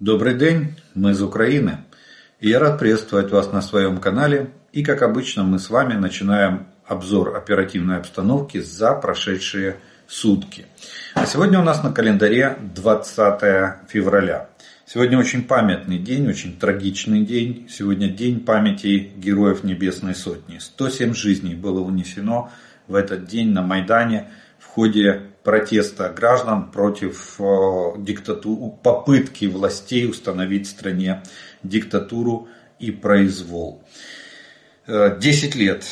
Добрый 0.00 0.32
день, 0.32 0.76
мы 0.94 1.10
из 1.10 1.20
Украины. 1.20 1.84
И 2.40 2.48
я 2.48 2.58
рад 2.58 2.78
приветствовать 2.78 3.30
вас 3.30 3.52
на 3.52 3.60
своем 3.60 3.98
канале. 3.98 4.50
И 4.72 4.82
как 4.82 5.02
обычно 5.02 5.44
мы 5.44 5.58
с 5.58 5.68
вами 5.68 5.92
начинаем 5.92 6.68
обзор 6.86 7.36
оперативной 7.36 7.98
обстановки 7.98 8.60
за 8.60 8.94
прошедшие 8.94 9.76
сутки. 10.06 10.64
А 11.12 11.26
сегодня 11.26 11.60
у 11.60 11.62
нас 11.62 11.82
на 11.82 11.92
календаре 11.92 12.56
20 12.74 13.90
февраля. 13.90 14.48
Сегодня 14.86 15.18
очень 15.18 15.44
памятный 15.44 15.98
день, 15.98 16.26
очень 16.30 16.58
трагичный 16.58 17.20
день. 17.20 17.68
Сегодня 17.68 18.08
день 18.08 18.40
памяти 18.40 19.12
героев 19.18 19.64
Небесной 19.64 20.14
Сотни. 20.14 20.60
107 20.60 21.12
жизней 21.12 21.54
было 21.54 21.80
унесено 21.80 22.50
в 22.88 22.94
этот 22.94 23.26
день 23.26 23.50
на 23.50 23.60
Майдане 23.60 24.30
в 24.58 24.64
ходе 24.64 25.29
протеста 25.42 26.08
граждан 26.10 26.70
против 26.70 27.40
э, 27.40 27.92
диктатуры, 27.98 28.72
попытки 28.82 29.46
властей 29.46 30.08
установить 30.08 30.66
в 30.66 30.70
стране 30.70 31.22
диктатуру 31.62 32.48
и 32.78 32.90
произвол. 32.90 33.82
Э, 34.86 35.16
десять 35.18 35.54
лет 35.54 35.84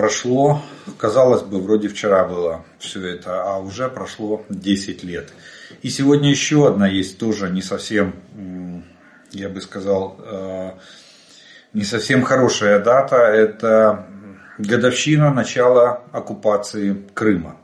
прошло, 0.00 0.62
казалось 0.96 1.42
бы, 1.42 1.60
вроде 1.60 1.88
вчера 1.88 2.24
было 2.24 2.64
все 2.78 3.06
это, 3.06 3.42
а 3.42 3.58
уже 3.58 3.86
прошло 3.90 4.46
10 4.48 5.04
лет. 5.04 5.30
И 5.82 5.90
сегодня 5.90 6.30
еще 6.30 6.66
одна 6.66 6.88
есть 6.88 7.18
тоже 7.18 7.50
не 7.50 7.60
совсем, 7.60 8.14
я 9.30 9.50
бы 9.50 9.60
сказал, 9.60 10.18
э, 10.18 10.70
не 11.74 11.84
совсем 11.84 12.22
хорошая 12.22 12.82
дата. 12.82 13.16
Это 13.16 14.06
годовщина 14.56 15.34
начала 15.34 16.02
оккупации 16.12 16.96
Крыма. 17.12 17.59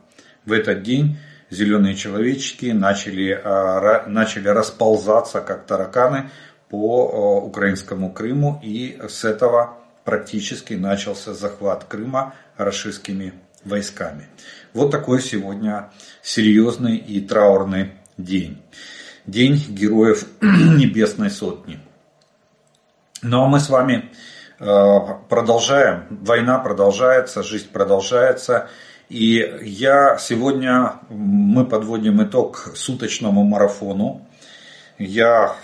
В 0.47 0.53
этот 0.53 0.83
день 0.83 1.19
зеленые 1.51 1.97
человечки 1.97 2.67
начали, 2.67 3.33
а, 3.33 4.05
начали 4.07 4.49
расползаться 4.49 5.41
как 5.41 5.67
тараканы 5.67 6.31
по 6.69 7.41
украинскому 7.45 8.13
Крыму. 8.13 8.61
И 8.63 8.99
с 9.09 9.25
этого 9.25 9.77
практически 10.05 10.75
начался 10.75 11.35
захват 11.35 11.85
Крыма 11.85 12.35
российскими 12.57 13.35
войсками. 13.65 14.29
Вот 14.73 14.93
такой 14.93 15.21
сегодня 15.21 15.91
серьезный 16.23 16.97
и 16.97 17.21
траурный 17.21 17.93
день. 18.17 18.63
День 19.27 19.57
героев 19.69 20.27
Небесной 20.41 21.31
Сотни. 21.31 21.81
Ну 23.23 23.43
а 23.43 23.49
мы 23.49 23.59
с 23.59 23.69
вами 23.69 24.11
продолжаем. 24.59 26.05
Война 26.11 26.59
продолжается, 26.59 27.43
жизнь 27.43 27.69
продолжается. 27.71 28.69
И 29.09 29.61
я 29.63 30.19
сегодня, 30.19 30.95
мы 31.11 31.65
подводим 31.65 32.21
итог 32.25 32.73
суточному 32.75 33.45
марафону. 33.45 34.27
Я 34.99 35.55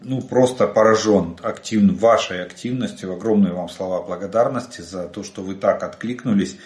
ну, 0.00 0.22
просто 0.22 0.66
поражен 0.66 1.36
актив, 1.42 1.82
вашей 2.00 2.42
активностью. 2.42 3.12
Огромные 3.12 3.52
вам 3.52 3.68
слова 3.68 4.00
благодарности 4.02 4.80
за 4.80 5.08
то, 5.08 5.22
что 5.22 5.42
вы 5.42 5.56
так 5.56 5.82
откликнулись. 5.82 6.56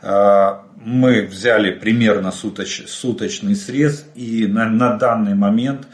А, 0.00 0.64
мы 0.76 1.26
взяли 1.26 1.70
примерно 1.70 2.32
суточ, 2.32 2.88
суточный 2.88 3.56
срез 3.56 4.06
и 4.14 4.46
на, 4.46 4.70
на 4.70 4.96
данный 4.96 5.34
момент 5.34 5.86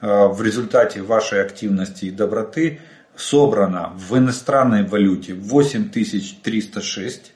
а, 0.00 0.26
в 0.26 0.42
результате 0.42 1.02
вашей 1.02 1.40
активности 1.40 2.06
и 2.06 2.10
доброты 2.10 2.80
собрано 3.14 3.92
в 3.94 4.18
иностранной 4.18 4.82
валюте 4.82 5.34
8306 5.34 7.32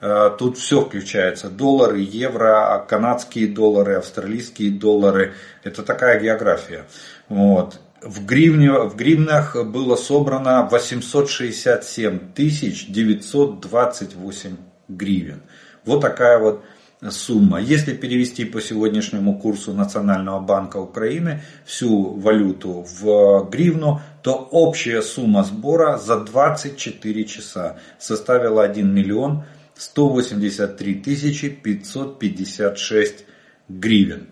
тут 0.00 0.58
все 0.58 0.82
включается. 0.82 1.50
Доллары, 1.50 2.00
евро, 2.00 2.84
канадские 2.88 3.48
доллары, 3.48 3.94
австралийские 3.94 4.70
доллары. 4.70 5.34
Это 5.62 5.82
такая 5.82 6.20
география. 6.20 6.86
Вот. 7.28 7.80
В, 8.02 8.24
гривне, 8.24 8.72
в 8.72 8.96
гривнах 8.96 9.56
было 9.66 9.96
собрано 9.96 10.66
867 10.70 12.32
928 12.34 14.56
гривен. 14.88 15.42
Вот 15.84 16.00
такая 16.00 16.38
вот 16.38 16.64
сумма. 17.08 17.60
Если 17.60 17.94
перевести 17.94 18.44
по 18.44 18.60
сегодняшнему 18.60 19.38
курсу 19.38 19.72
Национального 19.72 20.40
банка 20.40 20.76
Украины 20.76 21.42
всю 21.64 22.14
валюту 22.14 22.86
в 23.00 23.48
гривну, 23.50 24.02
то 24.22 24.34
общая 24.34 25.00
сумма 25.00 25.44
сбора 25.44 25.96
за 25.96 26.20
24 26.20 27.24
часа 27.24 27.78
составила 27.98 28.62
1 28.64 28.94
миллион 28.94 29.44
183 29.80 30.94
556 30.94 33.24
гривен. 33.68 34.28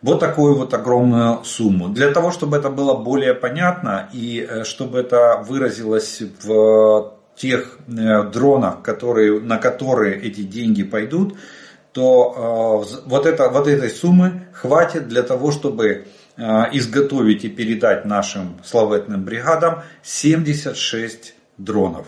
Вот 0.00 0.20
такую 0.20 0.54
вот 0.54 0.72
огромную 0.72 1.44
сумму. 1.44 1.88
Для 1.88 2.10
того, 2.10 2.30
чтобы 2.30 2.56
это 2.56 2.70
было 2.70 2.94
более 2.94 3.34
понятно 3.34 4.08
и 4.14 4.46
э, 4.48 4.64
чтобы 4.64 5.00
это 5.00 5.44
выразилось 5.46 6.22
в 6.42 7.12
тех 7.36 7.78
э, 7.86 8.22
дронах, 8.30 8.80
которые, 8.80 9.38
на 9.40 9.58
которые 9.58 10.18
эти 10.18 10.40
деньги 10.40 10.82
пойдут, 10.82 11.36
то 11.92 12.86
э, 12.88 13.00
вот, 13.04 13.26
это, 13.26 13.50
вот 13.50 13.68
этой 13.68 13.90
суммы 13.90 14.46
хватит 14.54 15.08
для 15.08 15.22
того, 15.22 15.50
чтобы 15.50 16.06
изготовить 16.72 17.44
и 17.44 17.50
передать 17.50 18.06
нашим 18.06 18.56
славетным 18.64 19.24
бригадам 19.24 19.82
76 20.02 21.34
дронов. 21.58 22.06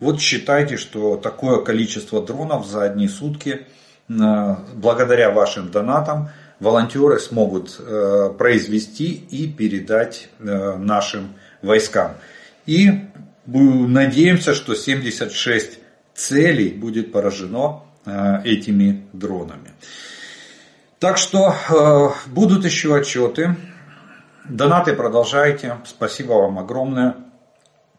Вот 0.00 0.18
считайте, 0.18 0.78
что 0.78 1.16
такое 1.16 1.60
количество 1.62 2.24
дронов 2.24 2.66
за 2.66 2.84
одни 2.84 3.06
сутки, 3.06 3.66
э, 4.08 4.56
благодаря 4.74 5.30
вашим 5.30 5.70
донатам, 5.70 6.30
волонтеры 6.58 7.18
смогут 7.18 7.76
э, 7.78 8.30
произвести 8.38 9.12
и 9.12 9.46
передать 9.46 10.30
э, 10.38 10.76
нашим 10.76 11.34
войскам. 11.60 12.12
И 12.64 13.08
надеемся, 13.46 14.54
что 14.54 14.74
76 14.74 15.78
целей 16.14 16.70
будет 16.70 17.12
поражено 17.12 17.82
этими 18.44 19.06
дронами. 19.12 19.72
Так 20.98 21.18
что 21.18 21.54
будут 22.26 22.64
еще 22.64 22.96
отчеты. 22.96 23.56
Донаты 24.48 24.94
продолжайте. 24.94 25.78
Спасибо 25.84 26.32
вам 26.34 26.58
огромное 26.58 27.16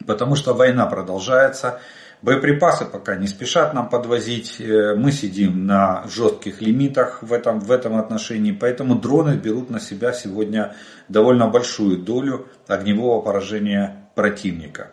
потому 0.06 0.36
что 0.36 0.54
война 0.54 0.86
продолжается. 0.86 1.80
Боеприпасы 2.22 2.86
пока 2.86 3.16
не 3.16 3.28
спешат 3.28 3.74
нам 3.74 3.90
подвозить, 3.90 4.62
э, 4.62 4.94
мы 4.96 5.12
сидим 5.12 5.66
на 5.66 6.06
жестких 6.08 6.62
лимитах 6.62 7.24
в 7.24 7.34
этом, 7.34 7.60
в 7.60 7.72
этом 7.72 7.98
отношении, 7.98 8.52
поэтому 8.52 8.96
дроны 8.96 9.38
берут 9.38 9.72
на 9.72 9.80
себя 9.80 10.14
сегодня 10.14 10.76
довольно 11.10 11.48
большую 11.48 11.98
долю 11.98 12.48
огневого 12.68 13.22
поражения 13.22 14.08
противника. 14.14 14.92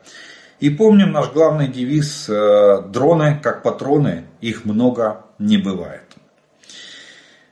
И 0.58 0.70
помним 0.70 1.12
наш 1.12 1.30
главный 1.30 1.68
девиз 1.68 2.28
э, 2.30 2.82
«Дроны 2.88 3.38
как 3.42 3.62
патроны, 3.62 4.24
их 4.40 4.64
много 4.64 5.26
не 5.38 5.58
бывает». 5.58 6.02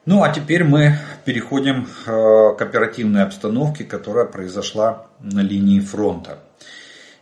Ну 0.07 0.23
а 0.23 0.31
теперь 0.31 0.65
мы 0.65 0.99
переходим 1.25 1.87
э, 2.07 2.57
к 2.57 2.63
оперативной 2.63 3.25
обстановке, 3.25 3.85
которая 3.85 4.25
произошла 4.25 5.09
на 5.21 5.41
линии 5.41 5.81
фронта. 5.81 6.39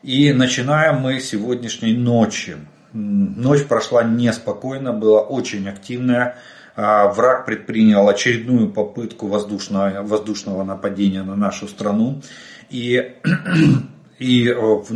И 0.05 0.35
начинаем 0.35 0.97
мы 0.97 1.19
сегодняшней 1.19 1.95
ночи. 1.95 2.59
Ночь 2.93 3.65
прошла 3.65 4.05
неспокойно, 4.05 4.93
была 4.93 5.23
очень 5.23 5.67
активная. 5.67 6.37
А, 6.77 7.09
враг 7.09 7.47
предпринял 7.47 8.07
очередную 8.07 8.69
попытку 8.69 9.29
воздушного, 9.29 10.03
воздушного 10.03 10.63
нападения 10.63 11.23
на 11.23 11.37
нашу 11.37 11.69
страну. 11.69 12.21
И, 12.69 13.15
и 14.19 14.45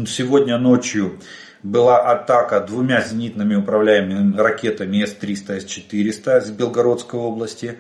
сегодня 0.07 0.59
ночью 0.59 1.19
была 1.63 2.13
атака 2.13 2.61
двумя 2.61 3.01
зенитными 3.01 3.55
управляемыми 3.55 4.37
ракетами 4.37 5.03
С-300, 5.07 5.61
С-400 5.61 6.43
с 6.43 6.51
Белгородской 6.51 7.19
области. 7.19 7.79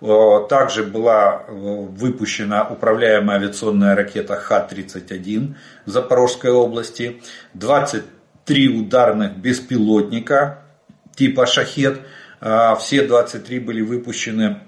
Э, 0.00 0.46
также 0.48 0.84
была 0.84 1.44
э, 1.46 1.52
выпущена 1.52 2.68
управляемая 2.68 3.38
авиационная 3.38 3.96
ракета 3.96 4.36
Х-31 4.36 5.54
в 5.86 5.90
Запорожской 5.90 6.50
области, 6.50 7.20
23 7.54 8.80
ударных 8.80 9.36
беспилотника 9.36 10.62
типа 11.16 11.46
«Шахет». 11.46 12.00
Э, 12.40 12.74
все 12.78 13.06
23 13.06 13.58
были 13.58 13.82
выпущены 13.82 14.60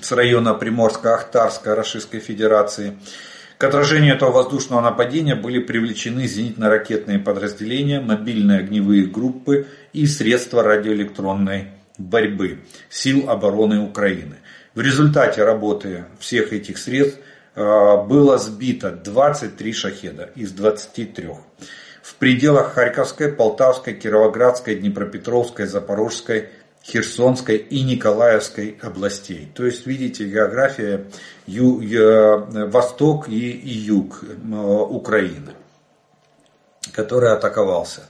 с 0.00 0.12
района 0.12 0.56
Приморско-Ахтарска 0.60 1.74
Российской 1.74 2.20
Федерации. 2.20 2.96
К 3.58 3.64
отражению 3.64 4.14
этого 4.14 4.32
воздушного 4.32 4.82
нападения 4.82 5.34
были 5.34 5.58
привлечены 5.58 6.26
зенитно-ракетные 6.26 7.18
подразделения, 7.18 8.00
мобильные 8.00 8.58
огневые 8.58 9.06
группы 9.06 9.66
и 9.94 10.06
средства 10.06 10.62
радиоэлектронной 10.62 11.68
борьбы 11.96 12.58
сил 12.90 13.30
обороны 13.30 13.80
Украины. 13.80 14.36
В 14.76 14.80
результате 14.82 15.42
работы 15.42 16.04
всех 16.18 16.52
этих 16.52 16.76
средств 16.76 17.18
э, 17.54 17.60
было 18.06 18.36
сбито 18.36 18.90
23 18.90 19.72
шахеда 19.72 20.28
из 20.34 20.52
23. 20.52 21.30
В 22.02 22.14
пределах 22.16 22.74
Харьковской, 22.74 23.32
Полтавской, 23.32 23.94
Кировоградской, 23.94 24.74
Днепропетровской, 24.74 25.64
Запорожской 25.64 26.50
Херсонской 26.84 27.56
и 27.56 27.82
Николаевской 27.84 28.78
областей. 28.82 29.50
То 29.54 29.64
есть, 29.64 29.86
видите, 29.86 30.28
география 30.28 31.06
ю, 31.46 31.80
ю, 31.80 32.68
восток 32.68 33.30
и, 33.30 33.52
и 33.52 33.70
юг 33.70 34.22
Украины, 34.90 35.54
который 36.92 37.32
атаковался. 37.32 38.02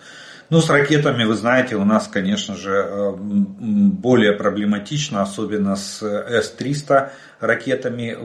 Ну, 0.49 0.61
с 0.61 0.71
ракетами, 0.71 1.25
вы 1.25 1.35
знаете, 1.35 1.75
у 1.75 1.85
нас, 1.85 2.07
конечно 2.07 2.55
же, 2.57 2.71
э, 2.71 3.13
более 3.17 4.33
проблематично, 4.33 5.23
особенно 5.23 5.75
с 5.75 6.01
С-300 6.03 7.11
ракетами 7.41 8.17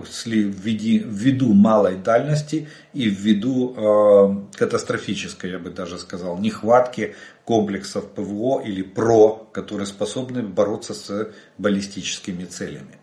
ввиду 1.04 1.54
малой 1.54 1.96
дальности 1.96 2.70
и 2.94 3.10
ввиду 3.10 3.74
э, 3.76 4.56
катастрофической, 4.56 5.50
я 5.50 5.58
бы 5.58 5.72
даже 5.72 5.98
сказал, 5.98 6.38
нехватки 6.38 7.16
комплексов 7.44 8.12
ПВО 8.12 8.62
или 8.62 8.84
ПРО, 8.84 9.48
которые 9.52 9.88
способны 9.88 10.44
бороться 10.44 10.94
с 10.94 11.32
баллистическими 11.58 12.46
целями. 12.46 13.00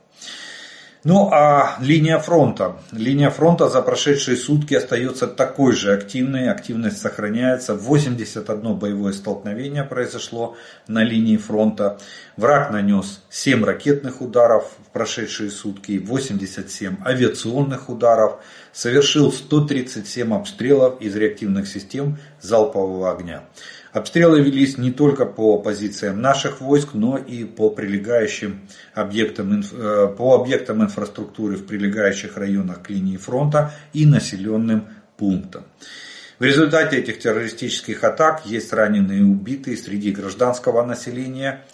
Ну 1.05 1.31
а 1.33 1.77
линия 1.81 2.19
фронта. 2.19 2.77
Линия 2.91 3.31
фронта 3.31 3.69
за 3.69 3.83
прошедшие 3.83 4.37
сутки 4.37 4.75
остается 4.75 5.29
такой 5.29 5.73
же 5.73 5.93
активной. 5.93 6.51
Активность 6.51 7.01
сохраняется. 7.01 7.75
81 7.75 8.75
боевое 8.75 9.13
столкновение 9.13 9.85
произошло 9.85 10.57
на 10.89 11.05
линии 11.05 11.37
фронта. 11.37 11.99
Враг 12.37 12.73
нанес 12.73 13.23
7 13.31 13.65
ракетных 13.65 14.21
ударов 14.21 14.73
в 14.89 14.93
прошедшие 14.93 15.51
сутки, 15.51 15.99
87 15.99 16.97
авиационных 17.05 17.89
ударов, 17.89 18.41
совершил 18.73 19.31
137 19.33 20.35
обстрелов 20.35 21.01
из 21.01 21.15
реактивных 21.15 21.69
систем 21.69 22.19
залпового 22.41 23.13
огня. 23.13 23.45
Обстрелы 23.93 24.41
велись 24.41 24.77
не 24.77 24.91
только 24.91 25.25
по 25.25 25.59
позициям 25.59 26.21
наших 26.21 26.61
войск, 26.61 26.91
но 26.93 27.17
и 27.17 27.45
по 27.45 27.71
прилегающим 27.71 28.61
объектам, 28.95 29.61
э, 29.61 30.15
по 30.17 30.35
объектам 30.35 30.83
инфраструктуры 30.83 31.57
в 31.57 31.67
прилегающих 31.67 32.37
районах 32.37 32.83
к 32.83 32.91
линии 32.91 33.17
фронта 33.17 33.73
и 33.93 34.05
населенным 34.05 34.89
пунктам. 35.17 35.65
В 36.39 36.45
результате 36.45 36.99
этих 36.99 37.19
террористических 37.19 38.05
атак 38.05 38.47
есть 38.47 38.73
раненые 38.73 39.21
и 39.21 39.25
убитые 39.25 39.77
среди 39.77 40.13
гражданского 40.13 40.85
населения. 40.85 41.65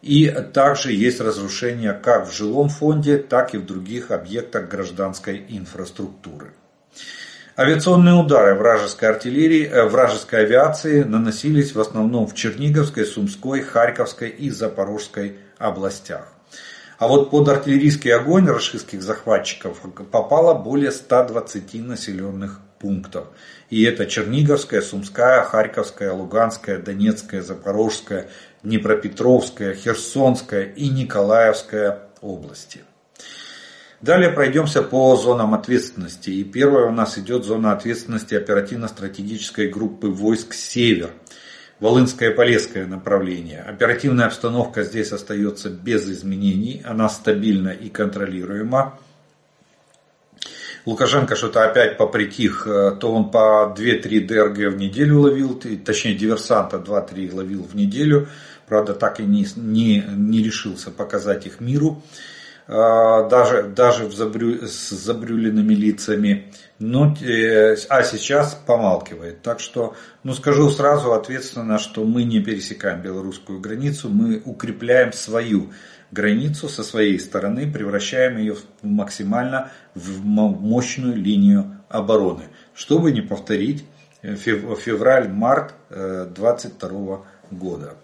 И 0.00 0.28
также 0.52 0.92
есть 0.92 1.20
разрушения 1.20 1.92
как 1.92 2.28
в 2.28 2.36
жилом 2.36 2.68
фонде, 2.68 3.18
так 3.18 3.54
и 3.54 3.58
в 3.58 3.66
других 3.66 4.10
объектах 4.10 4.68
гражданской 4.68 5.44
инфраструктуры. 5.48 6.52
Авиационные 7.62 8.14
удары 8.14 8.56
вражеской 8.56 9.08
артиллерии, 9.10 9.68
э, 9.68 9.84
вражеской 9.84 10.40
авиации 10.40 11.04
наносились 11.04 11.76
в 11.76 11.80
основном 11.80 12.26
в 12.26 12.34
Черниговской, 12.34 13.06
Сумской, 13.06 13.60
Харьковской 13.62 14.30
и 14.30 14.50
Запорожской 14.50 15.36
областях. 15.58 16.26
А 16.98 17.06
вот 17.06 17.30
под 17.30 17.48
артиллерийский 17.48 18.12
огонь 18.12 18.48
рашистских 18.48 19.00
захватчиков 19.00 19.78
попало 20.10 20.54
более 20.54 20.90
120 20.90 21.74
населенных 21.74 22.58
пунктов. 22.80 23.28
И 23.70 23.84
это 23.84 24.06
Черниговская, 24.06 24.82
Сумская, 24.82 25.44
Харьковская, 25.44 26.12
Луганская, 26.12 26.78
Донецкая, 26.78 27.42
Запорожская, 27.42 28.26
Днепропетровская, 28.64 29.74
Херсонская 29.74 30.64
и 30.64 30.88
Николаевская 30.88 32.08
области. 32.22 32.80
Далее 34.02 34.30
пройдемся 34.30 34.82
по 34.82 35.14
зонам 35.14 35.54
ответственности. 35.54 36.30
И 36.30 36.42
первая 36.42 36.86
у 36.86 36.92
нас 36.92 37.18
идет 37.18 37.44
зона 37.44 37.72
ответственности 37.72 38.34
оперативно-стратегической 38.34 39.68
группы 39.68 40.08
войск 40.08 40.54
«Север». 40.54 41.10
Волынское 41.78 42.32
Полесское 42.32 42.86
направление. 42.86 43.60
Оперативная 43.60 44.26
обстановка 44.26 44.82
здесь 44.82 45.12
остается 45.12 45.68
без 45.70 46.08
изменений, 46.08 46.82
она 46.84 47.08
стабильна 47.08 47.70
и 47.70 47.88
контролируема. 47.88 48.98
Лукашенко 50.84 51.34
что-то 51.34 51.64
опять 51.64 51.96
попритих, 51.96 52.64
то 52.64 53.12
он 53.12 53.30
по 53.30 53.74
2-3 53.76 54.26
ДРГ 54.26 54.74
в 54.74 54.76
неделю 54.76 55.20
ловил, 55.20 55.60
точнее 55.84 56.14
диверсанта 56.14 56.76
2-3 56.76 57.34
ловил 57.34 57.64
в 57.64 57.74
неделю, 57.74 58.28
правда 58.68 58.94
так 58.94 59.18
и 59.18 59.24
не, 59.24 59.46
не, 59.56 60.04
не 60.08 60.42
решился 60.42 60.90
показать 60.90 61.46
их 61.46 61.60
миру. 61.60 62.02
А, 62.68 63.28
даже, 63.28 63.64
даже 63.64 64.06
в 64.06 64.14
забрю, 64.14 64.66
с 64.66 64.90
забрюленными 64.90 65.74
лицами, 65.74 66.52
но, 66.78 67.14
э, 67.20 67.76
а 67.88 68.02
сейчас 68.04 68.54
помалкивает. 68.66 69.42
Так 69.42 69.58
что, 69.58 69.96
ну 70.22 70.32
скажу 70.32 70.70
сразу 70.70 71.12
ответственно, 71.12 71.78
что 71.78 72.04
мы 72.04 72.22
не 72.22 72.40
пересекаем 72.40 73.02
белорусскую 73.02 73.60
границу, 73.60 74.08
мы 74.08 74.40
укрепляем 74.44 75.12
свою 75.12 75.72
границу 76.12 76.68
со 76.68 76.84
своей 76.84 77.18
стороны, 77.18 77.70
превращаем 77.70 78.38
ее 78.38 78.56
максимально 78.82 79.72
в 79.94 80.24
мощную 80.24 81.16
линию 81.16 81.80
обороны, 81.88 82.44
чтобы 82.74 83.10
не 83.10 83.22
повторить 83.22 83.84
февраль-март 84.22 85.74
2022 85.90 86.88
э, 86.90 87.18
года. 87.50 87.94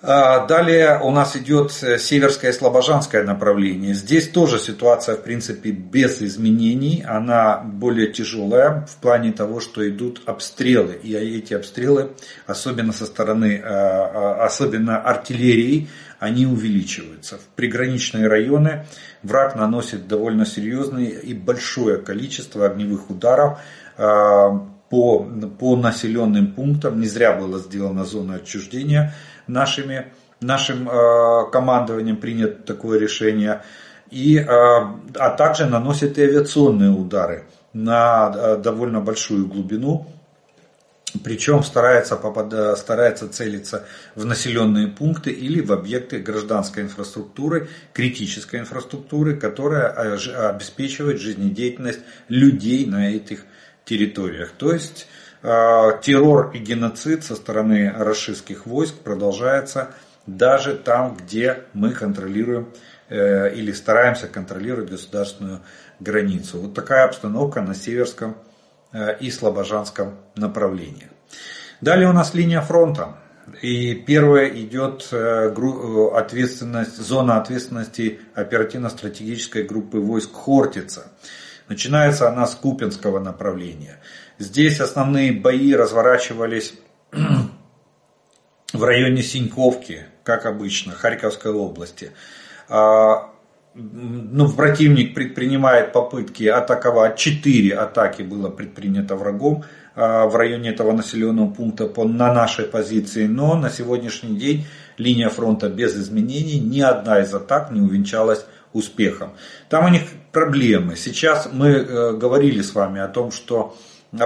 А, 0.00 0.46
далее 0.46 1.00
у 1.02 1.10
нас 1.10 1.34
идет 1.34 1.76
э, 1.82 1.98
северское 1.98 2.52
слобожанское 2.52 3.24
направление. 3.24 3.94
Здесь 3.94 4.28
тоже 4.28 4.60
ситуация, 4.60 5.16
в 5.16 5.22
принципе, 5.24 5.72
без 5.72 6.22
изменений. 6.22 7.04
Она 7.04 7.58
более 7.58 8.12
тяжелая 8.12 8.86
в 8.88 8.96
плане 8.98 9.32
того, 9.32 9.58
что 9.58 9.88
идут 9.88 10.22
обстрелы. 10.24 11.00
И 11.02 11.14
эти 11.14 11.52
обстрелы, 11.52 12.12
особенно 12.46 12.92
со 12.92 13.06
стороны, 13.06 13.60
а, 13.64 14.36
а, 14.38 14.46
особенно 14.46 15.00
артиллерии, 15.00 15.88
они 16.20 16.46
увеличиваются. 16.46 17.38
В 17.38 17.56
приграничные 17.56 18.28
районы 18.28 18.86
враг 19.24 19.56
наносит 19.56 20.06
довольно 20.06 20.46
серьезное 20.46 21.08
и 21.08 21.34
большое 21.34 21.98
количество 21.98 22.66
огневых 22.66 23.10
ударов 23.10 23.58
по, 23.96 25.28
по 25.58 25.76
населенным 25.76 26.54
пунктам. 26.54 27.00
Не 27.00 27.06
зря 27.06 27.34
была 27.34 27.58
сделана 27.58 28.04
зона 28.04 28.36
отчуждения 28.36 29.14
нашими, 29.48 30.12
нашим 30.40 30.88
э, 30.88 31.50
командованием 31.50 32.16
принято 32.16 32.62
такое 32.62 32.98
решение. 32.98 33.62
И, 34.10 34.38
э, 34.38 34.46
а 34.46 35.30
также 35.36 35.66
наносит 35.66 36.18
и 36.18 36.22
авиационные 36.22 36.90
удары 36.90 37.44
на 37.72 38.32
э, 38.34 38.56
довольно 38.56 39.00
большую 39.00 39.46
глубину. 39.46 40.06
Причем 41.24 41.62
старается, 41.62 42.16
попад... 42.16 42.78
старается 42.78 43.28
целиться 43.30 43.86
в 44.14 44.26
населенные 44.26 44.88
пункты 44.88 45.30
или 45.30 45.62
в 45.62 45.72
объекты 45.72 46.18
гражданской 46.18 46.82
инфраструктуры, 46.82 47.68
критической 47.94 48.60
инфраструктуры, 48.60 49.34
которая 49.34 49.88
обеспечивает 50.50 51.18
жизнедеятельность 51.18 52.00
людей 52.28 52.84
на 52.84 53.10
этих 53.10 53.46
территориях. 53.88 54.52
То 54.58 54.72
есть 54.72 55.06
э, 55.06 55.17
террор 55.42 56.50
и 56.52 56.58
геноцид 56.58 57.24
со 57.24 57.36
стороны 57.36 57.92
российских 57.96 58.66
войск 58.66 58.96
продолжается 58.96 59.94
даже 60.28 60.74
там, 60.74 61.16
где 61.16 61.64
мы 61.72 61.92
контролируем 61.92 62.68
э, 63.08 63.54
или 63.54 63.72
стараемся 63.72 64.28
контролировать 64.28 64.90
государственную 64.90 65.60
границу. 66.00 66.60
Вот 66.60 66.74
такая 66.74 67.04
обстановка 67.04 67.62
на 67.62 67.74
северском 67.74 68.36
э, 68.92 69.16
и 69.20 69.30
слобожанском 69.30 70.16
направлении. 70.36 71.08
Далее 71.80 72.08
у 72.08 72.12
нас 72.12 72.34
линия 72.34 72.60
фронта. 72.60 73.16
И 73.62 73.94
первая 73.94 74.50
идет 74.50 75.10
ответственность, 75.10 76.98
зона 76.98 77.40
ответственности 77.40 78.20
оперативно-стратегической 78.34 79.62
группы 79.62 79.98
войск 80.00 80.34
Хортица. 80.34 81.10
Начинается 81.66 82.28
она 82.28 82.46
с 82.46 82.54
Купинского 82.54 83.20
направления. 83.20 84.00
Здесь 84.38 84.80
основные 84.80 85.32
бои 85.32 85.74
разворачивались 85.74 86.74
в 88.72 88.84
районе 88.84 89.22
Синьковки, 89.22 90.06
как 90.22 90.46
обычно, 90.46 90.92
Харьковской 90.92 91.52
области. 91.52 92.12
А, 92.68 93.30
ну, 93.74 94.50
противник 94.52 95.14
предпринимает 95.14 95.92
попытки 95.92 96.44
атаковать. 96.44 97.16
Четыре 97.16 97.74
атаки 97.74 98.22
было 98.22 98.48
предпринято 98.48 99.16
врагом 99.16 99.64
а, 99.96 100.26
в 100.26 100.36
районе 100.36 100.70
этого 100.70 100.92
населенного 100.92 101.50
пункта 101.50 101.86
по, 101.86 102.04
на 102.04 102.32
нашей 102.32 102.66
позиции. 102.66 103.26
Но 103.26 103.56
на 103.56 103.70
сегодняшний 103.70 104.36
день 104.36 104.66
линия 104.98 105.30
фронта 105.30 105.68
без 105.68 105.96
изменений. 105.96 106.60
Ни 106.60 106.80
одна 106.80 107.20
из 107.20 107.34
атак 107.34 107.70
не 107.72 107.80
увенчалась 107.80 108.44
успехом. 108.72 109.32
Там 109.68 109.86
у 109.86 109.88
них 109.88 110.02
проблемы. 110.30 110.94
Сейчас 110.94 111.48
мы 111.52 111.68
э, 111.68 112.12
говорили 112.12 112.62
с 112.62 112.74
вами 112.74 113.00
о 113.00 113.08
том, 113.08 113.32
что 113.32 113.74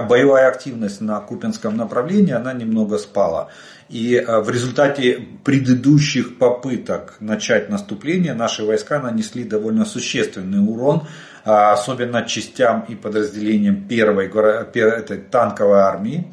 боевая 0.01 0.47
активность 0.47 1.01
на 1.01 1.19
Купинском 1.19 1.75
направлении, 1.75 2.33
она 2.33 2.53
немного 2.53 2.97
спала. 2.97 3.49
И 3.89 4.15
э, 4.15 4.39
в 4.39 4.49
результате 4.49 5.19
предыдущих 5.43 6.37
попыток 6.37 7.15
начать 7.19 7.69
наступление 7.69 8.33
наши 8.33 8.63
войска 8.63 8.99
нанесли 8.99 9.43
довольно 9.43 9.85
существенный 9.85 10.59
урон, 10.59 11.05
а, 11.45 11.73
особенно 11.73 12.23
частям 12.23 12.85
и 12.87 12.95
подразделениям 12.95 13.87
первой 13.87 14.27
этой 14.27 15.17
танковой 15.17 15.79
армии. 15.79 16.31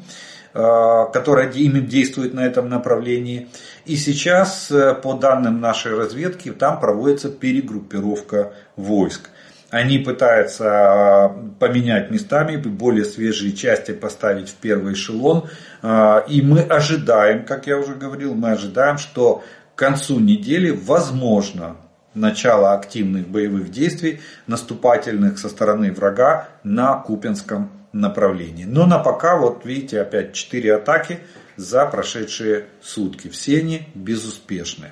которая 0.53 1.49
им 1.49 1.87
действует 1.87 2.33
на 2.33 2.41
этом 2.41 2.67
направлении. 2.67 3.47
И 3.85 3.95
сейчас, 3.95 4.69
по 5.01 5.13
данным 5.13 5.61
нашей 5.61 5.95
разведки, 5.95 6.51
там 6.51 6.81
проводится 6.81 7.29
перегруппировка 7.29 8.51
войск. 8.75 9.29
Они 9.71 9.99
пытаются 9.99 11.33
поменять 11.59 12.11
местами, 12.11 12.57
более 12.57 13.05
свежие 13.05 13.53
части 13.53 13.91
поставить 13.91 14.49
в 14.49 14.55
первый 14.55 14.93
эшелон. 14.93 15.49
И 15.81 16.41
мы 16.41 16.61
ожидаем, 16.61 17.45
как 17.45 17.67
я 17.67 17.77
уже 17.77 17.95
говорил, 17.95 18.35
мы 18.35 18.51
ожидаем, 18.51 18.97
что 18.97 19.43
к 19.73 19.79
концу 19.79 20.19
недели 20.19 20.71
возможно 20.71 21.77
начало 22.13 22.73
активных 22.73 23.29
боевых 23.29 23.71
действий, 23.71 24.19
наступательных 24.45 25.39
со 25.39 25.47
стороны 25.47 25.93
врага 25.93 26.49
на 26.65 26.95
Купинском 26.95 27.71
направлении. 27.93 28.65
Но 28.65 28.85
на 28.85 28.99
пока, 28.99 29.37
вот 29.37 29.65
видите, 29.65 30.01
опять 30.01 30.33
4 30.33 30.75
атаки 30.75 31.19
за 31.55 31.85
прошедшие 31.85 32.65
сутки. 32.81 33.29
Все 33.29 33.59
они 33.59 33.87
безуспешные. 33.95 34.91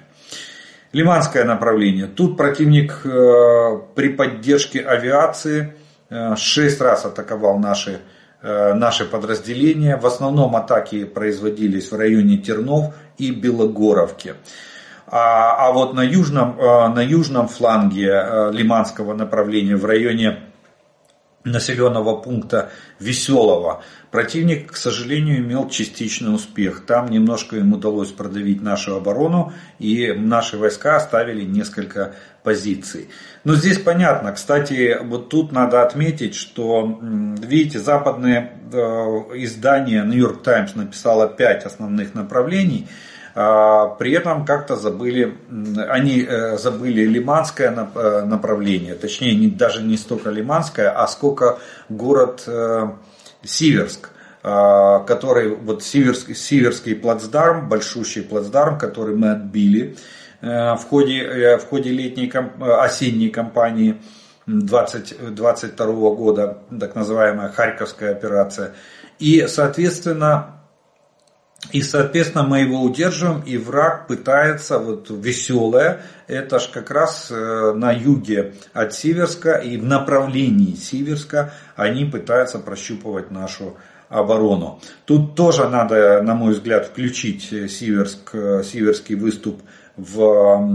Лиманское 0.92 1.44
направление. 1.44 2.08
Тут 2.08 2.36
противник 2.36 3.02
э, 3.04 3.80
при 3.94 4.10
поддержке 4.10 4.82
авиации 4.82 5.76
э, 6.10 6.36
6 6.36 6.82
раз 6.82 7.06
атаковал 7.06 7.60
наши, 7.60 8.00
э, 8.42 8.74
наши 8.74 9.06
подразделения. 9.06 9.98
В 9.98 10.08
основном 10.08 10.56
атаки 10.56 11.06
производились 11.06 11.92
в 11.92 11.96
районе 11.96 12.38
Тернов 12.38 12.96
и 13.20 13.30
Белогоровки. 13.30 14.34
А, 15.06 15.68
а 15.68 15.72
вот 15.72 15.94
на 15.94 16.02
южном, 16.02 16.58
на 16.58 17.02
южном 17.02 17.48
фланге 17.48 18.52
лиманского 18.52 19.16
направления 19.16 19.76
в 19.76 19.86
районе 19.86 20.49
населенного 21.44 22.18
пункта 22.18 22.70
Веселого. 23.00 23.84
Противник, 24.12 24.72
к 24.72 24.76
сожалению, 24.76 25.38
имел 25.38 25.70
частичный 25.70 26.34
успех. 26.34 26.86
Там 26.86 27.10
немножко 27.10 27.58
им 27.58 27.74
удалось 27.74 28.12
продавить 28.12 28.62
нашу 28.62 28.96
оборону, 28.96 29.54
и 29.78 30.14
наши 30.14 30.58
войска 30.58 30.98
оставили 30.98 31.44
несколько 31.44 32.16
позиций. 32.44 33.10
Но 33.44 33.56
здесь 33.56 33.80
понятно, 33.80 34.32
кстати, 34.32 34.98
вот 35.02 35.30
тут 35.30 35.52
надо 35.52 35.84
отметить, 35.84 36.36
что, 36.36 37.00
видите, 37.02 37.80
западные 37.80 38.54
э, 38.72 38.78
издания 39.36 40.04
New 40.04 40.18
York 40.18 40.44
Times 40.44 40.76
написало 40.76 41.28
5 41.28 41.66
основных 41.66 42.16
направлений– 42.16 42.88
при 43.40 44.12
этом 44.12 44.44
как-то 44.44 44.76
забыли, 44.76 45.38
они 45.88 46.26
э, 46.28 46.58
забыли 46.58 47.06
лиманское 47.06 47.72
э, 47.72 48.26
направление, 48.26 48.96
точнее 48.96 49.34
не, 49.34 49.48
даже 49.48 49.82
не 49.82 49.96
столько 49.96 50.30
лиманское, 50.30 50.90
а 50.90 51.08
сколько 51.08 51.60
город 51.88 52.44
э, 52.48 52.90
Сиверск 53.44 54.10
а, 54.42 55.00
который 55.00 55.56
вот 55.56 55.84
Сиверский, 55.84 56.34
Сиверский 56.36 56.96
плацдарм, 56.96 57.70
большущий 57.70 58.24
плацдарм, 58.24 58.78
который 58.78 59.16
мы 59.16 59.32
отбили 59.32 59.98
в 60.42 60.80
ходе, 60.90 61.58
в 61.58 61.66
ходе 61.68 61.90
летней, 61.92 62.32
осенней 62.62 63.30
кампании 63.30 64.02
2022 64.48 65.86
года, 65.86 66.60
так 66.80 66.96
называемая 66.96 67.50
Харьковская 67.50 68.12
операция. 68.12 68.74
И, 69.20 69.46
соответственно, 69.48 70.59
и, 71.72 71.82
соответственно, 71.82 72.44
мы 72.44 72.60
его 72.60 72.82
удерживаем, 72.82 73.42
и 73.42 73.58
враг 73.58 74.08
пытается, 74.08 74.80
вот 74.80 75.10
веселое, 75.10 76.02
это 76.28 76.60
ж 76.60 76.68
как 76.68 76.92
раз 76.92 77.30
э, 77.30 77.74
на 77.76 77.92
юге 77.92 78.54
от 78.74 78.94
Сиверска, 78.94 79.54
и 79.54 79.78
в 79.78 79.86
направлении 79.86 80.76
Сиверска 80.76 81.54
они 81.76 82.06
пытаются 82.06 82.60
прощупывать 82.60 83.32
нашу 83.32 83.78
оборону. 84.10 84.82
Тут 85.06 85.36
тоже 85.36 85.70
надо, 85.70 86.22
на 86.24 86.34
мой 86.34 86.54
взгляд, 86.54 86.88
включить 86.88 87.44
Сиверск, 87.44 88.32
Сиверский 88.64 89.16
выступ 89.16 89.62
в 89.96 90.66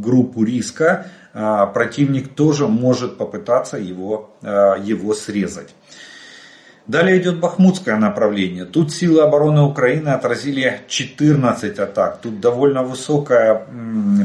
группу 0.00 0.44
риска. 0.44 1.06
А 1.36 1.66
противник 1.66 2.34
тоже 2.34 2.68
может 2.68 3.18
попытаться 3.18 3.76
его, 3.76 4.30
э, 4.42 4.76
его 4.84 5.14
срезать. 5.14 5.74
Далее 6.86 7.18
идет 7.18 7.40
Бахмутское 7.40 7.96
направление. 7.96 8.66
Тут 8.66 8.92
силы 8.92 9.22
обороны 9.22 9.62
Украины 9.62 10.10
отразили 10.10 10.82
14 10.86 11.78
атак. 11.78 12.18
Тут 12.20 12.40
довольно 12.40 12.82
высокая 12.82 13.66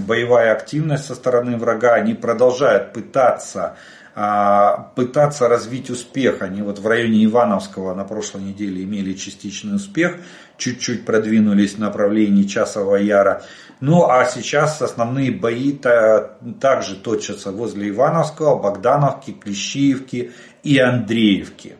боевая 0.05 0.51
активность 0.51 1.05
со 1.05 1.15
стороны 1.15 1.57
врага. 1.57 1.93
Они 1.93 2.13
продолжают 2.13 2.91
пытаться 2.91 3.77
а, 4.21 4.91
пытаться 4.95 5.47
развить 5.47 5.89
успех. 5.89 6.41
Они 6.41 6.61
вот 6.61 6.79
в 6.79 6.85
районе 6.85 7.23
Ивановского 7.23 7.95
на 7.95 8.03
прошлой 8.03 8.41
неделе 8.41 8.83
имели 8.83 9.13
частичный 9.13 9.77
успех, 9.77 10.17
чуть-чуть 10.57 11.05
продвинулись 11.05 11.75
в 11.75 11.79
направлении 11.79 12.43
Часового 12.43 12.97
Яра. 12.97 13.43
Ну 13.79 14.09
а 14.09 14.25
сейчас 14.25 14.81
основные 14.81 15.31
бои 15.31 15.71
-то 15.71 16.31
также 16.59 16.97
точатся 16.97 17.51
возле 17.51 17.87
Ивановского, 17.87 18.61
Богдановки, 18.61 19.31
Клещиевки 19.31 20.31
и 20.63 20.77
Андреевки. 20.79 21.77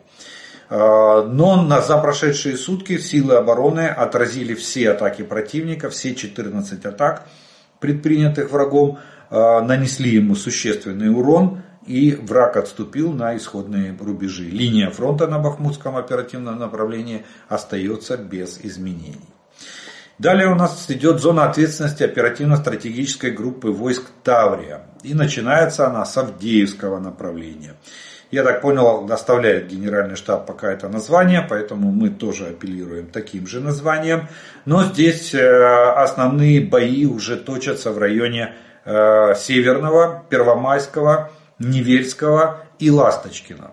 Э, 0.69 1.23
но 1.27 1.61
на, 1.61 1.81
за 1.81 1.97
прошедшие 1.97 2.57
сутки 2.57 2.97
силы 2.97 3.35
обороны 3.35 3.87
отразили 3.87 4.53
все 4.53 4.91
атаки 4.91 5.23
противника, 5.23 5.89
все 5.89 6.15
14 6.15 6.85
атак, 6.85 7.25
предпринятых 7.79 8.51
врагом, 8.51 8.99
э, 9.29 9.61
нанесли 9.61 10.11
ему 10.11 10.35
существенный 10.35 11.09
урон, 11.09 11.63
и 11.85 12.13
враг 12.13 12.57
отступил 12.57 13.13
на 13.13 13.35
исходные 13.35 13.97
рубежи. 13.99 14.43
Линия 14.43 14.91
фронта 14.91 15.25
на 15.27 15.39
Бахмутском 15.39 15.95
оперативном 15.97 16.59
направлении 16.59 17.25
остается 17.47 18.15
без 18.15 18.59
изменений. 18.61 19.17
Далее 20.19 20.51
у 20.51 20.55
нас 20.55 20.85
идет 20.89 21.21
зона 21.21 21.49
ответственности 21.49 22.03
оперативно-стратегической 22.03 23.31
группы 23.31 23.69
войск 23.69 24.03
Таврия. 24.21 24.81
И 25.01 25.13
начинается 25.13 25.87
она 25.87 26.05
с 26.05 26.15
Авдеевского 26.17 26.99
направления. 26.99 27.75
Я 28.31 28.43
так 28.43 28.61
понял, 28.61 29.11
оставляет 29.11 29.67
генеральный 29.67 30.15
штаб 30.15 30.45
пока 30.45 30.71
это 30.71 30.87
название, 30.87 31.45
поэтому 31.49 31.91
мы 31.91 32.09
тоже 32.09 32.47
апеллируем 32.47 33.07
таким 33.07 33.47
же 33.47 33.59
названием. 33.59 34.27
Но 34.65 34.83
здесь 34.83 35.33
э, 35.33 35.93
основные 35.95 36.61
бои 36.61 37.05
уже 37.05 37.37
точатся 37.37 37.91
в 37.91 37.97
районе 37.97 38.53
э, 38.85 39.33
Северного, 39.35 40.25
Первомайского, 40.29 41.31
Невельского 41.57 42.65
и 42.77 42.91
Ласточкина. 42.91 43.71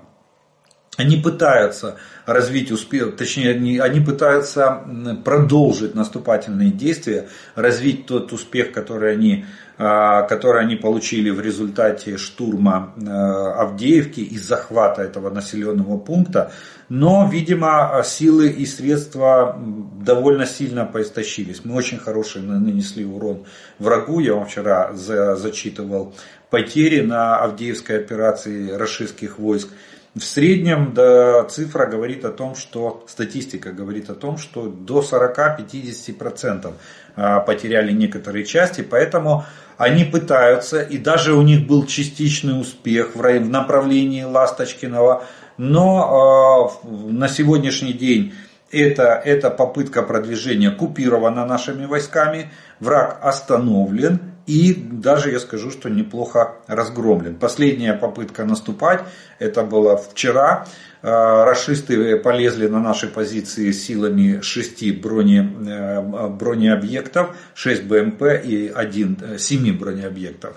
Они 0.97 1.17
пытаются 1.17 1.97
развить 2.25 2.71
успех, 2.73 3.17
точнее 3.17 3.51
они, 3.51 3.79
они 3.79 4.01
пытаются 4.01 4.83
продолжить 5.25 5.95
наступательные 5.95 6.71
действия, 6.71 7.29
развить 7.55 8.07
тот 8.07 8.33
успех, 8.33 8.73
который 8.73 9.13
они 9.13 9.45
а, 9.79 10.23
которые 10.23 10.65
они 10.65 10.75
получили 10.77 11.29
в 11.29 11.39
результате 11.39 12.17
штурма 12.17 12.95
а, 13.07 13.61
Авдеевки 13.61 14.21
и 14.21 14.39
захвата 14.39 15.03
этого 15.03 15.29
населенного 15.29 15.99
пункта. 15.99 16.51
Но, 16.89 17.29
видимо, 17.31 18.01
силы 18.03 18.49
и 18.49 18.65
средства 18.65 19.55
довольно 20.01 20.47
сильно 20.47 20.87
поистощились. 20.87 21.61
Мы 21.65 21.75
очень 21.75 21.99
хороший 21.99 22.41
нанесли 22.41 23.05
урон 23.05 23.45
врагу. 23.79 24.21
Я 24.21 24.35
вам 24.35 24.47
вчера 24.47 24.95
зачитывал 24.95 26.15
потери 26.49 27.03
на 27.03 27.37
Авдеевской 27.37 27.99
операции 27.99 28.71
российских 28.71 29.39
войск. 29.39 29.69
В 30.17 30.25
среднем 30.25 30.95
да, 30.95 31.45
цифра 31.45 31.85
говорит 31.85 32.25
о 32.25 32.31
том, 32.31 32.55
что 32.55 33.05
статистика 33.07 33.71
говорит 33.73 34.09
о 34.09 34.15
том, 34.15 34.39
что 34.39 34.67
до 34.67 35.01
40-50% 35.01 36.73
а, 37.17 37.41
потеряли 37.41 37.93
некоторые 37.93 38.47
части, 38.47 38.81
поэтому 38.81 39.45
они 39.77 40.05
пытаются, 40.05 40.81
и 40.81 40.97
даже 40.97 41.35
у 41.35 41.43
них 41.43 41.67
был 41.67 41.85
частичный 41.85 42.59
успех 42.59 43.15
в 43.15 43.41
направлении 43.41 44.23
Ласточкиного, 44.23 45.25
но 45.59 46.81
э, 46.83 46.89
на 47.13 47.29
сегодняшний 47.29 47.93
день 47.93 48.33
это, 48.71 49.21
эта 49.23 49.51
попытка 49.51 50.03
продвижения 50.03 50.71
купирована 50.71 51.45
нашими 51.45 51.85
войсками, 51.85 52.51
враг 52.81 53.19
остановлен 53.23 54.36
и 54.47 54.75
даже 54.75 55.31
я 55.31 55.41
скажу, 55.41 55.71
что 55.71 55.89
неплохо 55.89 56.57
разгромлен. 56.67 57.37
Последняя 57.37 57.95
попытка 57.95 58.45
наступать, 58.45 59.03
это 59.39 59.63
было 59.63 59.97
вчера, 59.97 60.67
Э, 61.07 61.45
расисты 61.45 62.17
полезли 62.17 62.67
на 62.67 62.81
наши 62.81 63.07
позиции 63.07 63.71
силами 63.71 64.41
6 64.41 65.01
брони, 65.01 65.39
э, 65.39 66.29
бронеобъектов, 66.31 67.37
6 67.55 67.85
БМП 67.85 68.23
и 68.45 68.73
1, 68.75 69.39
7 69.39 69.79
бронеобъектов, 69.79 70.57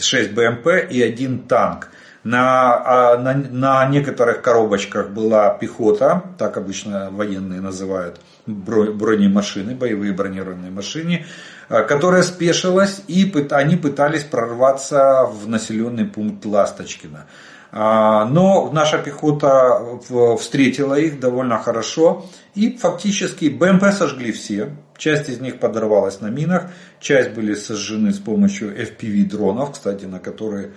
6 0.00 0.30
БМП 0.30 0.68
и 0.90 1.02
1 1.02 1.40
танк. 1.40 1.90
На, 2.22 3.14
а, 3.14 3.18
на, 3.18 3.34
на 3.34 3.86
некоторых 3.86 4.42
коробочках 4.42 5.08
была 5.10 5.48
пехота, 5.54 6.22
так 6.36 6.58
обычно 6.58 7.10
военные 7.10 7.62
называют 7.62 8.20
бронемашины, 8.46 9.74
боевые 9.74 10.12
бронированные 10.12 10.70
машины, 10.70 11.24
э, 11.70 11.82
которая 11.84 12.22
спешилась 12.22 13.02
и 13.08 13.32
они 13.50 13.76
пытались 13.76 14.24
прорваться 14.24 15.24
в 15.24 15.48
населенный 15.48 16.04
пункт 16.04 16.44
Ласточкина. 16.44 17.26
А, 17.72 18.24
но 18.24 18.70
наша 18.72 18.98
пехота 18.98 19.98
встретила 20.38 20.94
их 20.94 21.20
довольно 21.20 21.58
хорошо. 21.58 22.26
И 22.54 22.76
фактически 22.76 23.48
БМП 23.48 23.92
сожгли 23.96 24.32
все. 24.32 24.70
Часть 24.98 25.28
из 25.28 25.40
них 25.40 25.60
подорвалась 25.60 26.20
на 26.20 26.26
минах. 26.26 26.64
Часть 26.98 27.30
были 27.30 27.54
сожжены 27.54 28.12
с 28.12 28.18
помощью 28.18 28.76
FPV 28.76 29.24
дронов, 29.24 29.72
кстати, 29.72 30.04
на 30.04 30.18
которые 30.18 30.72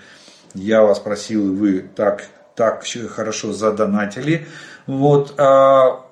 я 0.53 0.83
вас 0.83 0.99
просил, 0.99 1.53
и 1.53 1.55
вы 1.55 1.79
так, 1.95 2.25
так 2.55 2.83
хорошо 3.09 3.53
задонатили. 3.53 4.47
Вот. 4.87 5.33
А, 5.39 6.05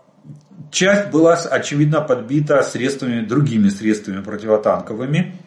часть 0.71 1.09
была, 1.09 1.33
очевидно, 1.33 2.01
подбита 2.01 2.61
средствами, 2.63 3.25
другими 3.25 3.69
средствами 3.69 4.21
противотанковыми. 4.21 5.37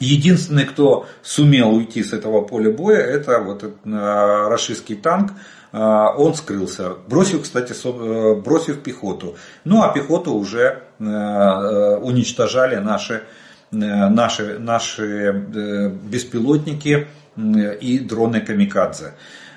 Единственный, 0.00 0.64
кто 0.64 1.06
сумел 1.22 1.74
уйти 1.74 2.02
с 2.02 2.14
этого 2.14 2.40
поля 2.40 2.72
боя, 2.72 3.00
это 3.00 3.38
вот 3.40 3.62
этот 3.64 3.84
э, 3.84 4.48
рашистский 4.48 4.96
танк. 4.96 5.32
Э, 5.72 6.06
он 6.16 6.34
скрылся, 6.34 6.94
бросив, 7.06 7.42
кстати, 7.42 7.74
э, 7.84 8.34
бросив 8.40 8.82
пехоту. 8.82 9.36
Ну 9.64 9.82
а 9.82 9.92
пехоту 9.92 10.32
уже 10.32 10.84
уничтожали 10.98 12.76
наши, 12.76 13.22
наши, 13.70 14.58
наши 14.58 15.32
беспилотники 15.32 17.08
и 17.80 17.98
дроны 17.98 18.40
Камикадзе. 18.40 19.14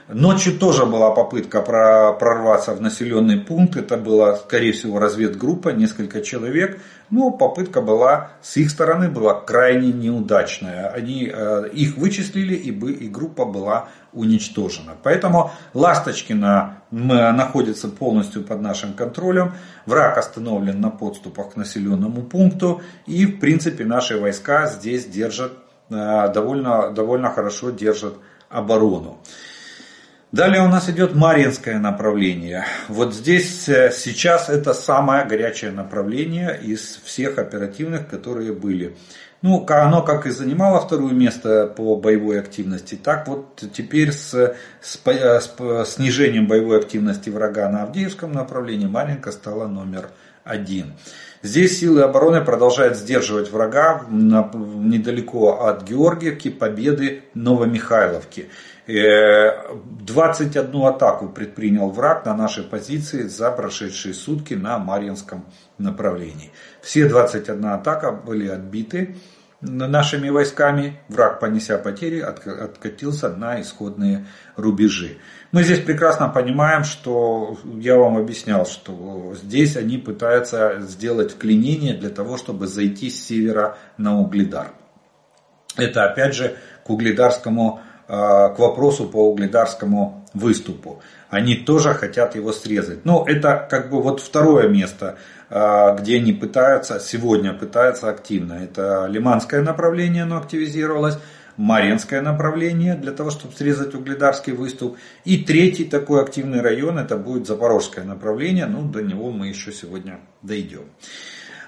Ночью 0.10 0.60
тоже 0.60 0.86
была 0.86 1.12
попытка 1.12 1.62
прорваться 1.62 2.74
в 2.74 2.82
населенный 2.82 3.40
пункт. 3.40 3.78
Это 3.78 3.96
была, 3.98 4.36
скорее 4.36 4.74
всего, 4.74 5.00
разведгруппа, 5.00 5.70
несколько 5.70 6.22
человек. 6.22 6.80
Но 7.10 7.32
попытка 7.32 7.82
была, 7.82 8.32
с 8.42 8.58
их 8.58 8.70
стороны, 8.70 9.08
была 9.08 9.40
крайне 9.40 9.94
неудачная. 9.94 10.90
Они, 10.90 11.32
э, 11.34 11.70
их 11.72 11.96
вычислили 11.96 12.54
и, 12.54 12.72
бы, 12.72 12.92
и 12.92 13.08
группа 13.08 13.46
была 13.46 13.88
уничтожена. 14.12 14.94
Поэтому 15.04 15.52
Ласточкина 15.74 16.82
находится 16.92 17.88
полностью 17.88 18.44
под 18.44 18.62
нашим 18.62 18.94
контролем. 18.94 19.54
Враг 19.86 20.18
остановлен 20.18 20.82
на 20.82 20.90
подступах 20.90 21.54
к 21.54 21.56
населенному 21.56 22.24
пункту. 22.24 22.82
И, 23.08 23.26
в 23.26 23.40
принципе, 23.40 23.86
наши 23.86 24.18
войска 24.20 24.68
здесь 24.68 25.06
держат, 25.06 25.54
э, 25.54 25.73
довольно, 25.90 26.92
довольно 26.92 27.30
хорошо 27.30 27.70
держат 27.72 28.16
оборону. 28.50 29.20
Далее 30.34 30.64
у 30.64 30.68
нас 30.68 30.90
идет 30.90 31.14
Маринское 31.14 31.78
направление. 31.78 32.66
Вот 32.88 33.14
здесь 33.14 33.70
э, 33.70 33.92
сейчас 33.96 34.50
это 34.50 34.74
самое 34.74 35.26
горячее 35.26 35.70
направление 35.70 36.60
из 36.60 37.00
всех 37.04 37.38
оперативных, 37.38 38.08
которые 38.08 38.52
были. 38.52 38.96
Ну, 39.44 39.64
оно 39.70 40.02
как 40.02 40.26
и 40.26 40.32
занимало 40.32 40.80
второе 40.80 41.14
место 41.14 41.68
по 41.68 41.98
боевой 41.98 42.40
активности, 42.40 42.96
так 42.96 43.28
вот 43.28 43.62
теперь 43.74 44.12
с, 44.12 44.56
с, 44.82 45.00
э, 45.06 45.40
с 45.40 45.90
снижением 45.94 46.48
боевой 46.48 46.80
активности 46.80 47.30
врага 47.30 47.70
на 47.70 47.84
Авдеевском 47.84 48.32
направлении 48.32 48.88
Маринка 48.88 49.32
стала 49.32 49.68
номер 49.68 50.10
один. 50.44 50.94
Здесь 51.44 51.78
силы 51.78 52.04
обороны 52.04 52.42
продолжают 52.42 52.96
сдерживать 52.96 53.52
врага 53.52 54.06
недалеко 54.10 55.66
от 55.66 55.84
Георгиевки, 55.84 56.50
Победы, 56.50 57.24
Новомихайловки. 57.34 58.48
21 58.88 60.74
э, 60.74 60.88
атаку 60.88 61.28
предпринял 61.28 61.90
враг 61.90 62.26
на 62.26 62.34
наши 62.34 62.64
позиции 62.64 63.24
за 63.24 63.52
прошедшие 63.52 64.14
сутки 64.14 64.54
на 64.54 64.78
Марьинском 64.78 65.44
направлении. 65.78 66.54
Все 66.82 67.10
21 67.10 67.66
атака 67.66 68.14
были 68.14 68.48
отбиты 68.48 69.18
нашими 69.64 70.30
войсками. 70.30 71.00
Враг, 71.10 71.40
понеся 71.40 71.78
потери, 71.78 72.20
откатился 72.20 73.30
на 73.30 73.62
исходные 73.62 74.26
рубежи. 74.56 75.18
Мы 75.52 75.64
здесь 75.64 75.80
прекрасно 75.80 76.30
понимаем, 76.30 76.84
что 76.84 77.58
я 77.80 77.98
вам 77.98 78.18
объяснял, 78.18 78.66
что 78.66 79.34
здесь 79.42 79.78
они 79.78 79.98
пытаются 79.98 80.80
сделать 80.82 81.34
вклинение 81.34 81.96
для 81.96 82.10
того, 82.10 82.38
чтобы 82.38 82.68
зайти 82.68 83.10
с 83.10 83.26
севера 83.26 83.78
на 83.98 84.20
Угледар. 84.20 84.72
Это 85.78 86.06
опять 86.06 86.36
же 86.36 86.56
к 86.86 86.90
угледарскому 86.90 87.82
Э, 88.06 88.54
к 88.54 88.60
вопросу 88.60 89.06
по 89.06 89.30
угледарскому 89.30 90.26
выступу. 90.34 91.02
Они 91.34 91.56
тоже 91.56 91.96
хотят 91.96 92.36
его 92.36 92.54
срезать. 92.54 93.06
Но 93.06 93.26
это 93.28 93.68
как 93.70 93.90
бы 93.90 94.02
вот 94.04 94.22
второе 94.22 94.68
место, 94.68 95.18
э, 95.50 95.96
где 96.00 96.18
они 96.18 96.32
пытаются, 96.32 97.00
сегодня 97.00 97.54
пытаются 97.54 98.10
активно. 98.10 98.54
Это 98.54 99.08
Лиманское 99.10 99.64
направление, 99.64 100.24
оно 100.24 100.38
активизировалось. 100.38 101.18
Маринское 101.58 102.22
направление 102.22 102.96
для 102.96 103.12
того, 103.12 103.30
чтобы 103.32 103.56
срезать 103.56 103.96
угледарский 103.96 104.54
выступ. 104.54 104.98
И 105.24 105.38
третий 105.38 105.86
такой 105.86 106.22
активный 106.22 106.62
район, 106.62 107.00
это 107.00 107.18
будет 107.18 107.48
Запорожское 107.48 108.04
направление. 108.04 108.68
Ну, 108.68 108.84
до 108.84 109.02
него 109.02 109.32
мы 109.32 109.48
еще 109.48 109.72
сегодня 109.72 110.20
дойдем. 110.44 110.86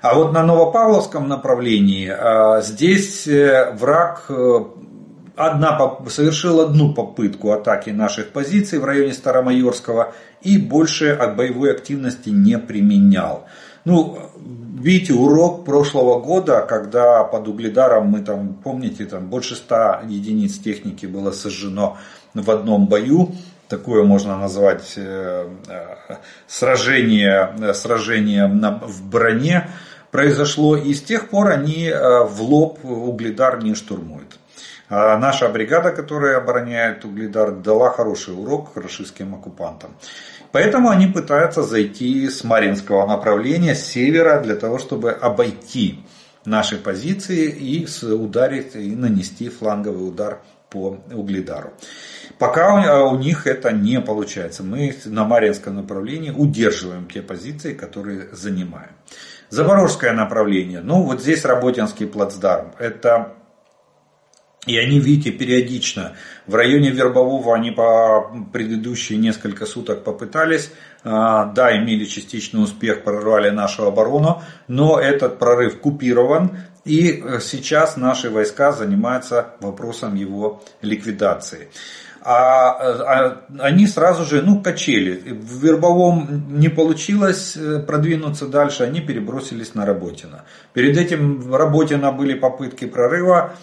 А 0.01 0.13
вот 0.13 0.31
на 0.31 0.43
Новопавловском 0.43 1.27
направлении 1.27 2.11
э, 2.11 2.61
здесь 2.61 3.27
враг 3.79 4.29
одна, 5.35 5.97
совершил 6.09 6.61
одну 6.61 6.93
попытку 6.93 7.51
атаки 7.51 7.89
наших 7.89 8.31
позиций 8.31 8.79
в 8.79 8.85
районе 8.85 9.13
Старомайорского 9.13 10.13
и 10.41 10.57
больше 10.57 11.09
от 11.09 11.35
боевой 11.35 11.71
активности 11.71 12.29
не 12.29 12.57
применял. 12.57 13.45
Ну, 13.85 14.17
видите, 14.79 15.13
урок 15.13 15.63
прошлого 15.65 16.19
года, 16.19 16.65
когда 16.67 17.23
под 17.23 17.47
Угледаром 17.47 18.07
мы 18.07 18.21
там, 18.21 18.55
помните, 18.55 19.05
там 19.05 19.29
больше 19.29 19.55
ста 19.55 20.01
единиц 20.07 20.57
техники 20.57 21.05
было 21.05 21.31
сожжено 21.31 21.97
в 22.33 22.49
одном 22.49 22.87
бою. 22.87 23.31
Такое 23.67 24.03
можно 24.03 24.37
назвать 24.37 24.93
э, 24.95 25.47
э, 25.67 26.15
сражение, 26.47 27.73
сражение 27.73 28.47
на, 28.47 28.79
в 28.79 29.03
броне 29.03 29.69
произошло. 30.11 30.77
И 30.77 30.93
с 30.93 31.01
тех 31.01 31.29
пор 31.29 31.49
они 31.49 31.87
э, 31.87 32.23
в 32.23 32.41
лоб 32.41 32.79
Угледар 32.83 33.63
не 33.63 33.75
штурмуют. 33.75 34.24
А 34.89 35.17
наша 35.17 35.49
бригада, 35.49 35.91
которая 35.91 36.37
обороняет 36.37 37.05
Угледар, 37.05 37.51
дала 37.51 37.89
хороший 37.89 38.33
урок 38.33 38.71
рашистским 38.75 39.33
оккупантам. 39.33 39.95
Поэтому 40.51 40.89
они 40.89 41.07
пытаются 41.07 41.63
зайти 41.63 42.29
с 42.29 42.43
Маринского 42.43 43.07
направления, 43.07 43.75
с 43.75 43.85
севера, 43.85 44.39
для 44.41 44.55
того, 44.55 44.77
чтобы 44.77 45.11
обойти 45.11 46.05
наши 46.45 46.77
позиции 46.77 47.49
и 47.49 47.87
ударить 48.05 48.75
и 48.75 48.95
нанести 48.95 49.49
фланговый 49.49 50.07
удар 50.07 50.41
по 50.69 50.99
Угледару. 51.11 51.73
Пока 52.37 53.05
у 53.05 53.17
них 53.17 53.47
это 53.47 53.71
не 53.71 53.99
получается. 54.01 54.61
Мы 54.63 54.95
на 55.05 55.25
Маринском 55.25 55.75
направлении 55.75 56.31
удерживаем 56.31 57.07
те 57.07 57.21
позиции, 57.21 57.73
которые 57.73 58.29
занимаем. 58.33 58.91
Запорожское 59.49 60.13
направление. 60.13 60.81
Ну, 60.81 61.03
вот 61.03 61.21
здесь 61.21 61.45
Работинский 61.45 62.07
плацдарм. 62.07 62.73
Это 62.77 63.33
и 64.65 64.77
они, 64.77 64.99
видите, 64.99 65.31
периодично 65.31 66.13
в 66.47 66.55
районе 66.55 66.91
Вербового 66.91 67.55
они 67.55 67.71
по 67.71 68.31
предыдущие 68.53 69.17
несколько 69.17 69.65
суток 69.65 70.03
попытались, 70.03 70.71
а, 71.03 71.45
да, 71.45 71.75
имели 71.77 72.05
частичный 72.05 72.63
успех, 72.63 73.03
прорвали 73.03 73.49
нашу 73.49 73.85
оборону, 73.85 74.43
но 74.67 74.99
этот 74.99 75.39
прорыв 75.39 75.79
купирован, 75.79 76.57
и 76.83 77.23
э, 77.23 77.39
сейчас 77.41 77.97
наши 77.97 78.29
войска 78.29 78.71
занимаются 78.71 79.55
вопросом 79.59 80.13
его 80.15 80.63
ликвидации. 80.81 81.69
А, 82.21 82.71
а 82.71 83.45
они 83.59 83.85
сразу 83.85 84.23
же, 84.23 84.41
ну, 84.41 84.61
качели. 84.61 85.13
В 85.31 85.63
Вербовом 85.63 86.45
не 86.49 86.69
получилось 86.69 87.55
э, 87.55 87.79
продвинуться 87.79 88.47
дальше, 88.47 88.83
они 88.83 89.01
перебросились 89.01 89.75
на 89.75 89.85
Работино. 89.85 90.43
Перед 90.73 90.97
этим 90.97 91.39
в 91.39 91.55
Работино 91.55 92.11
были 92.11 92.33
попытки 92.33 92.85
прорыва, 92.85 93.53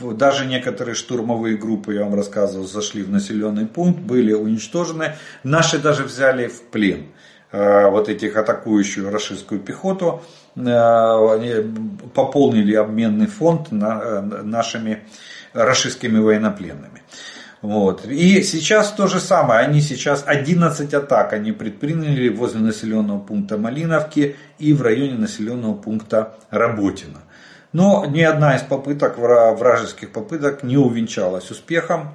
даже 0.00 0.46
некоторые 0.46 0.94
штурмовые 0.94 1.56
группы, 1.56 1.94
я 1.94 2.04
вам 2.04 2.14
рассказывал, 2.14 2.66
зашли 2.66 3.02
в 3.02 3.10
населенный 3.10 3.66
пункт, 3.66 4.00
были 4.00 4.32
уничтожены. 4.32 5.16
Наши 5.42 5.78
даже 5.78 6.04
взяли 6.04 6.46
в 6.46 6.62
плен 6.62 7.06
э, 7.52 7.88
вот 7.90 8.08
этих 8.08 8.36
атакующую 8.36 9.10
рашистскую 9.10 9.60
пехоту, 9.60 10.22
э, 10.54 10.60
они 10.60 11.54
пополнили 12.14 12.74
обменный 12.74 13.26
фонд 13.26 13.72
нашими 13.72 15.04
рашистскими 15.52 16.18
военнопленными. 16.18 17.02
Вот. 17.60 18.06
И 18.06 18.42
сейчас 18.42 18.92
то 18.92 19.08
же 19.08 19.18
самое. 19.18 19.60
Они 19.60 19.80
сейчас 19.80 20.22
11 20.24 20.94
атак 20.94 21.32
они 21.32 21.52
предприняли 21.52 22.28
возле 22.28 22.60
населенного 22.60 23.18
пункта 23.18 23.58
Малиновки 23.58 24.36
и 24.58 24.72
в 24.72 24.82
районе 24.82 25.14
населенного 25.14 25.74
пункта 25.74 26.36
Работино. 26.50 27.18
Но 27.72 28.06
ни 28.06 28.22
одна 28.22 28.56
из 28.56 28.62
попыток, 28.62 29.18
вражеских 29.18 30.12
попыток 30.12 30.62
не 30.62 30.76
увенчалась 30.76 31.50
успехом. 31.50 32.14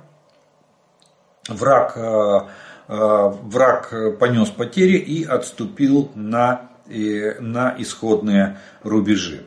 Враг, 1.48 1.94
э, 1.96 2.39
э, 2.88 3.32
враг 3.44 3.94
понес 4.20 4.50
потери 4.50 4.98
и 4.98 5.24
отступил 5.24 6.12
на, 6.16 6.70
на 6.88 7.76
исходные 7.78 8.58
рубежи. 8.82 9.46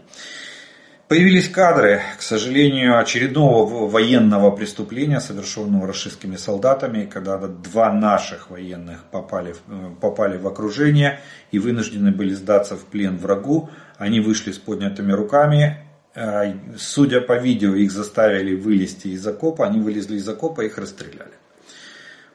Появились 1.09 1.49
кадры, 1.49 2.01
к 2.19 2.23
сожалению, 2.23 2.99
очередного 2.99 3.89
военного 3.89 4.51
преступления, 4.51 5.21
совершенного 5.21 5.87
российскими 5.87 6.35
солдатами, 6.35 7.05
когда 7.05 7.39
два 7.39 7.93
наших 7.93 8.51
военных 8.51 9.05
попали, 9.13 9.55
попали 10.01 10.37
в 10.37 10.49
окружение 10.49 11.21
и 11.53 11.61
вынуждены 11.61 12.11
были 12.11 12.35
сдаться 12.35 12.75
в 12.75 12.85
плен 12.87 13.19
врагу. 13.19 13.71
Они 13.99 14.19
вышли 14.19 14.51
с 14.51 14.59
поднятыми 14.59 15.13
руками. 15.13 15.86
Э, 16.17 16.55
судя 16.79 17.21
по 17.21 17.37
видео, 17.39 17.75
их 17.75 17.93
заставили 17.93 18.57
вылезти 18.57 19.09
из 19.09 19.27
окопа. 19.27 19.67
Они 19.67 19.81
вылезли 19.81 20.17
из 20.17 20.27
окопа 20.29 20.63
их 20.63 20.79
расстреляли. 20.79 21.35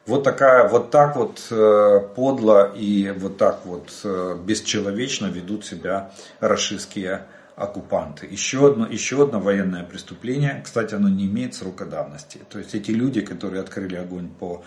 Вот, 0.06 0.22
такая, 0.24 0.68
вот 0.68 0.90
так 0.90 1.16
вот 1.16 1.46
э, 1.50 2.00
подло 2.14 2.72
и 2.74 3.10
вот 3.10 3.38
так 3.38 3.66
вот 3.66 3.90
э, 4.04 4.36
бесчеловечно 4.44 5.26
ведут 5.26 5.64
себя 5.64 6.12
российские 6.40 7.26
оккупанты. 7.56 8.26
Еще 8.26 8.68
одно, 8.68 8.86
еще 8.86 9.22
одно 9.24 9.40
военное 9.40 9.84
преступление, 9.84 10.60
кстати, 10.64 10.94
оно 10.94 11.08
не 11.08 11.26
имеет 11.26 11.54
срока 11.54 11.84
давности. 11.84 12.40
То 12.50 12.58
есть 12.58 12.74
эти 12.74 12.90
люди, 12.92 13.20
которые 13.20 13.60
открыли 13.60 13.96
огонь 13.96 14.28
по 14.28 14.64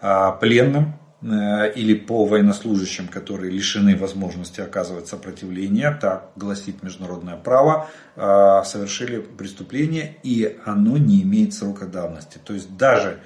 а, 0.00 0.32
пленным 0.32 0.94
или 1.20 1.94
по 1.94 2.26
военнослужащим, 2.26 3.08
которые 3.08 3.50
лишены 3.50 3.96
возможности 3.96 4.60
оказывать 4.60 5.08
сопротивление, 5.08 5.90
так 5.90 6.30
гласит 6.36 6.84
международное 6.84 7.36
право, 7.36 7.88
а, 8.14 8.62
совершили 8.62 9.18
преступление 9.18 10.16
и 10.22 10.56
оно 10.64 10.96
не 10.96 11.22
имеет 11.22 11.54
срока 11.54 11.86
давности. 11.86 12.38
То 12.44 12.54
есть 12.54 12.76
даже 12.76 13.18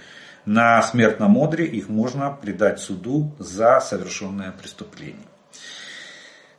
на 0.47 0.83
смертном 0.83 1.37
одре 1.37 1.67
их 1.67 1.91
можно 1.91 2.31
предать 2.31 2.81
суду 2.81 3.35
за 3.39 3.79
совершенное 3.81 4.53
преступление. 4.53 5.27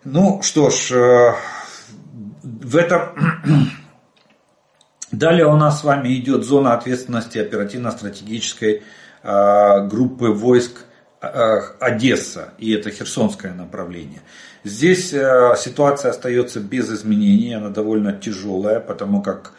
Ну 0.04 0.42
что 0.44 0.70
ж, 0.70 0.92
э, 0.92 1.34
в 2.44 2.78
этом... 2.78 3.02
Далее 5.12 5.46
у 5.46 5.56
нас 5.56 5.82
с 5.82 5.84
вами 5.84 6.16
идет 6.16 6.44
зона 6.44 6.74
ответственности 6.74 7.38
оперативно-стратегической 7.38 8.82
группы 9.24 10.30
войск 10.30 10.86
Одесса, 11.80 12.54
и 12.58 12.72
это 12.74 12.90
Херсонское 12.92 13.54
направление. 13.54 14.22
Здесь 14.64 15.14
а, 15.14 15.56
ситуация 15.56 16.12
остается 16.12 16.60
без 16.60 16.90
изменений, 16.92 17.54
она 17.54 17.70
довольно 17.70 18.14
тяжелая, 18.14 18.80
потому 18.80 19.22
как 19.22 19.54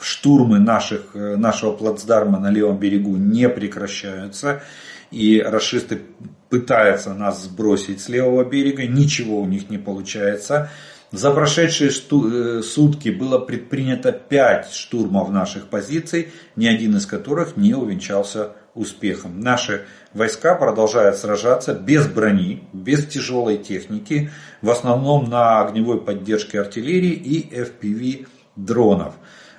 штурмы 0.00 0.58
наших, 0.58 1.14
нашего 1.14 1.72
плацдарма 1.72 2.38
на 2.38 2.50
левом 2.50 2.78
берегу 2.78 3.16
не 3.16 3.48
прекращаются, 3.48 4.62
и 5.10 5.40
расисты 5.40 6.02
пытаются 6.50 7.14
нас 7.14 7.44
сбросить 7.44 8.00
с 8.00 8.08
левого 8.08 8.44
берега, 8.44 8.86
ничего 8.86 9.40
у 9.40 9.46
них 9.46 9.70
не 9.70 9.78
получается. 9.78 10.68
За 11.12 11.32
прошедшие 11.32 11.90
э, 11.90 12.62
сутки 12.62 13.08
было 13.08 13.38
предпринято 13.38 14.12
5 14.12 14.72
штурмов 14.72 15.30
наших 15.30 15.66
позиций, 15.66 16.28
ни 16.54 16.66
один 16.66 16.96
из 16.96 17.06
которых 17.06 17.56
не 17.56 17.74
увенчался 17.74 18.52
успехом. 18.74 19.40
Наши 19.40 19.86
войска 20.14 20.54
продолжают 20.54 21.16
сражаться 21.16 21.74
без 21.74 22.06
брони, 22.06 22.68
без 22.72 23.06
тяжелой 23.06 23.58
техники, 23.58 24.30
в 24.62 24.70
основном 24.70 25.28
на 25.28 25.62
огневой 25.62 26.00
поддержке 26.00 26.60
артиллерии 26.60 27.12
и 27.12 27.54
FPV 27.54 28.26
дронов. 28.56 29.14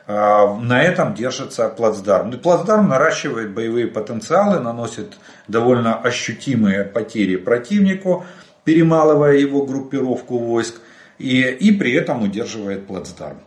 А, 0.07 0.55
на 0.55 0.83
этом 0.83 1.13
держится 1.13 1.69
плацдарм. 1.69 2.31
Плацдарм 2.39 2.89
наращивает 2.89 3.53
боевые 3.53 3.87
потенциалы, 3.87 4.59
наносит 4.59 5.17
довольно 5.47 5.95
ощутимые 5.95 6.83
потери 6.83 7.35
противнику, 7.35 8.25
перемалывая 8.63 9.35
его 9.35 9.65
группировку 9.65 10.37
войск 10.37 10.81
и, 11.17 11.41
и 11.41 11.71
при 11.71 11.93
этом 11.93 12.23
удерживает 12.23 12.87
плацдарм. 12.87 13.37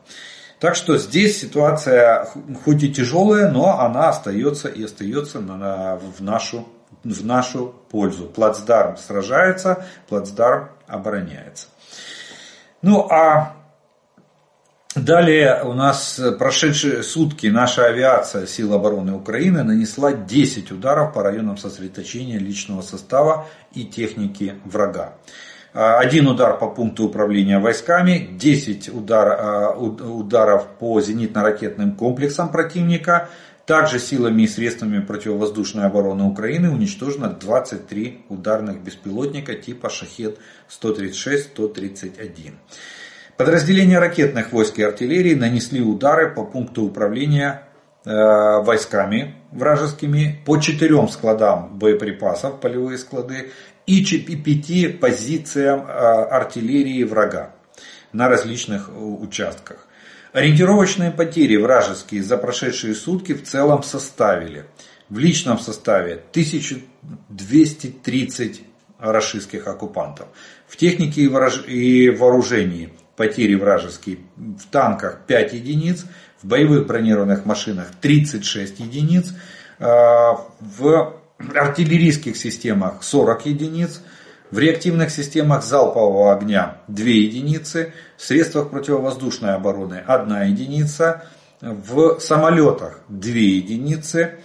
Так 0.64 0.76
что 0.76 0.96
здесь 0.96 1.38
ситуация 1.38 2.26
хоть 2.64 2.82
и 2.82 2.90
тяжелая, 2.90 3.50
но 3.50 3.80
она 3.80 4.08
остается 4.08 4.68
и 4.68 4.82
остается 4.82 5.40
на, 5.40 5.96
в, 5.96 6.22
нашу, 6.22 6.66
в 7.04 7.22
нашу 7.22 7.74
пользу. 7.90 8.24
Плацдарм 8.24 8.96
сражается, 8.96 9.84
плацдарм 10.08 10.70
обороняется. 10.86 11.66
Ну 12.80 13.06
а 13.10 13.56
Далее 14.94 15.62
у 15.64 15.74
нас 15.74 16.18
прошедшие 16.38 17.02
сутки 17.02 17.48
наша 17.48 17.84
авиация 17.84 18.46
сил 18.46 18.72
обороны 18.72 19.12
Украины 19.12 19.64
нанесла 19.64 20.14
10 20.14 20.72
ударов 20.72 21.12
по 21.12 21.22
районам 21.22 21.58
сосредоточения 21.58 22.38
личного 22.38 22.80
состава 22.80 23.48
и 23.74 23.84
техники 23.84 24.54
врага. 24.64 25.12
А, 25.74 25.98
один 25.98 26.28
удар 26.28 26.56
по 26.56 26.68
пункту 26.68 27.04
управления 27.04 27.58
войсками, 27.58 28.28
10 28.30 28.88
удар, 28.90 29.28
а, 29.28 29.72
ударов 29.72 30.68
по 30.78 31.00
зенитно-ракетным 31.00 31.96
комплексам 31.96 32.50
противника. 32.50 33.28
Также 33.66 33.98
силами 33.98 34.42
и 34.42 34.46
средствами 34.46 35.00
противовоздушной 35.00 35.86
обороны 35.86 36.24
Украины 36.24 36.70
уничтожено 36.70 37.30
23 37.30 38.26
ударных 38.28 38.82
беспилотника 38.82 39.54
типа 39.54 39.88
Шахет-136-131. 39.88 42.52
Подразделения 43.36 43.98
ракетных 43.98 44.52
войск 44.52 44.78
и 44.78 44.82
артиллерии 44.82 45.34
нанесли 45.34 45.80
удары 45.80 46.32
по 46.32 46.44
пункту 46.44 46.84
управления 46.84 47.62
э, 48.04 48.12
войсками 48.12 49.34
вражескими 49.50 50.40
по 50.44 50.58
четырем 50.58 51.08
складам 51.08 51.78
боеприпасов, 51.78 52.60
полевые 52.60 52.98
склады, 52.98 53.50
и 53.86 54.04
пяти 54.04 54.88
позициям 54.88 55.86
а, 55.86 56.24
артиллерии 56.24 57.04
врага 57.04 57.54
на 58.12 58.28
различных 58.28 58.88
э, 58.88 58.92
участках. 58.92 59.86
Ориентировочные 60.32 61.10
потери 61.10 61.56
вражеские 61.56 62.22
за 62.22 62.38
прошедшие 62.38 62.94
сутки 62.94 63.34
в 63.34 63.44
целом 63.44 63.82
составили 63.82 64.64
в 65.08 65.18
личном 65.18 65.58
составе 65.58 66.22
1230 66.30 68.62
рашистских 68.98 69.66
оккупантов. 69.66 70.28
В 70.66 70.76
технике 70.76 71.22
и 71.22 72.10
вооружении 72.10 72.92
потери 73.16 73.54
вражеские 73.54 74.18
в 74.36 74.66
танках 74.70 75.20
5 75.26 75.52
единиц, 75.52 76.04
в 76.42 76.46
боевых 76.46 76.86
бронированных 76.86 77.44
машинах 77.44 77.88
36 78.00 78.80
единиц, 78.80 79.34
а, 79.78 80.40
в 80.60 81.14
артиллерийских 81.38 82.36
системах 82.36 83.02
40 83.02 83.46
единиц, 83.46 84.00
в 84.50 84.58
реактивных 84.58 85.10
системах 85.10 85.64
залпового 85.64 86.32
огня 86.32 86.78
2 86.88 87.06
единицы, 87.06 87.92
в 88.16 88.22
средствах 88.22 88.70
противовоздушной 88.70 89.54
обороны 89.54 90.02
1 90.06 90.42
единица, 90.42 91.24
в 91.60 92.20
самолетах 92.20 93.00
2 93.08 93.30
единицы, 93.32 94.38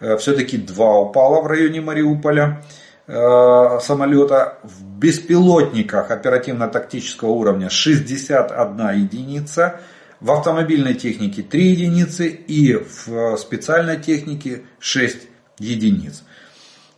э, 0.00 0.16
все-таки 0.16 0.56
2 0.56 1.00
упало 1.00 1.42
в 1.42 1.46
районе 1.46 1.80
Мариуполя 1.80 2.64
э, 3.06 3.78
самолета, 3.82 4.58
в 4.64 4.84
беспилотниках 4.98 6.10
оперативно-тактического 6.10 7.30
уровня 7.30 7.68
61 7.70 8.90
единица, 8.94 9.80
в 10.20 10.30
автомобильной 10.30 10.94
технике 10.94 11.42
3 11.42 11.64
единицы 11.64 12.28
и 12.28 12.74
в 12.74 13.36
специальной 13.36 14.00
технике 14.00 14.62
6 14.78 15.28
единиц. 15.58 16.24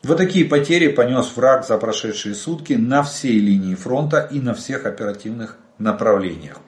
Вот 0.05 0.19
такие 0.19 0.45
потери 0.45 0.89
понес 0.89 1.35
враг 1.35 1.67
за 1.67 1.79
прошедшие 1.79 2.35
сутки 2.35 2.75
на 2.75 3.03
всей 3.03 3.39
линии 3.39 3.75
фронта 3.75 4.29
и 4.31 4.39
на 4.39 4.55
всех 4.55 4.85
оперативных 4.85 5.57
направлениях. 5.79 6.59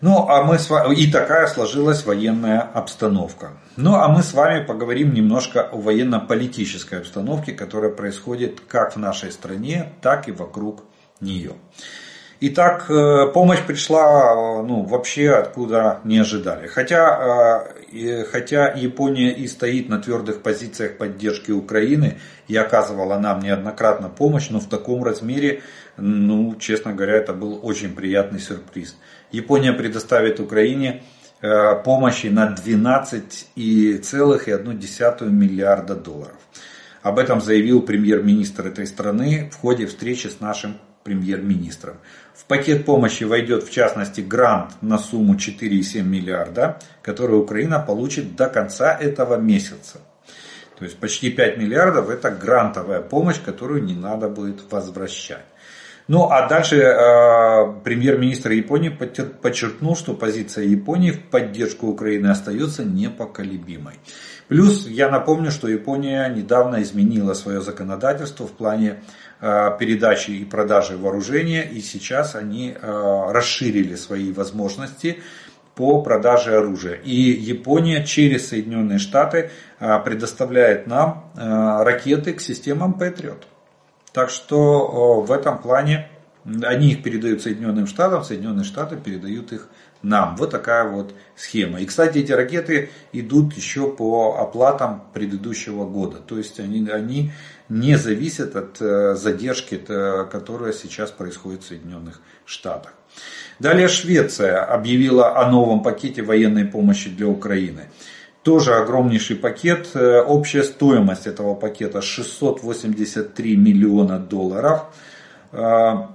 Ну, 0.00 0.28
а 0.28 0.42
мы 0.42 0.58
с 0.58 0.68
вами... 0.68 0.96
И 0.96 1.12
такая 1.12 1.46
сложилась 1.46 2.04
военная 2.04 2.60
обстановка. 2.60 3.52
Ну, 3.76 3.94
а 3.94 4.08
мы 4.08 4.22
с 4.22 4.32
вами 4.32 4.64
поговорим 4.64 5.14
немножко 5.14 5.62
о 5.62 5.76
военно-политической 5.76 6.98
обстановке, 6.98 7.52
которая 7.52 7.92
происходит 7.92 8.60
как 8.66 8.96
в 8.96 8.98
нашей 8.98 9.30
стране, 9.30 9.92
так 10.00 10.28
и 10.28 10.32
вокруг 10.32 10.82
нее. 11.20 11.52
Итак, 12.44 12.90
э, 12.90 13.28
помощь 13.32 13.64
пришла 13.64 14.34
э, 14.34 14.62
ну, 14.66 14.82
вообще 14.82 15.30
откуда 15.30 16.00
не 16.02 16.18
ожидали. 16.18 16.66
Хотя, 16.66 17.68
э, 17.92 18.24
хотя 18.24 18.72
Япония 18.72 19.32
и 19.32 19.46
стоит 19.46 19.88
на 19.88 20.00
твердых 20.00 20.42
позициях 20.42 20.98
поддержки 20.98 21.52
Украины 21.52 22.18
и 22.48 22.56
оказывала 22.56 23.16
нам 23.16 23.38
неоднократно 23.38 24.08
помощь, 24.08 24.50
но 24.50 24.58
в 24.58 24.68
таком 24.68 25.04
размере, 25.04 25.62
ну, 25.96 26.56
честно 26.56 26.92
говоря, 26.92 27.14
это 27.14 27.32
был 27.32 27.60
очень 27.62 27.94
приятный 27.94 28.40
сюрприз. 28.40 28.96
Япония 29.30 29.72
предоставит 29.72 30.40
Украине 30.40 31.04
помощи 31.84 32.26
на 32.26 32.52
12,1 32.52 35.30
миллиарда 35.30 35.94
долларов. 35.94 36.38
Об 37.02 37.20
этом 37.20 37.40
заявил 37.40 37.82
премьер-министр 37.82 38.66
этой 38.66 38.88
страны 38.88 39.48
в 39.52 39.56
ходе 39.60 39.86
встречи 39.86 40.26
с 40.26 40.40
нашим 40.40 40.74
премьер-министром. 41.04 41.96
В 42.34 42.44
пакет 42.44 42.84
помощи 42.84 43.24
войдет 43.24 43.64
в 43.64 43.70
частности 43.70 44.20
грант 44.20 44.72
на 44.80 44.98
сумму 44.98 45.34
4,7 45.34 46.02
миллиарда, 46.02 46.78
который 47.02 47.38
Украина 47.38 47.78
получит 47.78 48.36
до 48.36 48.48
конца 48.48 48.96
этого 48.96 49.36
месяца. 49.36 50.00
То 50.78 50.84
есть 50.84 50.98
почти 50.98 51.30
5 51.30 51.58
миллиардов 51.58 52.10
это 52.10 52.30
грантовая 52.30 53.00
помощь, 53.00 53.40
которую 53.40 53.84
не 53.84 53.94
надо 53.94 54.28
будет 54.28 54.70
возвращать. 54.72 55.44
Ну 56.08 56.28
а 56.30 56.48
дальше 56.48 56.76
э, 56.76 57.72
премьер-министр 57.84 58.50
Японии 58.50 58.88
подчеркнул, 58.88 59.94
что 59.94 60.14
позиция 60.14 60.64
Японии 60.64 61.12
в 61.12 61.22
поддержку 61.30 61.86
Украины 61.86 62.26
остается 62.26 62.84
непоколебимой. 62.84 63.94
Плюс 64.48 64.86
я 64.86 65.08
напомню, 65.08 65.50
что 65.50 65.68
Япония 65.68 66.28
недавно 66.28 66.82
изменила 66.82 67.34
свое 67.34 67.60
законодательство 67.60 68.46
в 68.46 68.52
плане 68.52 69.02
передачи 69.78 70.30
и 70.30 70.44
продажи 70.44 70.96
вооружения, 70.96 71.62
и 71.62 71.80
сейчас 71.80 72.36
они 72.36 72.76
э, 72.80 73.32
расширили 73.32 73.96
свои 73.96 74.32
возможности 74.32 75.20
по 75.74 76.00
продаже 76.02 76.56
оружия. 76.56 76.94
И 76.94 77.14
Япония 77.14 78.04
через 78.04 78.48
Соединенные 78.48 78.98
Штаты 78.98 79.50
э, 79.80 79.98
предоставляет 80.04 80.86
нам 80.86 81.32
ракеты 81.34 82.34
к 82.34 82.40
системам 82.40 82.96
Patriot. 83.00 83.42
Так 84.12 84.30
что 84.30 85.22
в 85.22 85.32
этом 85.32 85.58
плане 85.58 86.08
они 86.62 86.92
их 86.92 87.02
передают 87.02 87.42
Соединенным 87.42 87.86
Штатам, 87.86 88.24
Соединенные 88.24 88.64
Штаты 88.64 88.96
передают 88.96 89.52
их 89.52 89.68
нам. 90.02 90.36
Вот 90.36 90.50
такая 90.50 90.88
вот 90.88 91.14
схема. 91.36 91.80
И, 91.80 91.86
кстати, 91.86 92.18
эти 92.18 92.32
ракеты 92.32 92.90
идут 93.12 93.54
еще 93.54 93.88
по 93.88 94.36
оплатам 94.38 95.04
предыдущего 95.14 95.86
года. 95.86 96.18
То 96.18 96.38
есть 96.38 96.58
они, 96.58 96.88
они 96.90 97.30
не 97.80 97.96
зависят 97.96 98.56
от 98.56 98.80
э, 98.80 99.14
задержки, 99.14 99.76
которая 99.78 100.72
сейчас 100.72 101.10
происходит 101.10 101.62
в 101.62 101.68
Соединенных 101.68 102.20
Штатах. 102.44 102.92
Далее 103.58 103.88
Швеция 103.88 104.64
объявила 104.64 105.38
о 105.38 105.50
новом 105.50 105.82
пакете 105.82 106.22
военной 106.22 106.64
помощи 106.64 107.10
для 107.10 107.28
Украины. 107.28 107.88
Тоже 108.42 108.74
огромнейший 108.74 109.36
пакет. 109.36 109.90
Э, 109.94 110.20
общая 110.20 110.64
стоимость 110.64 111.26
этого 111.26 111.54
пакета 111.54 112.02
683 112.02 113.56
миллиона 113.56 114.18
долларов. 114.18 114.86
Э, 115.52 116.08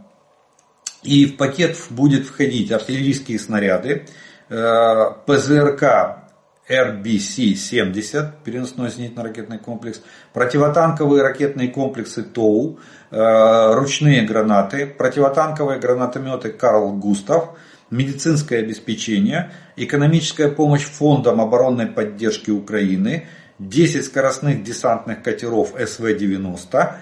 и 1.03 1.25
в 1.25 1.37
пакет 1.37 1.77
будет 1.89 2.25
входить 2.25 2.71
артиллерийские 2.71 3.39
снаряды, 3.39 4.07
э, 4.49 5.05
ПЗРК 5.25 6.26
РБС-70, 6.69 8.43
переносной 8.43 8.89
зенитно-ракетный 8.89 9.57
комплекс, 9.57 10.01
противотанковые 10.33 11.23
ракетные 11.23 11.69
комплексы 11.69 12.23
ТОУ, 12.23 12.79
ручные 13.09 14.23
гранаты, 14.23 14.85
противотанковые 14.85 15.79
гранатометы 15.79 16.49
Карл 16.49 16.91
Густав, 16.91 17.57
медицинское 17.89 18.57
обеспечение, 18.59 19.51
экономическая 19.77 20.49
помощь 20.49 20.83
фондам 20.83 21.39
оборонной 21.39 21.87
поддержки 21.87 22.51
Украины, 22.51 23.27
10 23.59 24.03
скоростных 24.05 24.61
десантных 24.61 25.23
катеров 25.23 25.73
СВ-90, 25.73 26.95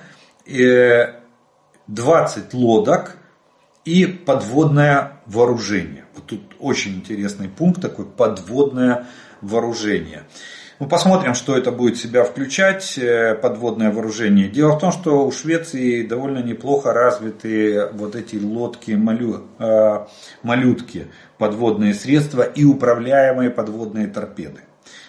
20 1.88 2.54
лодок 2.54 3.18
и 3.84 4.06
подводное 4.06 5.14
вооружение. 5.26 6.06
Вот 6.16 6.28
тут 6.28 6.42
очень 6.60 6.96
интересный 6.98 7.50
пункт 7.50 7.82
такой, 7.82 8.06
подводное 8.06 8.90
вооружение. 8.90 9.25
Мы 10.78 10.90
посмотрим, 10.90 11.36
что 11.36 11.58
это 11.58 11.72
будет 11.72 11.98
себя 11.98 12.26
включать, 12.26 12.98
э, 12.98 13.36
подводное 13.36 13.92
вооружение. 13.92 14.50
Дело 14.50 14.74
в 14.74 14.80
том, 14.80 14.92
что 14.92 15.26
у 15.26 15.32
Швеции 15.32 16.06
довольно 16.06 16.40
неплохо 16.40 16.92
развиты 16.92 17.88
вот 17.94 18.16
эти 18.16 18.36
лодки, 18.36 18.92
малю, 18.92 19.46
э, 19.58 20.06
малютки, 20.44 21.08
подводные 21.38 21.94
средства 21.94 22.42
и 22.42 22.66
управляемые 22.66 23.52
подводные 23.52 24.08
торпеды. 24.08 24.62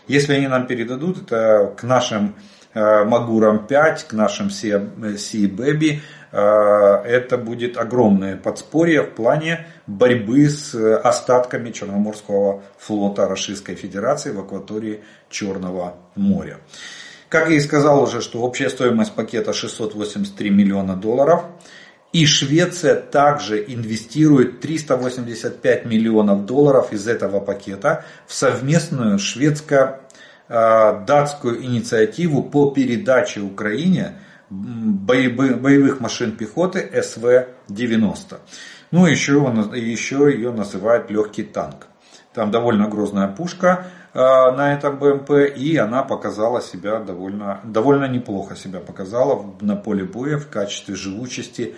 Если 0.06 0.34
они 0.34 0.46
нам 0.46 0.68
передадут, 0.68 1.22
это 1.22 1.74
к 1.76 1.82
нашим 1.82 2.36
э, 2.72 3.04
Магурам 3.04 3.66
5, 3.66 4.04
к 4.04 4.12
нашим 4.12 4.46
Sea 4.48 4.88
Baby 4.96 6.00
это 6.36 7.38
будет 7.38 7.78
огромное 7.78 8.36
подспорье 8.36 9.02
в 9.02 9.14
плане 9.14 9.66
борьбы 9.86 10.50
с 10.50 10.74
остатками 10.98 11.70
Черноморского 11.70 12.62
флота 12.78 13.26
Российской 13.26 13.74
Федерации 13.74 14.32
в 14.32 14.40
акватории 14.40 15.00
Черного 15.30 15.94
моря. 16.14 16.58
Как 17.28 17.48
я 17.48 17.56
и 17.56 17.60
сказал 17.60 18.00
уже, 18.02 18.20
что 18.20 18.42
общая 18.42 18.68
стоимость 18.68 19.14
пакета 19.14 19.52
683 19.52 20.50
миллиона 20.50 20.94
долларов. 20.94 21.42
И 22.12 22.24
Швеция 22.24 22.94
также 22.94 23.64
инвестирует 23.66 24.60
385 24.60 25.86
миллионов 25.86 26.46
долларов 26.46 26.92
из 26.92 27.08
этого 27.08 27.40
пакета 27.40 28.04
в 28.26 28.32
совместную 28.32 29.18
шведско-датскую 29.18 31.60
инициативу 31.62 32.44
по 32.44 32.70
передаче 32.70 33.40
Украине 33.40 34.20
боевых 34.50 36.00
машин 36.00 36.36
пехоты 36.36 36.90
СВ-90. 36.92 38.38
Ну, 38.92 39.06
еще, 39.06 39.34
еще 39.74 40.30
ее 40.32 40.52
называют 40.52 41.10
легкий 41.10 41.42
танк. 41.42 41.88
Там 42.32 42.50
довольно 42.50 42.88
грозная 42.88 43.28
пушка 43.28 43.86
э, 44.12 44.18
на 44.18 44.74
этом 44.74 44.98
БМП, 44.98 45.30
и 45.56 45.76
она 45.76 46.02
показала 46.02 46.60
себя 46.60 47.00
довольно, 47.00 47.60
довольно 47.64 48.06
неплохо 48.06 48.54
себя 48.56 48.80
показала 48.80 49.54
на 49.60 49.74
поле 49.74 50.04
боя 50.04 50.38
в 50.38 50.48
качестве 50.48 50.94
живучести 50.94 51.74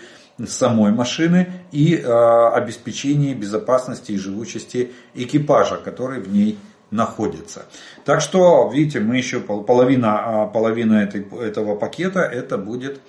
самой 0.46 0.92
машины 0.92 1.48
и 1.72 1.96
э, 1.96 2.48
обеспечении 2.54 3.34
безопасности 3.34 4.12
и 4.12 4.18
живучести 4.18 4.92
экипажа, 5.14 5.76
который 5.76 6.20
в 6.20 6.30
ней 6.30 6.58
находится. 6.90 7.66
Так 8.04 8.20
что, 8.20 8.70
видите, 8.72 9.00
мы 9.00 9.16
еще 9.16 9.40
половина, 9.40 10.42
а, 10.42 10.46
половина 10.46 11.02
этой, 11.02 11.26
этого 11.40 11.74
пакета 11.76 12.20
это 12.20 12.56
будет 12.56 13.00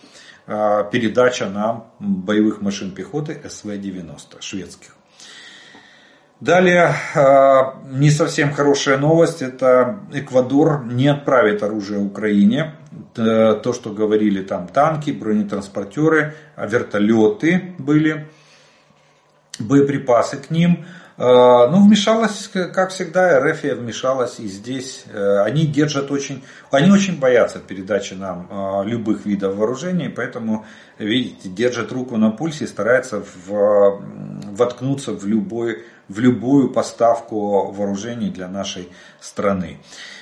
а, 0.47 0.83
передача 0.83 1.47
нам 1.49 1.91
боевых 1.99 2.61
машин 2.61 2.91
пехоты 2.91 3.41
СВ-90 3.43 4.41
шведских. 4.41 4.95
Далее, 6.41 6.93
а, 7.15 7.81
не 7.89 8.11
совсем 8.11 8.53
хорошая 8.53 8.97
новость, 8.97 9.41
это 9.41 9.99
Эквадор 10.13 10.85
не 10.85 11.07
отправит 11.07 11.63
оружие 11.63 11.99
Украине. 11.99 12.75
То, 13.13 13.73
что 13.73 13.91
говорили 13.91 14.41
там 14.41 14.67
танки, 14.67 15.11
бронетранспортеры, 15.11 16.35
вертолеты 16.57 17.75
были, 17.77 18.27
боеприпасы 19.59 20.37
к 20.37 20.49
ним– 20.49 20.85
ну, 21.19 21.85
вмешалась, 21.85 22.47
как 22.47 22.91
всегда, 22.91 23.41
РФ 23.41 23.63
вмешалась 23.63 24.39
и 24.39 24.47
здесь. 24.47 25.03
Э, 25.11 25.41
они 25.41 25.67
держат 25.67 26.11
очень, 26.11 26.45
они 26.71 26.91
очень 26.91 27.19
боятся 27.19 27.59
передачи 27.59 28.13
нам 28.13 28.47
э, 28.49 28.87
любых 28.87 29.25
видов 29.25 29.55
вооружений, 29.55 30.07
поэтому, 30.07 30.65
видите, 30.97 31.49
держат 31.49 31.91
руку 31.91 32.15
на 32.15 32.31
пульсе 32.31 32.63
и 32.63 32.67
стараются 32.67 33.21
в, 33.21 34.01
воткнуться 34.45 35.11
в, 35.11 35.25
любой, 35.27 35.83
в 36.07 36.19
любую 36.19 36.69
поставку 36.69 37.69
вооружений 37.69 38.29
для 38.29 38.47
нашей 38.47 38.87
страны. 39.19 39.79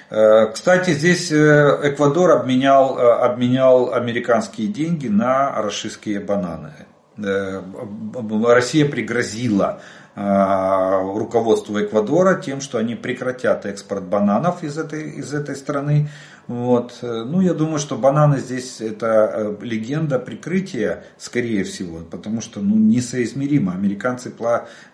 Кстати, 0.09 0.91
здесь 0.91 1.33
Эквадор 1.33 2.31
обменял, 2.31 2.97
обменял 2.97 3.93
американские 3.93 4.69
деньги 4.69 5.09
на 5.09 5.61
российские 5.61 6.21
бананы. 6.21 6.71
Россия 7.17 8.87
пригрозила 8.87 9.81
Э, 9.81 9.96
руководству 10.17 11.79
Эквадора 11.79 12.41
тем, 12.41 12.59
что 12.59 12.79
они 12.79 12.95
прекратят 12.95 13.67
экспорт 13.67 14.03
бананов 14.03 14.63
из 14.63 14.77
этой, 14.77 15.11
из 15.11 15.31
этой 15.31 15.55
страны. 15.55 16.09
Вот. 16.47 16.99
Ну, 17.01 17.41
я 17.41 17.53
думаю, 17.53 17.77
что 17.77 17.97
бананы 17.97 18.39
здесь 18.39 18.79
это 18.79 19.31
э, 19.33 19.55
легенда 19.61 20.17
прикрытия, 20.17 21.03
скорее 21.17 21.65
всего, 21.65 21.99
потому 22.09 22.39
что 22.39 22.61
ну, 22.61 22.75
несоизмеримо. 22.75 23.73
Американцы 23.73 24.33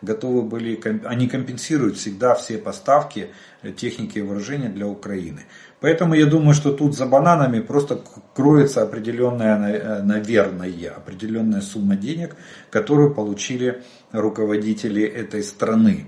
готовы 0.02 0.42
были, 0.42 0.82
они 1.06 1.28
компенсируют 1.28 1.98
всегда 1.98 2.34
все 2.34 2.58
поставки 2.58 3.30
техники 3.78 4.18
и 4.18 4.22
вооружения 4.22 4.70
для 4.70 4.88
Украины. 4.88 5.42
Поэтому 5.80 6.14
я 6.16 6.26
думаю, 6.26 6.54
что 6.54 6.72
тут 6.72 6.96
за 6.96 7.06
бананами 7.06 7.60
просто 7.60 8.02
кроется 8.34 8.84
определенная, 8.84 9.58
э, 9.58 10.02
наверное, 10.02 10.92
определенная 10.96 11.62
сумма 11.62 11.98
денег, 11.98 12.36
которую 12.70 13.14
получили 13.14 13.84
руководители 14.14 15.04
этой 15.04 15.44
страны. 15.44 16.08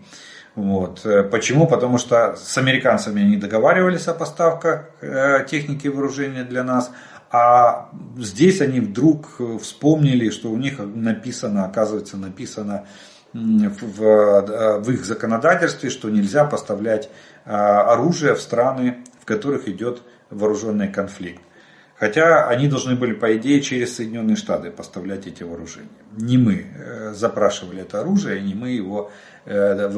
Вот. 0.56 1.06
Э, 1.06 1.24
почему? 1.24 1.68
Потому 1.68 1.98
что 1.98 2.36
с 2.36 2.58
американцами 2.58 3.22
они 3.22 3.38
договаривались 3.38 4.08
о 4.08 4.14
поставках 4.14 4.90
э, 5.02 5.46
техники 5.50 5.88
вооружения 5.88 6.44
для 6.44 6.64
нас, 6.64 6.92
а 7.32 7.90
здесь 8.18 8.62
они 8.62 8.80
вдруг 8.80 9.42
вспомнили, 9.62 10.30
что 10.30 10.50
у 10.50 10.58
них 10.58 10.80
написано, 10.80 11.66
оказывается, 11.66 12.18
написано 12.18 12.86
в, 13.34 14.80
в 14.80 14.92
их 14.92 15.04
законодательстве, 15.04 15.90
что 15.90 16.10
нельзя 16.10 16.46
поставлять 16.46 17.10
оружие 17.44 18.36
в 18.36 18.42
страны 18.42 19.04
в 19.26 19.28
которых 19.28 19.68
идет 19.68 20.04
вооруженный 20.30 20.88
конфликт. 20.88 21.42
Хотя 21.98 22.48
они 22.48 22.68
должны 22.68 22.96
были, 22.96 23.14
по 23.14 23.36
идее, 23.38 23.60
через 23.62 23.96
Соединенные 23.96 24.36
Штаты 24.36 24.70
поставлять 24.70 25.26
эти 25.26 25.42
вооружения. 25.42 25.90
Не 26.12 26.38
мы 26.38 26.68
э, 26.68 27.14
запрашивали 27.14 27.82
это 27.82 28.02
оружие, 28.02 28.40
не 28.42 28.54
мы 28.54 28.70
его 28.70 29.12
э, 29.46 29.90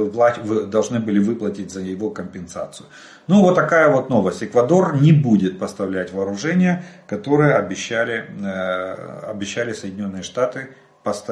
должны 0.68 1.00
были 1.00 1.20
выплатить 1.20 1.72
за 1.72 1.82
его 1.82 2.10
компенсацию. 2.10 2.88
Ну, 3.28 3.42
вот 3.42 3.56
такая 3.56 3.90
вот 3.90 4.10
новость. 4.10 4.44
Эквадор 4.44 5.02
не 5.02 5.12
будет 5.12 5.60
поставлять 5.60 6.14
вооружения, 6.14 6.86
которые 7.08 7.56
обещали, 7.56 8.26
э, 8.44 9.30
обещали 9.30 9.74
Соединенные 9.74 10.24
Штаты 10.24 10.70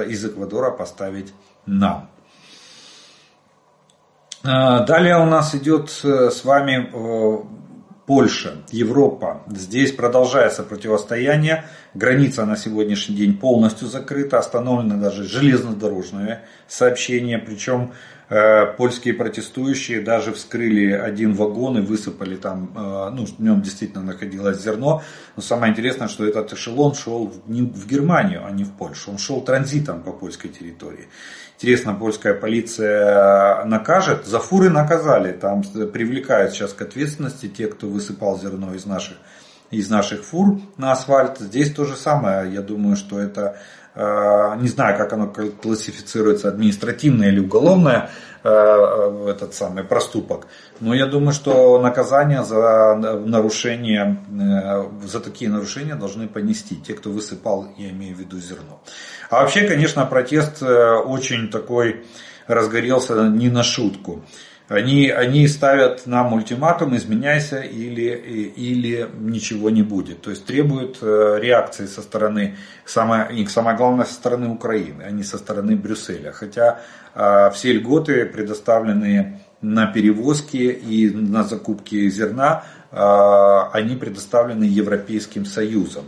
из 0.07 0.23
Эквадора 0.23 0.71
поставить 0.71 1.33
нам. 1.65 2.09
Далее 4.41 5.17
у 5.17 5.25
нас 5.25 5.53
идет 5.53 5.89
с 5.89 6.45
вами 6.45 6.89
Польша, 8.05 8.57
Европа. 8.71 9.41
Здесь 9.47 9.91
продолжается 9.91 10.61
противостояние. 10.61 11.65
Граница 11.95 12.45
на 12.45 12.55
сегодняшний 12.55 13.15
день 13.15 13.35
полностью 13.35 13.87
закрыта. 13.87 14.37
Остановлено 14.37 15.01
даже 15.01 15.23
железнодорожное 15.23 16.43
сообщение. 16.67 17.39
Причем 17.39 17.93
э, 18.29 18.67
польские 18.77 19.15
протестующие 19.15 20.01
даже 20.01 20.33
вскрыли 20.33 20.91
один 20.91 21.33
вагон 21.33 21.79
и 21.79 21.81
высыпали 21.81 22.35
там, 22.35 22.71
э, 22.75 23.09
ну, 23.09 23.25
в 23.25 23.39
нем 23.39 23.63
действительно 23.63 24.03
находилось 24.03 24.61
зерно. 24.61 25.01
Но 25.35 25.41
самое 25.41 25.71
интересное, 25.71 26.07
что 26.07 26.27
этот 26.27 26.53
эшелон 26.53 26.93
шел 26.93 27.33
не 27.47 27.63
в 27.63 27.87
Германию, 27.87 28.45
а 28.45 28.51
не 28.51 28.65
в 28.65 28.71
Польшу. 28.71 29.09
Он 29.09 29.17
шел 29.17 29.41
транзитом 29.41 30.03
по 30.03 30.11
польской 30.11 30.51
территории. 30.51 31.07
Интересно, 31.55 31.93
польская 31.93 32.33
полиция 32.33 33.63
накажет. 33.65 34.25
За 34.25 34.39
фуры 34.39 34.69
наказали. 34.69 35.31
Там 35.31 35.63
привлекают 35.63 36.51
сейчас 36.51 36.73
к 36.73 36.81
ответственности 36.81 37.47
те, 37.47 37.67
кто 37.67 37.87
высыпал 37.87 38.37
зерно 38.37 38.73
из 38.73 38.85
наших, 38.85 39.17
из 39.71 39.89
наших 39.89 40.23
фур 40.23 40.59
на 40.77 40.91
асфальт. 40.91 41.39
Здесь 41.39 41.73
то 41.73 41.85
же 41.85 41.95
самое. 41.95 42.53
Я 42.53 42.61
думаю, 42.61 42.97
что 42.97 43.19
это 43.19 43.57
Э, 43.95 44.55
не 44.59 44.67
знаю, 44.67 44.97
как 44.97 45.13
оно 45.13 45.27
классифицируется, 45.27 46.49
административное 46.49 47.29
или 47.29 47.39
уголовное, 47.39 48.09
э, 48.43 49.27
этот 49.29 49.53
самый 49.53 49.85
проступок. 49.85 50.47
Но 50.81 50.93
я 50.93 51.05
думаю, 51.05 51.31
что 51.31 51.81
наказание 51.81 52.43
за 52.43 52.95
нарушение, 53.25 54.21
э, 54.29 55.07
за 55.07 55.21
такие 55.21 55.49
нарушения 55.49 55.95
должны 55.95 56.27
понести 56.27 56.75
те, 56.75 56.93
кто 56.93 57.09
высыпал, 57.09 57.67
я 57.77 57.89
имею 57.91 58.17
в 58.17 58.19
виду 58.19 58.37
зерно. 58.37 58.81
А 59.29 59.41
вообще, 59.41 59.67
конечно, 59.67 60.05
протест 60.05 60.61
очень 60.61 61.49
такой 61.49 62.05
разгорелся 62.47 63.29
не 63.29 63.49
на 63.49 63.63
шутку. 63.63 64.23
Они, 64.67 65.09
они 65.09 65.47
ставят 65.47 66.07
нам 66.07 66.33
ультиматум, 66.33 66.95
изменяйся 66.97 67.59
или, 67.59 68.09
или 68.55 69.07
ничего 69.19 69.69
не 69.69 69.83
будет. 69.83 70.21
То 70.23 70.31
есть 70.31 70.45
требуют 70.45 70.97
э, 71.01 71.37
реакции 71.39 71.85
со 71.85 72.01
стороны, 72.01 72.57
самое, 72.83 73.27
и 73.31 73.45
самое 73.45 73.77
главное, 73.77 74.05
со 74.05 74.13
стороны 74.13 74.49
Украины, 74.49 75.03
а 75.03 75.11
не 75.11 75.21
со 75.21 75.37
стороны 75.37 75.75
Брюсселя. 75.75 76.31
Хотя 76.31 76.79
э, 77.13 77.51
все 77.53 77.73
льготы, 77.73 78.25
предоставленные 78.25 79.41
на 79.61 79.85
перевозки 79.85 80.57
и 80.57 81.11
на 81.11 81.43
закупки 81.43 82.09
зерна, 82.09 82.63
э, 82.91 82.97
они 83.71 83.95
предоставлены 83.95 84.63
Европейским 84.63 85.45
Союзом. 85.45 86.05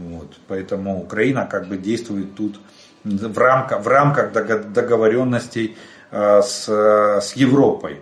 Вот. 0.00 0.36
Поэтому 0.48 1.00
Украина 1.00 1.46
как 1.46 1.68
бы 1.68 1.76
действует 1.76 2.34
тут 2.34 2.60
в 3.04 3.38
рамках, 3.38 3.82
в 3.82 3.88
рамках 3.88 4.32
договоренностей 4.72 5.76
Э, 6.10 6.42
с, 6.42 6.68
с 6.68 7.32
Европой. 7.36 8.00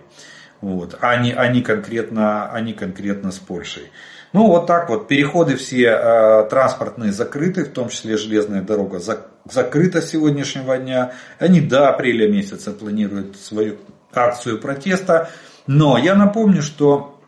Вот, 0.61 0.97
а, 0.99 1.15
не, 1.17 1.31
а, 1.31 1.47
не 1.47 1.61
конкретно, 1.61 2.51
а 2.51 2.59
не 2.59 2.73
конкретно 2.73 3.31
с 3.31 3.37
Польшей. 3.37 3.91
Ну 4.33 4.47
вот 4.47 4.65
так 4.65 4.89
вот, 4.89 5.07
переходы 5.07 5.55
все 5.55 5.89
э, 5.89 6.47
транспортные 6.49 7.11
закрыты, 7.11 7.65
в 7.65 7.71
том 7.71 7.89
числе 7.89 8.17
железная 8.17 8.61
дорога 8.61 8.99
за, 8.99 9.27
закрыта 9.45 10.01
сегодняшнего 10.01 10.77
дня. 10.77 11.13
Они 11.37 11.61
до 11.61 11.89
апреля 11.89 12.29
месяца 12.29 12.71
планируют 12.71 13.37
свою 13.37 13.77
акцию 14.11 14.59
протеста. 14.59 15.29
Но 15.67 15.97
я 15.97 16.15
напомню, 16.15 16.63
что 16.63 17.21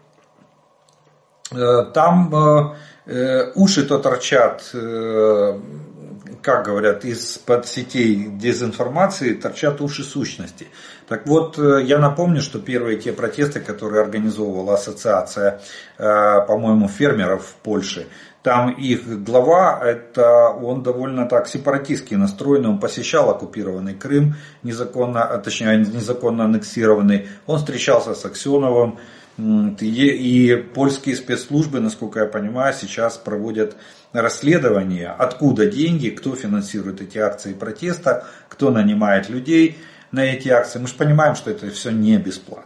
э, 1.51 1.83
там 1.93 2.33
э, 2.33 2.39
э 2.39 2.75
уши-то 3.05 3.99
торчат 3.99 4.69
э, 4.73 5.59
как 6.41 6.65
говорят, 6.65 7.05
из-под 7.05 7.67
сетей 7.67 8.15
дезинформации 8.15 9.33
торчат 9.33 9.79
уши 9.81 10.03
сущности. 10.03 10.67
Так 11.07 11.27
вот, 11.27 11.59
э, 11.59 11.83
я 11.83 11.99
напомню, 11.99 12.41
что 12.41 12.59
первые 12.59 12.97
те 12.97 13.13
протесты, 13.13 13.59
которые 13.59 14.01
организовывала 14.01 14.73
ассоциация, 14.73 15.61
э, 15.97 16.03
по-моему, 16.47 16.87
фермеров 16.87 17.45
в 17.45 17.53
Польше, 17.55 18.07
там 18.43 18.71
их 18.71 19.23
глава, 19.23 19.79
это 19.83 20.49
он 20.49 20.81
довольно 20.81 21.27
так 21.27 21.47
сепаратистски 21.47 22.15
настроенный, 22.15 22.69
он 22.69 22.79
посещал 22.79 23.29
оккупированный 23.29 23.93
Крым, 23.93 24.35
незаконно, 24.63 25.23
а 25.23 25.37
точнее 25.37 25.77
незаконно 25.77 26.45
аннексированный, 26.45 27.27
он 27.45 27.59
встречался 27.59 28.15
с 28.15 28.25
Аксеновым, 28.25 28.97
и 29.79 30.55
польские 30.73 31.15
спецслужбы, 31.15 31.79
насколько 31.79 32.19
я 32.19 32.25
понимаю, 32.25 32.73
сейчас 32.73 33.17
проводят 33.17 33.75
расследование, 34.13 35.09
откуда 35.09 35.65
деньги, 35.65 36.09
кто 36.09 36.35
финансирует 36.35 37.01
эти 37.01 37.17
акции 37.17 37.53
протеста, 37.53 38.27
кто 38.49 38.71
нанимает 38.71 39.29
людей 39.29 39.77
на 40.11 40.25
эти 40.25 40.49
акции. 40.49 40.79
Мы 40.79 40.87
же 40.87 40.95
понимаем, 40.95 41.35
что 41.35 41.49
это 41.49 41.69
все 41.69 41.91
не 41.91 42.17
бесплатно. 42.17 42.65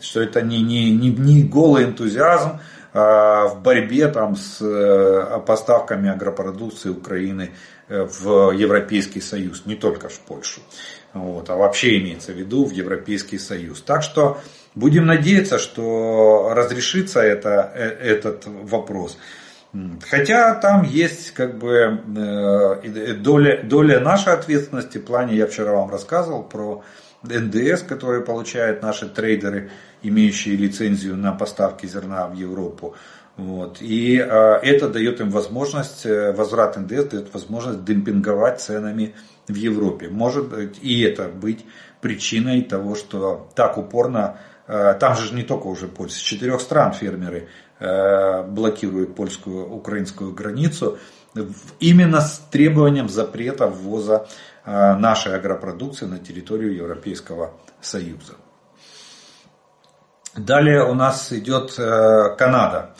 Что 0.00 0.22
это 0.22 0.40
не, 0.42 0.62
не, 0.62 0.90
не, 0.90 1.10
не 1.10 1.42
голый 1.42 1.84
энтузиазм 1.84 2.60
а 2.94 3.46
в 3.46 3.62
борьбе 3.62 4.08
там, 4.08 4.36
с 4.36 4.60
э, 4.60 5.40
поставками 5.46 6.10
агропродукции 6.10 6.90
Украины 6.90 7.52
э, 7.88 8.04
в 8.04 8.50
Европейский 8.50 9.22
Союз, 9.22 9.64
не 9.64 9.76
только 9.76 10.10
в 10.10 10.18
Польшу. 10.20 10.60
Вот, 11.14 11.48
а 11.48 11.56
вообще 11.56 11.98
имеется 11.98 12.32
в 12.32 12.36
виду 12.36 12.66
в 12.66 12.70
Европейский 12.70 13.38
Союз. 13.38 13.80
Так 13.80 14.02
что 14.02 14.40
будем 14.74 15.06
надеяться, 15.06 15.58
что 15.58 16.52
разрешится 16.54 17.20
это, 17.20 17.72
э, 17.74 17.88
этот 17.88 18.44
вопрос. 18.46 19.18
Хотя 20.10 20.54
там 20.54 20.82
есть 20.82 21.30
как 21.30 21.58
бы 21.58 22.02
э, 22.16 23.14
доля, 23.14 23.62
доля 23.62 24.00
нашей 24.00 24.34
ответственности 24.34 24.98
в 24.98 25.04
плане, 25.04 25.34
я 25.34 25.46
вчера 25.46 25.72
вам 25.72 25.90
рассказывал 25.90 26.42
про 26.42 26.84
НДС, 27.22 27.82
которые 27.82 28.22
получают 28.22 28.82
наши 28.82 29.08
трейдеры, 29.08 29.70
имеющие 30.02 30.56
лицензию 30.56 31.16
на 31.16 31.32
поставки 31.32 31.86
зерна 31.86 32.26
в 32.26 32.34
Европу. 32.34 32.96
Вот. 33.38 33.78
И 33.80 34.18
э, 34.18 34.24
это 34.24 34.90
дает 34.90 35.20
им 35.20 35.30
возможность, 35.30 36.04
э, 36.04 36.32
возврат 36.32 36.76
НДС 36.76 37.06
дает 37.06 37.32
возможность 37.32 37.82
демпинговать 37.82 38.60
ценами 38.60 39.14
в 39.48 39.54
Европе. 39.54 40.10
Может 40.10 40.50
быть 40.50 40.78
и 40.82 41.00
это 41.00 41.28
быть 41.28 41.64
причиной 42.02 42.60
того, 42.60 42.94
что 42.94 43.48
так 43.54 43.78
упорно, 43.78 44.36
э, 44.36 44.51
там 44.66 45.16
же 45.16 45.34
не 45.34 45.42
только 45.42 45.66
уже 45.66 45.88
Польша, 45.88 46.14
с 46.14 46.18
четырех 46.18 46.60
стран 46.60 46.92
фермеры 46.92 47.48
Э, 47.84 48.44
блокирует 48.44 49.16
польскую 49.16 49.68
украинскую 49.68 50.32
границу 50.32 50.98
именно 51.80 52.20
с 52.20 52.38
требованием 52.48 53.08
запрета 53.08 53.66
ввоза 53.66 54.26
э, 54.64 54.94
нашей 54.94 55.34
агропродукции 55.34 56.06
на 56.06 56.20
территорию 56.20 56.76
Европейского 56.76 57.54
Союза. 57.80 58.34
Далее 60.36 60.84
у 60.84 60.94
нас 60.94 61.32
идет 61.32 61.74
э, 61.76 62.36
Канада. 62.38 62.94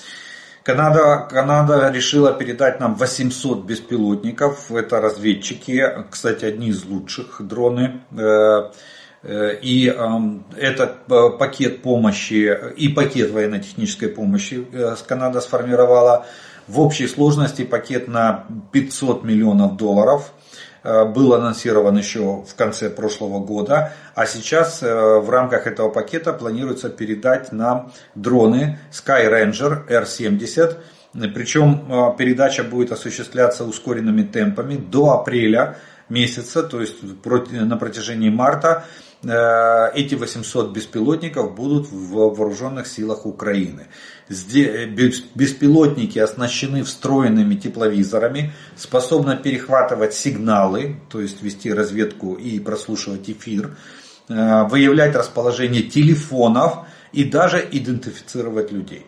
Канада, 0.64 1.29
Канада 1.31 1.88
решила 1.92 2.33
передать 2.33 2.81
нам 2.81 2.96
800 2.96 3.64
беспилотников. 3.64 4.72
Это 4.72 5.01
разведчики, 5.01 6.05
кстати, 6.11 6.44
одни 6.44 6.70
из 6.70 6.85
лучших 6.85 7.40
дроны. 7.40 8.01
Э, 9.22 9.56
и 9.61 9.87
этот 10.56 10.96
э, 11.08 11.30
пакет 11.38 11.82
помощи 11.82 12.58
и 12.76 12.88
пакет 12.88 13.30
военно-технической 13.30 14.08
помощи 14.08 14.66
э, 14.72 14.96
Канада 15.06 15.40
сформировала. 15.40 16.26
В 16.66 16.80
общей 16.80 17.06
сложности 17.06 17.64
пакет 17.64 18.08
на 18.08 18.46
500 18.72 19.24
миллионов 19.24 19.76
долларов 19.76 20.32
был 20.85 21.35
анонсирован 21.35 21.96
еще 21.96 22.42
в 22.42 22.54
конце 22.56 22.88
прошлого 22.88 23.38
года, 23.38 23.92
а 24.14 24.26
сейчас 24.26 24.80
в 24.80 25.28
рамках 25.28 25.66
этого 25.66 25.90
пакета 25.90 26.32
планируется 26.32 26.88
передать 26.88 27.52
нам 27.52 27.92
дроны 28.14 28.78
Sky 28.92 29.28
Ranger 29.28 29.88
R70, 29.88 30.78
причем 31.35 32.14
передача 32.16 32.62
будет 32.64 32.92
осуществляться 32.92 33.64
ускоренными 33.64 34.22
темпами 34.22 34.76
до 34.76 35.12
апреля 35.12 35.78
месяца, 36.08 36.62
то 36.62 36.80
есть 36.80 36.96
на 37.02 37.76
протяжении 37.76 38.30
марта 38.30 38.85
эти 39.24 40.16
800 40.16 40.72
беспилотников 40.72 41.54
будут 41.54 41.87
в 41.90 42.11
вооруженных 42.11 42.88
силах 42.88 43.24
Украины. 43.24 43.87
Э, 44.28 44.87
беспилотники 44.87 46.18
оснащены 46.18 46.82
встроенными 46.85 47.54
тепловизорами, 47.54 48.52
способны 48.76 49.37
перехватывать 49.37 50.14
сигналы, 50.14 50.96
то 51.11 51.20
есть 51.20 51.42
вести 51.42 51.72
разведку 51.72 52.35
и 52.35 52.58
прослушивать 52.58 53.28
эфир, 53.28 53.76
э, 54.28 54.64
выявлять 54.64 55.14
расположение 55.14 55.83
телефонов 55.83 56.87
и 57.12 57.25
даже 57.25 57.66
идентифицировать 57.70 58.73
людей. 58.73 59.06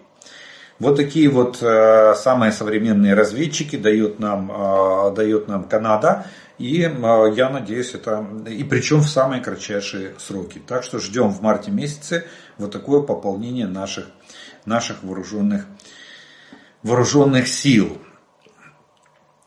Вот 0.81 0.97
такие 0.97 1.31
вот 1.31 1.59
самые 1.59 2.51
современные 2.51 3.15
разведчики 3.15 3.77
дает 3.77 4.19
нам, 4.19 5.15
дает 5.15 5.47
нам 5.47 5.69
Канада. 5.69 6.27
И 6.59 6.79
я 6.79 7.51
надеюсь, 7.51 7.95
это 7.95 8.25
и 8.49 8.63
причем 8.63 9.01
в 9.01 9.09
самые 9.09 9.43
кратчайшие 9.43 10.15
сроки. 10.19 10.63
Так 10.65 10.85
что 10.85 11.01
ждем 11.01 11.31
в 11.31 11.43
марте 11.43 11.71
месяце 11.71 12.27
вот 12.59 12.71
такое 12.71 13.01
пополнение 13.01 13.67
наших, 13.67 14.07
наших 14.65 15.03
вооруженных, 15.03 15.67
вооруженных 16.83 17.49
сил. 17.49 17.99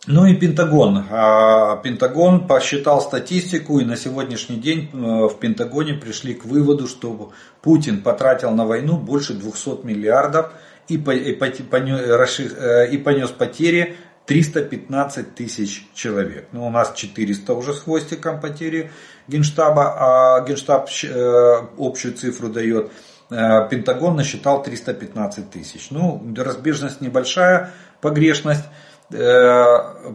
Ну 0.06 0.26
и 0.26 0.36
Пентагон. 0.36 1.06
А, 1.10 1.78
Пентагон 1.78 2.48
посчитал 2.48 3.02
статистику 3.02 3.80
и 3.80 3.86
на 3.86 3.98
сегодняшний 3.98 4.56
день 4.56 4.90
э, 4.94 4.96
в 4.96 5.38
Пентагоне 5.38 5.96
пришли 5.96 6.34
к 6.34 6.46
выводу, 6.46 6.88
что 6.88 7.34
Путин 7.62 8.02
потратил 8.02 8.52
на 8.52 8.66
войну 8.66 8.98
больше 8.98 9.34
200 9.34 9.86
миллиардов 9.86 10.54
и, 10.88 10.96
и, 10.96 10.98
э, 10.98 12.90
и 12.90 12.98
понес 12.98 13.30
потери 13.32 13.98
315 14.28 15.36
тысяч 15.36 15.88
человек. 15.94 16.50
Ну, 16.52 16.68
у 16.68 16.70
нас 16.70 16.94
400 16.94 17.54
уже 17.54 17.74
с 17.74 17.80
хвостиком 17.80 18.40
потери 18.40 18.92
Генштаба, 19.28 19.96
а 19.98 20.42
Генштаб 20.46 20.90
э, 21.04 21.62
общую 21.78 22.14
цифру 22.14 22.50
дает. 22.50 22.92
Пентагон 23.30 24.16
насчитал 24.16 24.64
315 24.64 25.50
тысяч. 25.50 25.88
Ну, 25.90 26.22
разбежность 26.38 27.02
небольшая, 27.02 27.74
погрешность. 28.00 28.64
Э, 29.12 30.14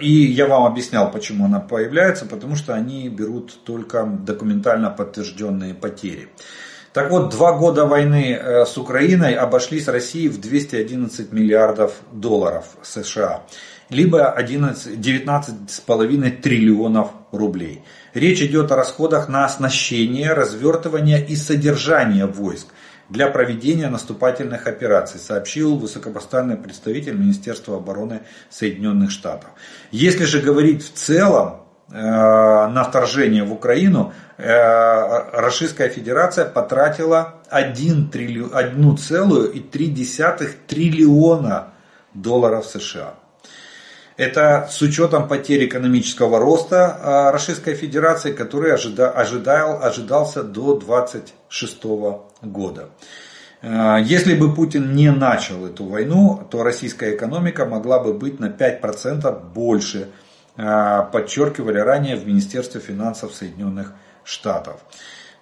и 0.00 0.10
я 0.10 0.46
вам 0.46 0.64
объяснял, 0.64 1.10
почему 1.10 1.44
она 1.44 1.60
появляется, 1.60 2.26
потому 2.26 2.56
что 2.56 2.74
они 2.74 3.08
берут 3.08 3.64
только 3.64 4.04
документально 4.04 4.90
подтвержденные 4.90 5.74
потери. 5.74 6.28
Так 6.92 7.10
вот, 7.10 7.30
два 7.30 7.52
года 7.52 7.86
войны 7.86 8.32
э, 8.32 8.66
с 8.66 8.76
Украиной 8.76 9.34
обошлись 9.34 9.86
России 9.86 10.26
в 10.26 10.40
211 10.40 11.32
миллиардов 11.32 11.94
долларов 12.10 12.64
США, 12.82 13.42
либо 13.90 14.36
19,5 14.36 16.30
триллионов 16.40 17.10
рублей. 17.30 17.82
Речь 18.12 18.42
идет 18.42 18.72
о 18.72 18.76
расходах 18.76 19.28
на 19.28 19.44
оснащение, 19.44 20.32
развертывание 20.32 21.24
и 21.24 21.36
содержание 21.36 22.26
войск– 22.26 22.66
для 23.10 23.26
проведения 23.26 23.88
наступательных 23.88 24.66
операций, 24.66 25.20
сообщил 25.20 25.76
высокопоставленный 25.76 26.56
представитель 26.56 27.16
Министерства 27.16 27.76
обороны 27.76 28.22
Соединенных 28.48 29.10
Штатов. 29.10 29.50
Если 29.90 30.24
же 30.24 30.40
говорить 30.40 30.84
в 30.84 30.92
целом, 30.92 31.59
на 31.92 32.84
вторжение 32.84 33.42
в 33.42 33.52
Украину 33.52 34.12
э, 34.38 35.30
Российская 35.32 35.88
Федерация 35.88 36.44
потратила 36.44 37.34
1,3 37.50 40.48
триллиона 40.68 41.66
долларов 42.14 42.66
США. 42.66 43.14
Это 44.20 44.68
с 44.70 44.82
учетом 44.82 45.28
потери 45.28 45.64
экономического 45.64 46.38
роста 46.38 46.98
э, 47.02 47.30
Российской 47.30 47.74
Федерации, 47.74 48.32
который 48.32 48.74
ожидал, 48.74 49.82
ожидался 49.82 50.42
до 50.42 50.76
26 50.76 51.84
года. 52.42 52.90
Э, 53.62 53.96
если 54.04 54.34
бы 54.34 54.54
Путин 54.54 54.94
не 54.94 55.10
начал 55.10 55.66
эту 55.66 55.86
войну, 55.86 56.46
то 56.50 56.62
российская 56.62 57.16
экономика 57.16 57.64
могла 57.64 57.98
бы 57.98 58.12
быть 58.12 58.38
на 58.38 58.50
5% 58.50 59.54
больше, 59.54 60.00
э, 60.00 60.04
подчеркивали 60.56 61.78
ранее 61.78 62.16
в 62.16 62.26
Министерстве 62.26 62.80
финансов 62.80 63.34
Соединенных 63.34 63.92
Штатов. 64.24 64.80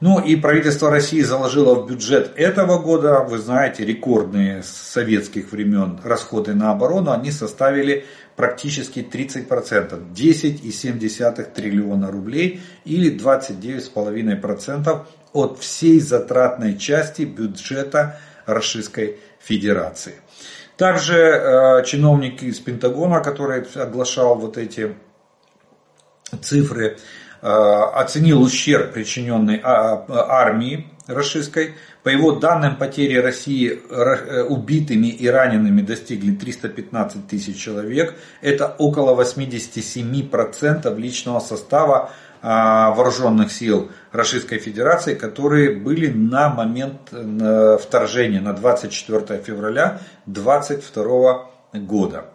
Ну 0.01 0.21
и 0.21 0.37
правительство 0.37 0.91
России 0.91 1.23
заложило 1.23 1.75
в 1.75 1.89
бюджет 1.89 2.33
этого 2.37 2.79
года, 2.79 3.25
вы 3.29 3.39
знаете, 3.39 3.85
рекордные 3.85 4.63
с 4.63 4.69
советских 4.69 5.51
времен 5.51 5.99
расходы 6.05 6.55
на 6.55 6.71
оборону, 6.71 7.11
они 7.11 7.33
составили 7.33 8.07
практически 8.37 9.01
30%, 9.01 10.13
10,7 10.15 11.53
триллиона 11.53 12.13
рублей 12.13 12.61
или 12.85 13.13
29,5% 13.13 15.07
от 15.33 15.59
всей 15.59 15.99
затратной 15.99 16.79
части 16.79 17.23
бюджета 17.23 18.21
Российской 18.47 19.17
Федерации. 19.41 20.15
Также 20.79 21.17
э, 21.17 21.85
чиновники 21.85 22.45
из 22.45 22.61
Пентагона, 22.61 23.21
который 23.21 23.63
оглашал 23.63 24.37
вот 24.37 24.57
эти 24.57 24.95
цифры, 26.41 26.99
э, 27.43 27.47
оценил 27.47 28.41
ущерб, 28.41 28.93
причиненный 28.93 29.61
а, 29.61 30.05
армии 30.09 30.87
российской. 31.09 31.75
По 32.05 32.11
его 32.11 32.37
данным, 32.37 32.77
потери 32.77 33.17
России 33.17 33.71
э, 33.71 34.43
убитыми 34.45 35.09
и 35.09 35.27
ранеными 35.27 35.83
достигли 35.83 36.33
315 36.33 37.27
тысяч 37.27 37.61
человек. 37.61 38.15
Это 38.41 38.73
около 38.79 39.21
87% 39.21 40.97
личного 40.97 41.41
состава 41.41 41.97
а, 42.07 42.13
вооруженных 42.43 43.53
сил 43.53 43.91
Российской 44.13 44.59
Федерации, 44.59 45.15
которые 45.15 45.77
были 45.77 46.09
на 46.09 46.49
момент 46.49 47.13
э, 47.13 47.79
вторжения 47.81 48.41
на 48.41 48.53
24 48.53 49.43
февраля 49.43 50.01
2022 50.27 51.47
года. 51.75 52.27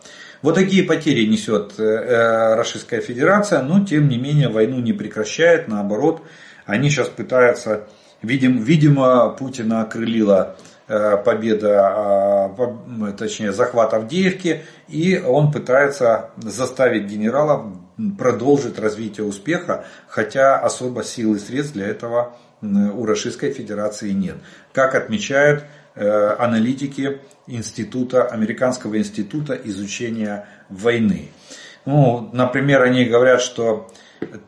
Вот 0.41 0.55
такие 0.55 0.83
потери 0.83 1.25
несет 1.25 1.79
э, 1.79 1.83
э, 1.83 2.55
Российская 2.55 3.01
Федерация, 3.01 3.61
но 3.61 3.85
тем 3.85 4.09
не 4.09 4.17
менее 4.17 4.49
войну 4.49 4.79
не 4.79 4.93
прекращает, 4.93 5.67
наоборот, 5.67 6.21
они 6.65 6.89
сейчас 6.89 7.07
пытаются, 7.09 7.87
видим, 8.21 8.61
видимо, 8.61 9.29
Путина 9.29 9.81
окрылила 9.81 10.55
победа, 10.85 11.87
а, 11.87 13.13
точнее 13.17 13.53
захват 13.53 13.93
Авдеевки, 13.93 14.63
и 14.89 15.17
он 15.17 15.49
пытается 15.49 16.29
заставить 16.37 17.05
генерала 17.05 17.73
продолжит 18.17 18.79
развитие 18.79 19.25
успеха, 19.25 19.85
хотя 20.07 20.59
особо 20.59 21.03
сил 21.03 21.35
и 21.35 21.39
средств 21.39 21.73
для 21.73 21.87
этого 21.87 22.35
у 22.61 23.05
Российской 23.05 23.51
Федерации 23.51 24.11
нет. 24.11 24.37
Как 24.71 24.95
отмечают 24.95 25.65
э, 25.95 26.35
аналитики 26.39 27.19
института, 27.45 28.23
Американского 28.23 28.97
института 28.97 29.53
изучения 29.53 30.47
войны. 30.69 31.31
Ну, 31.85 32.29
например, 32.31 32.81
они 32.81 33.05
говорят, 33.05 33.41
что 33.41 33.91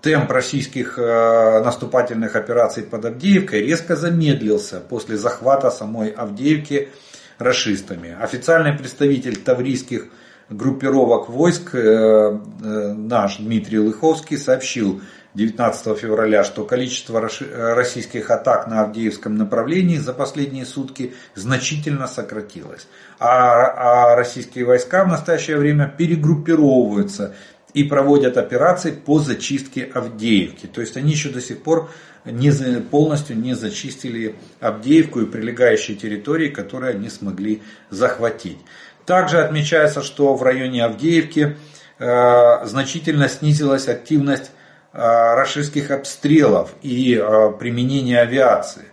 темп 0.02 0.32
российских 0.32 0.98
э, 0.98 1.62
наступательных 1.64 2.36
операций 2.36 2.84
под 2.84 3.06
Авдеевкой 3.06 3.62
резко 3.62 3.96
замедлился 3.96 4.80
после 4.80 5.18
захвата 5.18 5.70
самой 5.70 6.10
Авдеевки 6.10 6.90
расистами. 7.38 8.16
Официальный 8.20 8.74
представитель 8.74 9.36
таврийских 9.36 10.08
группировок 10.50 11.30
войск 11.30 11.76
э, 11.76 11.80
э, 11.80 12.94
наш 12.94 13.38
Дмитрий 13.38 13.80
Лыховский 13.80 14.38
сообщил 14.38 15.02
19 15.34 15.98
февраля, 15.98 16.44
что 16.44 16.64
количество 16.64 17.20
российских 17.20 18.32
атак 18.32 18.68
на 18.68 18.82
Авдеевском 18.82 19.36
направлении 19.36 19.98
за 19.98 20.14
последние 20.14 20.66
сутки 20.66 21.14
значительно 21.36 22.08
сократилось. 22.08 22.88
А, 23.20 24.12
а 24.12 24.16
российские 24.16 24.66
войска 24.66 25.04
в 25.04 25.10
настоящее 25.10 25.58
время 25.58 25.94
перегруппировываются 25.98 27.36
и 27.74 27.84
проводят 27.84 28.38
операции 28.38 28.92
по 28.92 29.20
зачистке 29.20 29.84
Авдеевки. 29.94 30.68
То 30.68 30.80
есть 30.80 30.96
они 30.96 31.12
еще 31.12 31.30
до 31.30 31.42
сих 31.42 31.62
пор 31.62 31.90
не, 32.24 32.52
полностью 32.80 33.38
не 33.38 33.54
зачистили 33.54 34.36
Авдеевку 34.62 35.20
и 35.20 35.26
прилегающие 35.26 35.98
территории, 35.98 36.48
которые 36.48 36.96
они 36.96 37.10
смогли 37.10 37.62
захватить. 37.90 38.60
Также 39.06 39.42
отмечается, 39.42 40.02
что 40.02 40.34
в 40.34 40.42
районе 40.42 40.84
Авдеевки 40.84 41.58
э, 42.00 42.66
значительно 42.66 43.30
снизилась 43.30 43.88
активность 43.88 44.52
э, 44.94 44.98
рашистских 45.00 45.92
обстрелов 45.92 46.72
и 46.82 47.16
э, 47.16 47.52
применения 47.60 48.22
авиации. 48.22 48.86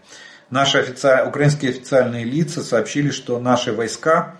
Наши 0.51 0.79
офици... 0.79 1.25
украинские 1.27 1.71
официальные 1.71 2.25
лица 2.25 2.63
сообщили, 2.63 3.11
что 3.11 3.41
наши 3.41 3.73
войска 3.73 4.37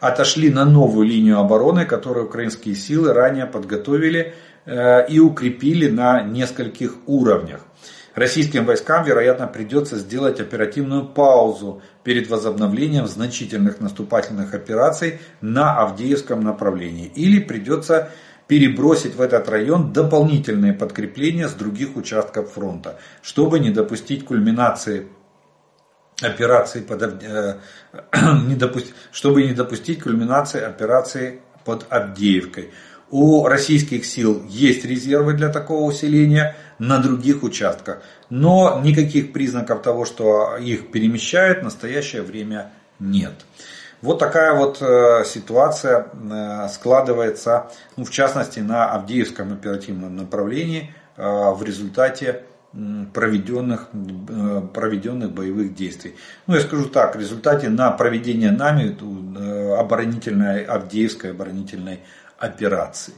отошли 0.00 0.50
на 0.50 0.64
новую 0.64 1.06
линию 1.06 1.38
обороны, 1.38 1.86
которую 1.86 2.26
украинские 2.26 2.74
силы 2.74 3.12
ранее 3.12 3.46
подготовили 3.46 4.34
и 4.66 5.20
укрепили 5.20 5.90
на 5.90 6.22
нескольких 6.22 6.96
уровнях. 7.06 7.60
Российским 8.14 8.64
войскам, 8.64 9.04
вероятно, 9.04 9.48
придется 9.48 9.96
сделать 9.96 10.40
оперативную 10.40 11.04
паузу 11.04 11.82
перед 12.04 12.28
возобновлением 12.30 13.08
значительных 13.08 13.80
наступательных 13.80 14.54
операций 14.54 15.18
на 15.40 15.80
Авдеевском 15.80 16.40
направлении. 16.40 17.10
Или 17.16 17.40
придется 17.40 18.10
перебросить 18.46 19.16
в 19.16 19.20
этот 19.20 19.48
район 19.48 19.92
дополнительные 19.92 20.74
подкрепления 20.74 21.48
с 21.48 21.54
других 21.54 21.96
участков 21.96 22.52
фронта, 22.52 22.98
чтобы 23.22 23.58
не 23.58 23.70
допустить 23.70 24.24
кульминации 24.24 25.08
операции 26.22 26.80
под, 26.80 27.02
э, 27.02 27.58
не 28.46 28.54
допустить, 28.54 28.94
чтобы 29.10 29.42
не 29.42 29.54
допустить 29.54 30.02
кульминации 30.02 30.60
операции 30.60 31.40
под 31.64 31.86
Авдеевкой. 31.90 32.70
У 33.16 33.46
российских 33.46 34.04
сил 34.06 34.42
есть 34.48 34.84
резервы 34.84 35.34
для 35.34 35.48
такого 35.48 35.82
усиления 35.82 36.56
на 36.80 36.98
других 36.98 37.44
участках. 37.44 38.02
Но 38.28 38.80
никаких 38.82 39.32
признаков 39.32 39.82
того, 39.82 40.04
что 40.04 40.56
их 40.56 40.90
перемещают, 40.90 41.60
в 41.60 41.62
настоящее 41.62 42.22
время 42.22 42.72
нет. 42.98 43.34
Вот 44.02 44.18
такая 44.18 44.54
вот 44.54 44.78
э, 44.82 45.22
ситуация 45.26 46.08
э, 46.12 46.68
складывается, 46.72 47.70
ну, 47.96 48.04
в 48.04 48.10
частности, 48.10 48.58
на 48.58 48.90
Авдеевском 48.90 49.52
оперативном 49.52 50.16
направлении 50.16 50.92
э, 51.16 51.22
в 51.22 51.62
результате 51.62 52.42
проведенных, 53.12 53.90
проведенных 54.74 55.30
боевых 55.30 55.76
действий. 55.76 56.16
Ну, 56.48 56.56
я 56.56 56.60
скажу 56.60 56.86
так, 56.86 57.14
в 57.14 57.20
результате 57.20 57.68
на 57.68 57.92
проведение 57.92 58.50
нами 58.50 58.96
оборонительной, 59.78 60.64
Авдеевской 60.64 61.30
оборонительной 61.30 62.00
операции. 62.38 63.14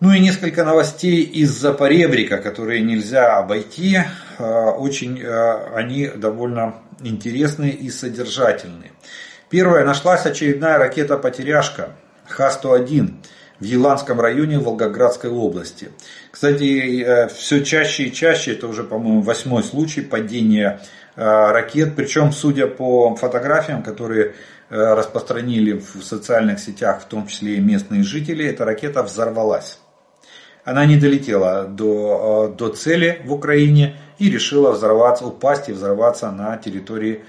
Ну 0.00 0.12
и 0.12 0.18
несколько 0.18 0.64
новостей 0.64 1.22
из-за 1.22 1.72
поребрика, 1.72 2.38
которые 2.38 2.80
нельзя 2.80 3.36
обойти. 3.36 4.00
Очень 4.38 5.24
они 5.24 6.08
довольно 6.08 6.74
интересные 7.04 7.72
и 7.72 7.88
содержательные. 7.88 8.92
Первое. 9.48 9.84
Нашлась 9.84 10.24
очередная 10.24 10.78
ракета-потеряшка 10.78 11.90
Х-101 12.26 13.12
в 13.60 13.64
Еланском 13.64 14.20
районе 14.20 14.58
Волгоградской 14.58 15.30
области. 15.30 15.90
Кстати, 16.30 17.02
э, 17.02 17.28
все 17.28 17.62
чаще 17.62 18.04
и 18.04 18.12
чаще, 18.12 18.52
это 18.52 18.66
уже, 18.66 18.82
по-моему, 18.82 19.20
восьмой 19.20 19.62
случай 19.62 20.00
падения 20.00 20.80
э, 21.16 21.22
ракет. 21.22 21.94
Причем, 21.94 22.32
судя 22.32 22.66
по 22.66 23.14
фотографиям, 23.14 23.82
которые 23.82 24.34
распространили 24.72 25.72
в 25.72 26.02
социальных 26.02 26.58
сетях, 26.58 27.02
в 27.02 27.04
том 27.04 27.26
числе 27.26 27.56
и 27.56 27.60
местные 27.60 28.02
жители, 28.02 28.46
эта 28.46 28.64
ракета 28.64 29.02
взорвалась. 29.02 29.78
Она 30.64 30.86
не 30.86 30.96
долетела 30.96 31.64
до, 31.64 32.54
до 32.56 32.68
цели 32.68 33.20
в 33.24 33.32
Украине 33.32 33.96
и 34.18 34.30
решила 34.30 34.70
взорваться, 34.70 35.26
упасть 35.26 35.68
и 35.68 35.72
взорваться 35.72 36.30
на 36.30 36.56
территории 36.56 37.24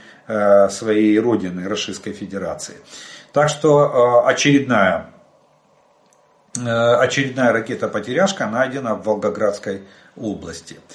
своей 0.69 1.19
родины, 1.19 1.67
Российской 1.67 2.13
Федерации. 2.13 2.75
Так 3.33 3.49
что 3.49 4.25
очередная 4.25 5.13
Э, 6.55 6.97
очередная 6.97 7.51
ракета-потеряшка 7.51 8.45
найдена 8.45 8.93
в 8.93 9.03
Волгоградской 9.05 9.81
области. 9.81 9.87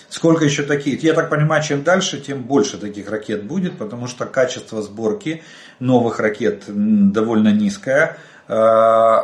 Сколько 0.09 0.45
еще 0.45 0.63
таких? 0.63 1.03
Я 1.03 1.15
так 1.15 1.29
понимаю, 1.29 1.63
чем 1.63 1.83
дальше, 1.83 2.21
тем 2.21 2.43
больше 2.43 2.79
таких 2.79 3.11
ракет 3.11 3.45
будет, 3.45 3.77
потому 3.77 4.07
что 4.07 4.27
качество 4.27 4.81
сборки 4.81 5.43
новых 5.81 6.21
ракет 6.21 6.65
довольно 6.67 7.53
низкое. 7.53 8.19
Э, 8.47 9.19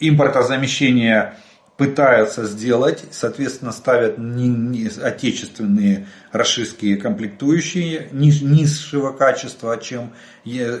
импортозамещение 0.00 1.36
пытаются 1.76 2.44
сделать, 2.44 3.04
соответственно, 3.10 3.70
ставят 3.70 4.18
не, 4.18 4.48
не, 4.48 4.88
отечественные 4.88 6.08
рашистские 6.32 6.96
комплектующие 6.96 8.08
низ, 8.12 8.40
низшего 8.40 9.12
качества, 9.12 9.76
чем 9.76 10.12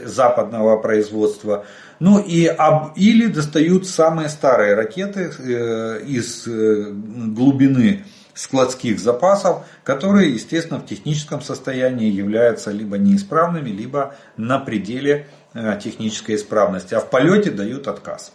западного 0.04 0.78
производства. 0.78 1.66
Ну 2.00 2.18
и 2.18 2.46
об, 2.46 2.96
или 2.96 3.26
достают 3.26 3.86
самые 3.86 4.28
старые 4.28 4.74
ракеты 4.74 5.30
э, 5.38 6.02
из 6.06 6.46
э, 6.46 6.90
глубины 6.90 8.04
складских 8.36 9.00
запасов, 9.00 9.64
которые, 9.82 10.32
естественно, 10.32 10.78
в 10.78 10.86
техническом 10.86 11.40
состоянии 11.40 12.10
являются 12.10 12.70
либо 12.70 12.98
неисправными, 12.98 13.70
либо 13.70 14.14
на 14.36 14.58
пределе 14.58 15.26
э, 15.54 15.78
технической 15.82 16.36
исправности, 16.36 16.94
а 16.94 17.00
в 17.00 17.08
полете 17.10 17.50
дают 17.50 17.88
отказ. 17.88 18.32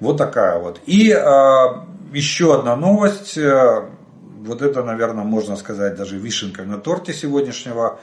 Вот 0.00 0.16
такая 0.16 0.58
вот. 0.58 0.80
И 0.86 1.10
э, 1.10 1.66
еще 2.12 2.58
одна 2.58 2.74
новость. 2.74 3.36
Э, 3.36 3.84
вот 4.40 4.62
это, 4.62 4.82
наверное, 4.82 5.24
можно 5.24 5.56
сказать 5.56 5.94
даже 5.94 6.18
вишенкой 6.18 6.66
на 6.66 6.78
торте 6.78 7.12
сегодняшнего, 7.12 8.00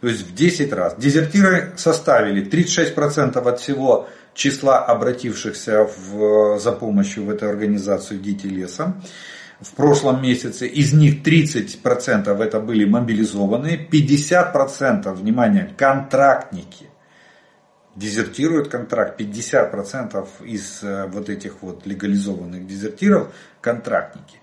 То 0.00 0.08
есть 0.08 0.22
в 0.22 0.34
10 0.34 0.72
раз. 0.72 0.96
Дезертиры 0.96 1.74
составили 1.76 2.48
36% 2.48 3.38
от 3.38 3.60
всего 3.60 4.08
числа 4.34 4.78
обратившихся 4.78 5.84
в, 5.84 6.58
за 6.58 6.72
помощью 6.72 7.24
в 7.24 7.30
эту 7.30 7.48
организацию 7.48 8.20
«Дети 8.20 8.46
леса» 8.46 8.94
в 9.60 9.72
прошлом 9.72 10.22
месяце, 10.22 10.66
из 10.66 10.92
них 10.92 11.22
30% 11.22 12.42
это 12.42 12.60
были 12.60 12.84
мобилизованные, 12.84 13.88
50%, 13.90 15.12
внимание, 15.14 15.74
контрактники. 15.76 16.86
Дезертируют 17.96 18.68
контракт, 18.68 19.20
50% 19.20 20.26
из 20.44 20.80
э, 20.82 21.06
вот 21.06 21.28
этих 21.28 21.62
вот 21.62 21.84
легализованных 21.86 22.66
дезертиров 22.66 23.32
контрактники 23.60 24.38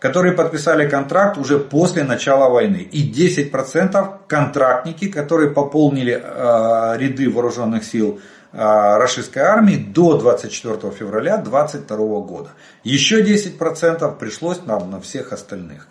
которые 0.00 0.32
подписали 0.32 0.88
контракт 0.88 1.38
уже 1.38 1.58
после 1.58 2.04
начала 2.04 2.48
войны. 2.48 2.88
И 2.90 3.10
10% 3.10 4.18
контрактники, 4.26 5.08
которые 5.08 5.50
пополнили 5.50 6.12
э, 6.22 6.96
ряды 6.98 7.28
вооруженных 7.28 7.84
сил 7.84 8.20
российской 8.52 9.40
армии 9.40 9.76
до 9.76 10.16
24 10.16 10.90
февраля 10.92 11.36
2022 11.36 11.96
года. 12.20 12.50
Еще 12.82 13.22
10% 13.22 14.18
пришлось 14.18 14.62
нам 14.64 14.90
на 14.90 15.00
всех 15.00 15.32
остальных. 15.32 15.88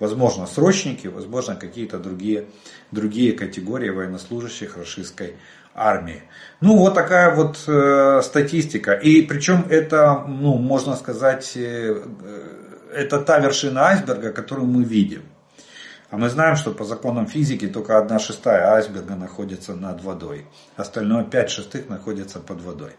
Возможно, 0.00 0.46
срочники, 0.46 1.06
возможно, 1.06 1.54
какие-то 1.54 1.98
другие, 1.98 2.46
другие 2.90 3.32
категории 3.32 3.90
военнослужащих 3.90 4.76
российской 4.76 5.36
армии. 5.74 6.22
Ну, 6.60 6.76
вот 6.76 6.94
такая 6.94 7.34
вот 7.34 7.62
э, 7.66 8.20
статистика. 8.22 8.92
И 8.92 9.22
причем 9.22 9.66
это, 9.68 10.24
ну, 10.26 10.54
можно 10.58 10.96
сказать, 10.96 11.52
э, 11.56 12.02
э 12.22 12.60
это 12.94 13.18
та 13.20 13.40
вершина 13.40 13.88
айсберга, 13.88 14.30
которую 14.30 14.68
мы 14.68 14.84
видим. 14.84 15.22
А 16.14 16.16
мы 16.16 16.28
знаем, 16.28 16.54
что 16.54 16.70
по 16.70 16.84
законам 16.84 17.26
физики 17.26 17.66
только 17.66 17.98
одна 17.98 18.20
шестая 18.20 18.74
айсберга 18.74 19.16
находится 19.16 19.74
над 19.74 20.04
водой. 20.04 20.46
Остальное 20.76 21.24
пять 21.24 21.50
шестых 21.50 21.88
находится 21.88 22.38
под 22.38 22.62
водой. 22.62 22.92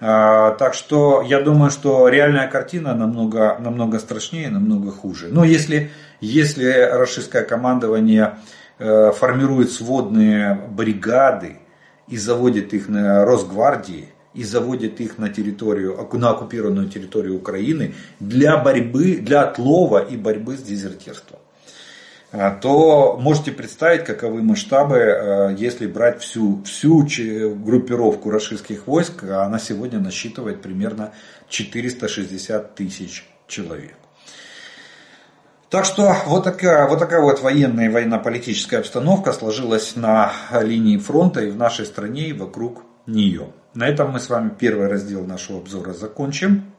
А, 0.00 0.50
так 0.56 0.74
что 0.74 1.22
я 1.22 1.40
думаю, 1.40 1.70
что 1.70 2.08
реальная 2.08 2.48
картина 2.48 2.96
намного, 2.96 3.56
намного 3.60 4.00
страшнее, 4.00 4.48
намного 4.48 4.90
хуже. 4.90 5.28
Но 5.30 5.44
если, 5.44 5.92
если 6.20 6.68
российское 6.68 7.42
командование 7.42 8.38
э, 8.80 9.12
формирует 9.12 9.70
сводные 9.70 10.56
бригады 10.56 11.58
и 12.08 12.16
заводит 12.16 12.74
их 12.74 12.88
на 12.88 13.24
Росгвардии, 13.24 14.08
и 14.34 14.42
заводит 14.42 15.00
их 15.00 15.16
на 15.16 15.28
территорию, 15.28 15.96
на 16.12 16.30
оккупированную 16.30 16.88
территорию 16.88 17.36
Украины 17.36 17.94
для 18.18 18.56
борьбы, 18.56 19.18
для 19.18 19.42
отлова 19.42 19.98
и 19.98 20.16
борьбы 20.16 20.56
с 20.56 20.62
дезертирством. 20.62 21.38
А, 22.30 22.50
то 22.50 23.16
можете 23.18 23.52
представить, 23.52 24.04
каковы 24.04 24.42
масштабы, 24.42 24.98
а, 24.98 25.48
если 25.48 25.86
брать 25.86 26.20
всю, 26.20 26.62
всю 26.64 27.00
группировку 27.54 28.30
российских 28.30 28.86
войск, 28.86 29.24
а 29.24 29.44
она 29.44 29.58
сегодня 29.58 29.98
насчитывает 29.98 30.60
примерно 30.60 31.12
460 31.48 32.74
тысяч 32.74 33.26
человек. 33.46 33.96
Так 35.70 35.84
что 35.84 36.14
вот 36.26 36.44
такая, 36.44 36.86
вот 36.86 36.98
такая 36.98 37.20
вот 37.20 37.40
военная 37.40 37.86
и 37.86 37.88
военно-политическая 37.88 38.78
обстановка 38.78 39.32
сложилась 39.32 39.96
на 39.96 40.32
линии 40.62 40.96
фронта 40.98 41.40
и 41.42 41.50
в 41.50 41.56
нашей 41.56 41.86
стране 41.86 42.28
и 42.28 42.32
вокруг 42.32 42.84
нее. 43.06 43.52
На 43.74 43.86
этом 43.86 44.12
мы 44.12 44.20
с 44.20 44.28
вами 44.28 44.50
первый 44.50 44.88
раздел 44.88 45.24
нашего 45.24 45.58
обзора 45.58 45.92
закончим. 45.92 46.72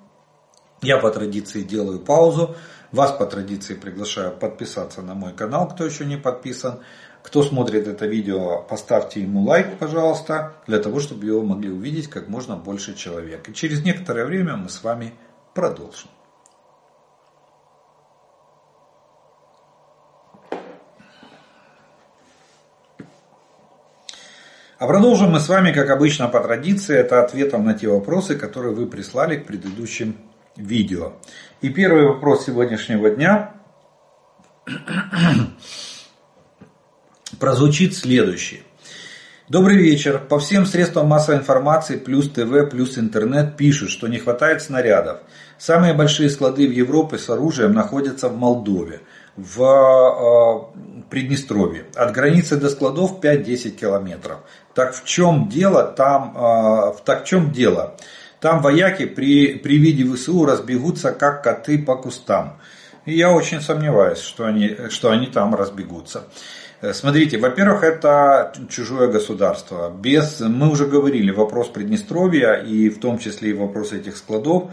Я 0.81 0.97
по 0.97 1.09
традиции 1.11 1.61
делаю 1.61 1.99
паузу. 1.99 2.55
Вас 2.91 3.11
по 3.11 3.25
традиции 3.27 3.75
приглашаю 3.75 4.31
подписаться 4.31 5.03
на 5.03 5.13
мой 5.13 5.33
канал, 5.33 5.67
кто 5.67 5.85
еще 5.85 6.05
не 6.05 6.17
подписан. 6.17 6.79
Кто 7.21 7.43
смотрит 7.43 7.87
это 7.87 8.07
видео, 8.07 8.63
поставьте 8.63 9.21
ему 9.21 9.43
лайк, 9.43 9.77
пожалуйста, 9.77 10.53
для 10.65 10.79
того, 10.79 10.99
чтобы 10.99 11.25
его 11.25 11.43
могли 11.43 11.69
увидеть 11.69 12.07
как 12.07 12.29
можно 12.29 12.55
больше 12.55 12.95
человек. 12.95 13.47
И 13.49 13.53
через 13.53 13.83
некоторое 13.83 14.25
время 14.25 14.55
мы 14.55 14.69
с 14.69 14.83
вами 14.83 15.13
продолжим. 15.53 16.09
А 24.79 24.87
продолжим 24.87 25.31
мы 25.31 25.41
с 25.41 25.49
вами, 25.49 25.73
как 25.73 25.89
обычно 25.89 26.29
по 26.29 26.39
традиции, 26.39 26.95
это 26.97 27.21
ответом 27.21 27.65
на 27.65 27.73
те 27.73 27.89
вопросы, 27.89 28.37
которые 28.37 28.73
вы 28.73 28.87
прислали 28.87 29.35
к 29.35 29.45
предыдущим 29.45 30.15
видео. 30.55 31.13
И 31.61 31.67
первый 31.67 32.05
вопрос 32.05 32.45
сегодняшнего 32.45 33.09
дня 33.09 33.51
прозвучит 37.39 37.97
следующий. 37.97 38.63
Добрый 39.49 39.75
вечер. 39.75 40.19
По 40.19 40.39
всем 40.39 40.65
средствам 40.65 41.07
массовой 41.07 41.39
информации, 41.39 41.97
плюс 41.97 42.29
ТВ, 42.29 42.69
плюс 42.71 42.97
интернет 42.97 43.57
пишут, 43.57 43.89
что 43.89 44.07
не 44.07 44.19
хватает 44.19 44.61
снарядов. 44.61 45.19
Самые 45.57 45.93
большие 45.93 46.29
склады 46.29 46.65
в 46.65 46.71
Европе 46.71 47.17
с 47.17 47.29
оружием 47.29 47.73
находятся 47.73 48.29
в 48.29 48.37
Молдове, 48.37 49.01
в 49.35 49.61
э, 49.61 51.01
Приднестровье. 51.09 51.87
От 51.93 52.13
границы 52.13 52.55
до 52.55 52.69
складов 52.69 53.19
5-10 53.21 53.71
километров. 53.71 54.39
Так 54.73 54.95
в 54.95 55.03
чем 55.03 55.49
дело? 55.49 55.83
Там, 55.83 56.37
э, 56.37 56.93
так 57.03 57.23
в 57.23 57.27
чем 57.27 57.51
дело? 57.51 57.97
Там 58.39 58.61
вояки 58.61 59.05
при, 59.05 59.55
при 59.55 59.77
виде 59.77 60.05
ВСУ 60.05 60.45
разбегутся, 60.45 61.11
как 61.11 61.43
коты 61.43 61.77
по 61.77 61.95
кустам. 61.95 62.57
И 63.05 63.13
я 63.13 63.31
очень 63.31 63.61
сомневаюсь, 63.61 64.19
что 64.19 64.45
они, 64.45 64.77
что 64.89 65.11
они 65.11 65.27
там 65.27 65.55
разбегутся. 65.55 66.25
Э, 66.81 66.93
смотрите, 66.93 67.37
во-первых, 67.37 67.83
это 67.83 68.53
чужое 68.69 69.07
государство. 69.07 69.89
Без, 69.89 70.39
мы 70.39 70.69
уже 70.69 70.85
говорили, 70.85 71.31
вопрос 71.31 71.67
Приднестровья 71.67 72.53
и 72.53 72.89
в 72.89 72.99
том 72.99 73.19
числе 73.19 73.49
и 73.49 73.53
вопрос 73.53 73.91
этих 73.91 74.15
складов 74.15 74.71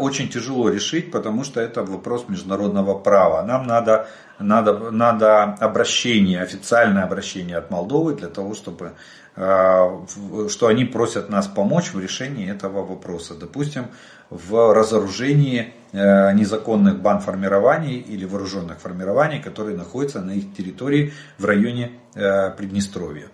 очень 0.00 0.28
тяжело 0.28 0.68
решить, 0.68 1.12
потому 1.12 1.44
что 1.44 1.60
это 1.60 1.84
вопрос 1.84 2.24
международного 2.28 2.98
права. 2.98 3.42
Нам 3.42 3.66
надо, 3.66 4.08
надо, 4.40 4.90
надо 4.90 5.42
обращение, 5.60 6.42
официальное 6.42 7.04
обращение 7.04 7.56
от 7.56 7.70
Молдовы 7.70 8.14
для 8.14 8.28
того, 8.28 8.54
чтобы 8.54 8.92
э, 9.36 10.48
что 10.48 10.66
они 10.66 10.84
просят 10.84 11.30
нас 11.30 11.46
помочь 11.46 11.92
в 11.92 12.00
решении 12.00 12.50
этого 12.50 12.84
вопроса. 12.84 13.34
Допустим, 13.34 13.86
в 14.30 14.74
разоружении 14.74 15.74
э, 15.92 16.32
незаконных 16.32 17.00
бандформирований 17.00 17.98
или 17.98 18.24
вооруженных 18.24 18.80
формирований, 18.80 19.40
которые 19.40 19.76
находятся 19.76 20.20
на 20.20 20.32
их 20.32 20.54
территории 20.56 21.12
в 21.38 21.44
районе 21.44 21.92
э, 22.14 22.50
Приднестровья. 22.50 23.28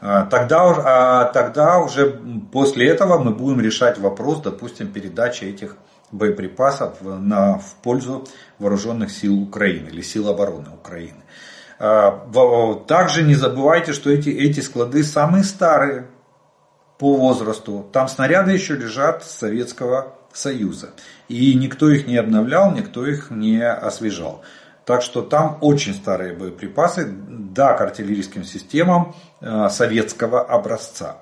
А, 0.00 0.24
тогда, 0.26 0.62
а 0.62 1.24
тогда 1.26 1.78
уже 1.78 2.20
после 2.52 2.88
этого 2.88 3.18
мы 3.18 3.32
будем 3.32 3.60
решать 3.60 3.98
вопрос, 3.98 4.40
допустим, 4.40 4.88
передачи 4.92 5.44
этих 5.44 5.76
боеприпасов 6.10 7.00
на, 7.02 7.58
в 7.58 7.74
пользу 7.82 8.26
вооруженных 8.58 9.10
сил 9.10 9.40
Украины 9.42 9.88
или 9.88 10.02
сил 10.02 10.28
обороны 10.28 10.70
Украины. 10.70 11.22
А, 11.78 12.26
также 12.86 13.22
не 13.22 13.34
забывайте, 13.34 13.92
что 13.92 14.10
эти, 14.10 14.30
эти 14.30 14.60
склады 14.60 15.04
самые 15.04 15.44
старые 15.44 16.06
по 16.98 17.14
возрасту. 17.16 17.88
Там 17.92 18.08
снаряды 18.08 18.52
еще 18.52 18.76
лежат 18.76 19.24
с 19.24 19.30
советского 19.30 20.14
Союза. 20.32 20.90
И 21.28 21.54
никто 21.54 21.90
их 21.90 22.06
не 22.06 22.16
обновлял, 22.16 22.72
никто 22.72 23.06
их 23.06 23.30
не 23.30 23.62
освежал. 23.62 24.42
Так 24.84 25.02
что 25.02 25.22
там 25.22 25.58
очень 25.60 25.94
старые 25.94 26.34
боеприпасы, 26.34 27.06
да, 27.06 27.74
к 27.74 27.80
артиллерийским 27.80 28.44
системам 28.44 29.14
э, 29.40 29.68
советского 29.68 30.42
образца. 30.42 31.18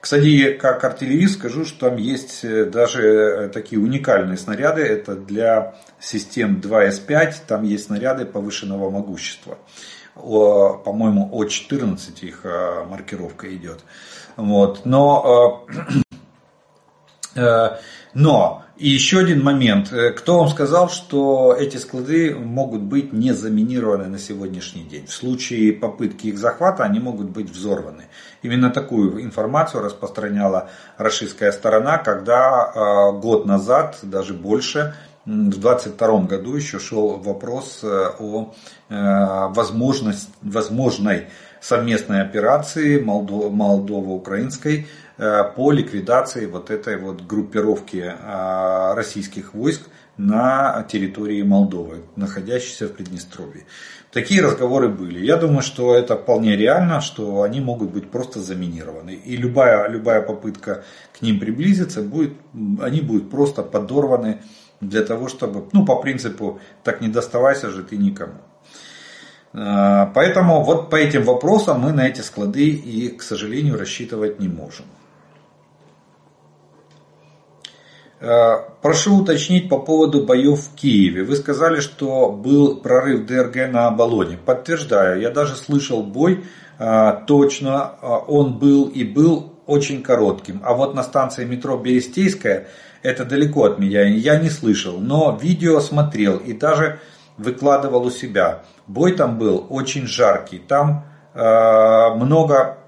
Кстати, 0.00 0.52
как 0.52 0.84
артиллерист 0.84 1.38
скажу, 1.38 1.64
что 1.64 1.88
там 1.90 1.98
есть 1.98 2.44
э, 2.44 2.64
даже 2.66 3.02
э, 3.02 3.48
такие 3.48 3.80
уникальные 3.80 4.38
снаряды. 4.38 4.82
Это 4.82 5.16
для 5.16 5.74
систем 5.98 6.60
2С5, 6.62 7.34
там 7.46 7.64
есть 7.64 7.86
снаряды 7.86 8.24
повышенного 8.26 8.90
могущества. 8.90 9.58
По-моему, 10.14 11.28
О14 11.32 12.20
их 12.20 12.44
маркировка 12.88 13.52
идет. 13.52 13.80
Вот. 14.36 14.86
Но 14.86 15.66
но 18.14 18.63
и 18.76 18.88
еще 18.88 19.20
один 19.20 19.42
момент. 19.42 19.92
Э, 19.92 20.10
кто 20.10 20.38
вам 20.38 20.48
сказал, 20.48 20.88
что 20.88 21.54
эти 21.58 21.76
склады 21.76 22.34
могут 22.34 22.82
быть 22.82 23.12
не 23.12 23.32
заминированы 23.32 24.06
на 24.06 24.18
сегодняшний 24.18 24.82
день? 24.82 25.06
В 25.06 25.12
случае 25.12 25.72
попытки 25.72 26.26
их 26.26 26.38
захвата 26.38 26.82
они 26.82 26.98
могут 26.98 27.28
быть 27.28 27.50
взорваны. 27.50 28.06
Именно 28.42 28.70
такую 28.70 29.22
информацию 29.22 29.82
распространяла 29.82 30.70
российская 30.96 31.52
сторона, 31.52 31.98
когда 31.98 32.72
э, 32.74 33.12
год 33.20 33.46
назад, 33.46 33.98
даже 34.02 34.34
больше, 34.34 34.94
в 35.24 35.58
22 35.58 36.20
году 36.22 36.54
еще 36.56 36.78
шел 36.78 37.16
вопрос 37.16 37.80
э, 37.82 38.10
о 38.18 38.52
возможность, 38.90 40.28
возможной 40.42 41.28
совместной 41.60 42.20
операции 42.20 43.00
Молдово-Украинской 43.00 44.80
Э, 44.80 45.03
по 45.16 45.70
ликвидации 45.70 46.46
вот 46.46 46.70
этой 46.70 46.96
вот 46.96 47.22
группировки 47.22 48.04
э, 48.04 48.94
российских 48.94 49.54
войск 49.54 49.82
на 50.16 50.84
территории 50.88 51.42
Молдовы, 51.42 52.02
находящейся 52.16 52.86
в 52.86 52.92
Приднестровье. 52.92 53.64
Такие 54.12 54.42
разговоры 54.42 54.88
были. 54.88 55.24
Я 55.24 55.36
думаю, 55.36 55.62
что 55.62 55.94
это 55.96 56.16
вполне 56.16 56.56
реально, 56.56 57.00
что 57.00 57.42
они 57.42 57.60
могут 57.60 57.90
быть 57.90 58.10
просто 58.10 58.40
заминированы. 58.40 59.10
И 59.10 59.36
любая, 59.36 59.88
любая 59.88 60.22
попытка 60.22 60.84
к 61.18 61.22
ним 61.22 61.40
приблизиться, 61.40 62.00
будет, 62.00 62.34
они 62.80 63.00
будут 63.00 63.28
просто 63.30 63.62
подорваны 63.62 64.40
для 64.80 65.02
того, 65.02 65.28
чтобы, 65.28 65.68
ну, 65.72 65.84
по 65.84 65.96
принципу, 65.96 66.60
так 66.84 67.00
не 67.00 67.08
доставайся 67.08 67.70
же 67.70 67.82
ты 67.82 67.96
никому. 67.96 68.34
Э, 69.52 70.06
поэтому 70.14 70.62
вот 70.62 70.90
по 70.90 70.96
этим 70.96 71.24
вопросам 71.24 71.80
мы 71.80 71.92
на 71.92 72.06
эти 72.06 72.20
склады 72.20 72.68
и, 72.68 73.08
к 73.08 73.22
сожалению, 73.22 73.78
рассчитывать 73.78 74.38
не 74.38 74.48
можем. 74.48 74.86
Э, 78.13 78.13
прошу 78.80 79.18
уточнить 79.18 79.68
по 79.68 79.78
поводу 79.78 80.24
боев 80.24 80.60
в 80.60 80.74
Киеве. 80.74 81.24
Вы 81.24 81.36
сказали, 81.36 81.80
что 81.80 82.30
был 82.30 82.76
прорыв 82.76 83.26
ДРГ 83.26 83.70
на 83.70 83.88
Оболоне. 83.88 84.36
Подтверждаю, 84.36 85.20
я 85.20 85.30
даже 85.30 85.56
слышал 85.56 86.02
бой, 86.02 86.44
э, 86.78 87.12
точно 87.26 87.92
э, 88.00 88.06
он 88.28 88.58
был 88.58 88.86
и 88.86 89.04
был 89.04 89.52
очень 89.66 90.02
коротким. 90.02 90.60
А 90.64 90.74
вот 90.74 90.94
на 90.94 91.02
станции 91.02 91.44
метро 91.44 91.76
Берестейская, 91.76 92.68
это 93.02 93.24
далеко 93.24 93.64
от 93.64 93.78
меня, 93.78 94.04
я 94.04 94.36
не 94.38 94.48
слышал. 94.48 94.98
Но 94.98 95.38
видео 95.40 95.80
смотрел 95.80 96.36
и 96.36 96.52
даже 96.52 97.00
выкладывал 97.36 98.04
у 98.04 98.10
себя. 98.10 98.62
Бой 98.86 99.12
там 99.12 99.38
был 99.38 99.66
очень 99.68 100.06
жаркий. 100.06 100.58
Там 100.58 101.04
много 101.34 102.78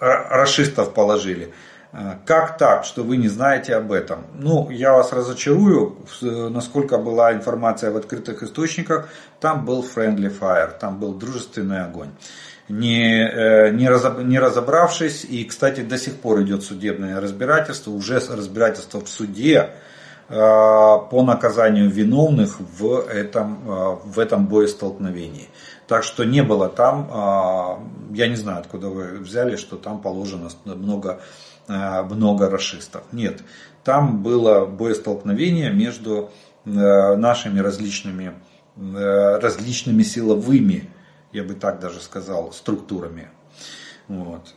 расистов 0.00 0.94
положили. 0.94 1.52
А, 1.96 2.18
как 2.26 2.58
так, 2.58 2.84
что 2.84 3.04
вы 3.04 3.16
не 3.16 3.28
знаете 3.28 3.76
об 3.76 3.92
этом? 3.92 4.24
Ну, 4.34 4.68
я 4.68 4.92
вас 4.92 5.12
разочарую, 5.12 5.96
насколько 6.22 6.98
была 6.98 7.32
информация 7.32 7.92
в 7.92 7.96
открытых 7.96 8.42
источниках, 8.42 9.08
там 9.38 9.64
был 9.64 9.84
friendly 9.84 10.28
fire, 10.36 10.72
там 10.80 10.98
был 10.98 11.14
дружественный 11.14 11.84
огонь. 11.84 12.10
Не, 12.68 13.22
э, 13.22 13.70
не, 13.70 13.88
разоб, 13.88 14.18
не 14.18 14.40
разобравшись, 14.40 15.24
и, 15.24 15.44
кстати, 15.44 15.82
до 15.82 15.96
сих 15.96 16.16
пор 16.16 16.42
идет 16.42 16.64
судебное 16.64 17.20
разбирательство, 17.20 17.92
уже 17.92 18.14
разбирательство 18.14 19.00
в 19.00 19.08
суде 19.08 19.70
э, 20.28 20.34
по 20.34 21.22
наказанию 21.22 21.88
виновных 21.90 22.58
в 22.58 23.06
этом, 23.06 23.70
э, 23.70 23.96
в 24.04 24.18
этом 24.18 24.48
боестолкновении. 24.48 25.48
Так 25.86 26.02
что 26.02 26.24
не 26.24 26.42
было 26.42 26.70
там, 26.70 27.86
я 28.14 28.26
не 28.26 28.36
знаю, 28.36 28.60
откуда 28.60 28.88
вы 28.88 29.18
взяли, 29.18 29.56
что 29.56 29.76
там 29.76 30.00
положено 30.00 30.48
много 30.64 31.20
Э, 31.20 31.20
много 31.68 32.50
расистов. 32.50 33.04
Нет, 33.12 33.42
там 33.84 34.22
было 34.22 34.66
боестолкновение 34.66 35.70
между 35.70 36.30
э, 36.64 37.16
нашими 37.16 37.60
различными, 37.60 38.34
э, 38.76 39.38
различными 39.38 40.02
силовыми, 40.02 40.88
я 41.32 41.44
бы 41.44 41.54
так 41.54 41.80
даже 41.80 42.00
сказал, 42.00 42.52
структурами. 42.52 43.28
Вот. 44.06 44.54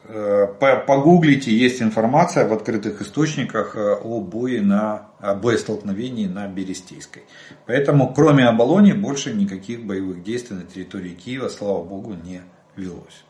Погуглите, 0.59 1.55
есть 1.55 1.81
информация 1.81 2.45
в 2.45 2.51
открытых 2.51 3.01
источниках 3.01 3.77
о 3.77 4.19
бое 4.19 4.61
на 4.61 5.07
о 5.19 5.33
боестолкновении 5.33 6.27
на 6.27 6.47
Берестейской. 6.47 7.23
Поэтому, 7.65 8.13
кроме 8.13 8.45
Оболони, 8.45 8.91
больше 8.91 9.33
никаких 9.33 9.85
боевых 9.85 10.23
действий 10.23 10.57
на 10.57 10.63
территории 10.63 11.11
Киева, 11.11 11.49
слава 11.49 11.83
богу, 11.83 12.13
не 12.13 12.41
велось. 12.75 13.23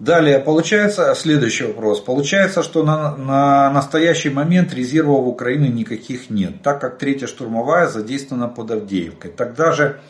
Далее, 0.00 0.38
получается, 0.38 1.14
следующий 1.14 1.64
вопрос. 1.64 2.00
Получается, 2.00 2.62
что 2.62 2.82
на, 2.82 3.14
на 3.16 3.70
настоящий 3.70 4.30
момент 4.30 4.72
резервов 4.72 5.26
Украины 5.26 5.66
никаких 5.66 6.30
нет, 6.30 6.62
так 6.62 6.80
как 6.80 6.96
третья 6.96 7.26
штурмовая 7.26 7.86
задействована 7.86 8.48
под 8.48 8.70
Авдеевкой. 8.70 9.30
Тогда 9.30 9.72
же, 9.72 10.00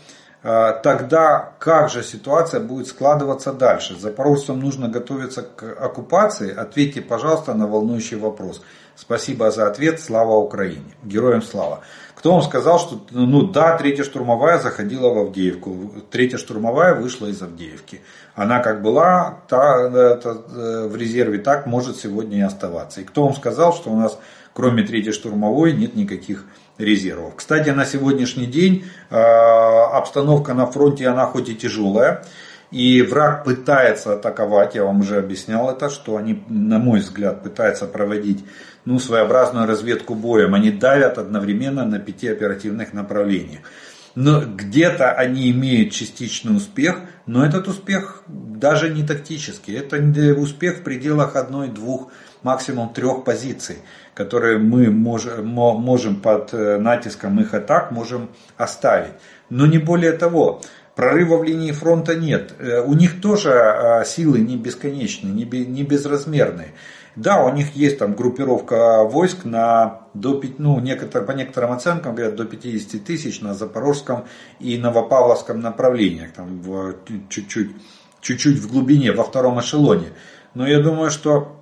э, 0.45 0.74
тогда 0.84 1.55
как 1.59 1.91
же 1.91 2.05
ситуация 2.05 2.61
будет 2.61 2.86
складываться 2.86 3.53
дальше? 3.53 3.99
Запорожцам 3.99 4.61
нужно 4.61 4.88
готовиться 4.88 5.43
к 5.43 5.64
оккупации? 5.64 6.55
Ответьте, 6.55 7.03
пожалуйста, 7.03 7.55
на 7.55 7.66
волнующий 7.66 8.16
вопрос. 8.16 8.62
Спасибо 8.95 9.51
за 9.51 9.66
ответ. 9.66 9.99
Слава 9.99 10.36
Украине. 10.36 10.95
Героям 11.03 11.43
слава. 11.43 11.80
Кто 12.20 12.34
вам 12.34 12.42
сказал, 12.42 12.78
что 12.78 13.00
ну 13.12 13.44
да, 13.44 13.78
третья 13.78 14.04
штурмовая 14.04 14.58
заходила 14.58 15.08
в 15.08 15.18
Авдеевку, 15.20 15.90
третья 16.10 16.36
штурмовая 16.36 16.94
вышла 16.94 17.28
из 17.28 17.40
Авдеевки. 17.40 18.02
Она 18.34 18.60
как 18.60 18.82
была 18.82 19.38
та, 19.48 20.16
та, 20.16 20.36
э, 20.54 20.86
в 20.86 20.96
резерве, 20.96 21.38
так 21.38 21.64
может 21.64 21.96
сегодня 21.96 22.36
и 22.36 22.42
оставаться. 22.42 23.00
И 23.00 23.04
кто 23.04 23.24
вам 23.24 23.34
сказал, 23.34 23.72
что 23.72 23.88
у 23.88 23.96
нас 23.96 24.18
кроме 24.52 24.82
третьей 24.82 25.12
штурмовой 25.12 25.72
нет 25.72 25.96
никаких 25.96 26.44
резервов. 26.76 27.36
Кстати, 27.36 27.70
на 27.70 27.86
сегодняшний 27.86 28.44
день 28.44 28.84
э, 29.08 29.16
обстановка 29.16 30.52
на 30.52 30.66
фронте, 30.66 31.08
она 31.08 31.24
хоть 31.24 31.48
и 31.48 31.54
тяжелая, 31.54 32.22
И 32.70 33.02
враг 33.02 33.44
пытается 33.44 34.12
атаковать, 34.12 34.74
я 34.74 34.84
вам 34.84 35.00
уже 35.00 35.16
объяснял 35.16 35.70
это, 35.70 35.88
что 35.88 36.16
они, 36.16 36.44
на 36.48 36.78
мой 36.78 37.00
взгляд, 37.00 37.42
пытаются 37.42 37.86
проводить 37.86 38.44
ну, 38.84 38.98
своеобразную 38.98 39.66
разведку 39.66 40.14
боем. 40.14 40.54
Они 40.54 40.70
давят 40.70 41.18
одновременно 41.18 41.84
на 41.84 41.98
пяти 41.98 42.28
оперативных 42.28 42.92
направлениях. 42.92 43.60
Но 44.14 44.40
где-то 44.40 45.12
они 45.12 45.50
имеют 45.50 45.92
частичный 45.92 46.56
успех, 46.56 46.96
но 47.26 47.44
этот 47.44 47.68
успех 47.68 48.22
даже 48.26 48.90
не 48.90 49.06
тактический. 49.06 49.76
Это 49.76 49.96
успех 50.38 50.78
в 50.78 50.82
пределах 50.82 51.36
одной-двух, 51.36 52.10
максимум 52.42 52.92
трех 52.92 53.24
позиций, 53.24 53.76
которые 54.14 54.58
мы 54.58 54.90
можем 54.90 56.16
под 56.16 56.52
э, 56.52 56.78
натиском 56.78 57.40
их 57.40 57.54
атак 57.54 57.92
можем 57.92 58.30
оставить. 58.56 59.12
Но 59.48 59.66
не 59.66 59.78
более 59.78 60.12
того. 60.12 60.60
Прорыва 60.96 61.38
в 61.38 61.44
линии 61.44 61.72
фронта 61.72 62.14
нет. 62.14 62.52
Э, 62.58 62.80
у 62.80 62.94
них 62.94 63.20
тоже 63.20 63.52
а, 63.52 64.04
силы 64.04 64.40
не 64.40 64.56
бесконечные, 64.56 65.32
не 65.32 65.82
безразмерные. 65.84 66.74
Да, 67.16 67.44
у 67.44 67.52
них 67.52 67.74
есть 67.74 67.98
там 67.98 68.14
группировка 68.14 69.04
войск 69.04 69.44
на 69.44 70.02
до, 70.14 70.40
ну, 70.58 70.78
некотор, 70.80 71.24
по 71.24 71.32
некоторым 71.32 71.72
оценкам 71.72 72.14
говорят 72.14 72.36
до 72.36 72.44
50 72.44 73.04
тысяч 73.04 73.40
на 73.40 73.54
Запорожском 73.54 74.26
и 74.58 74.78
Новопавловском 74.78 75.61
направлениях, 75.61 76.32
там 76.32 76.62
чуть-чуть, 77.28 77.70
чуть-чуть 78.20 78.58
в 78.58 78.70
глубине, 78.70 79.12
во 79.12 79.24
втором 79.24 79.61
эшелоне. 79.61 80.08
Но 80.54 80.66
я 80.66 80.80
думаю, 80.80 81.11
что 81.11 81.59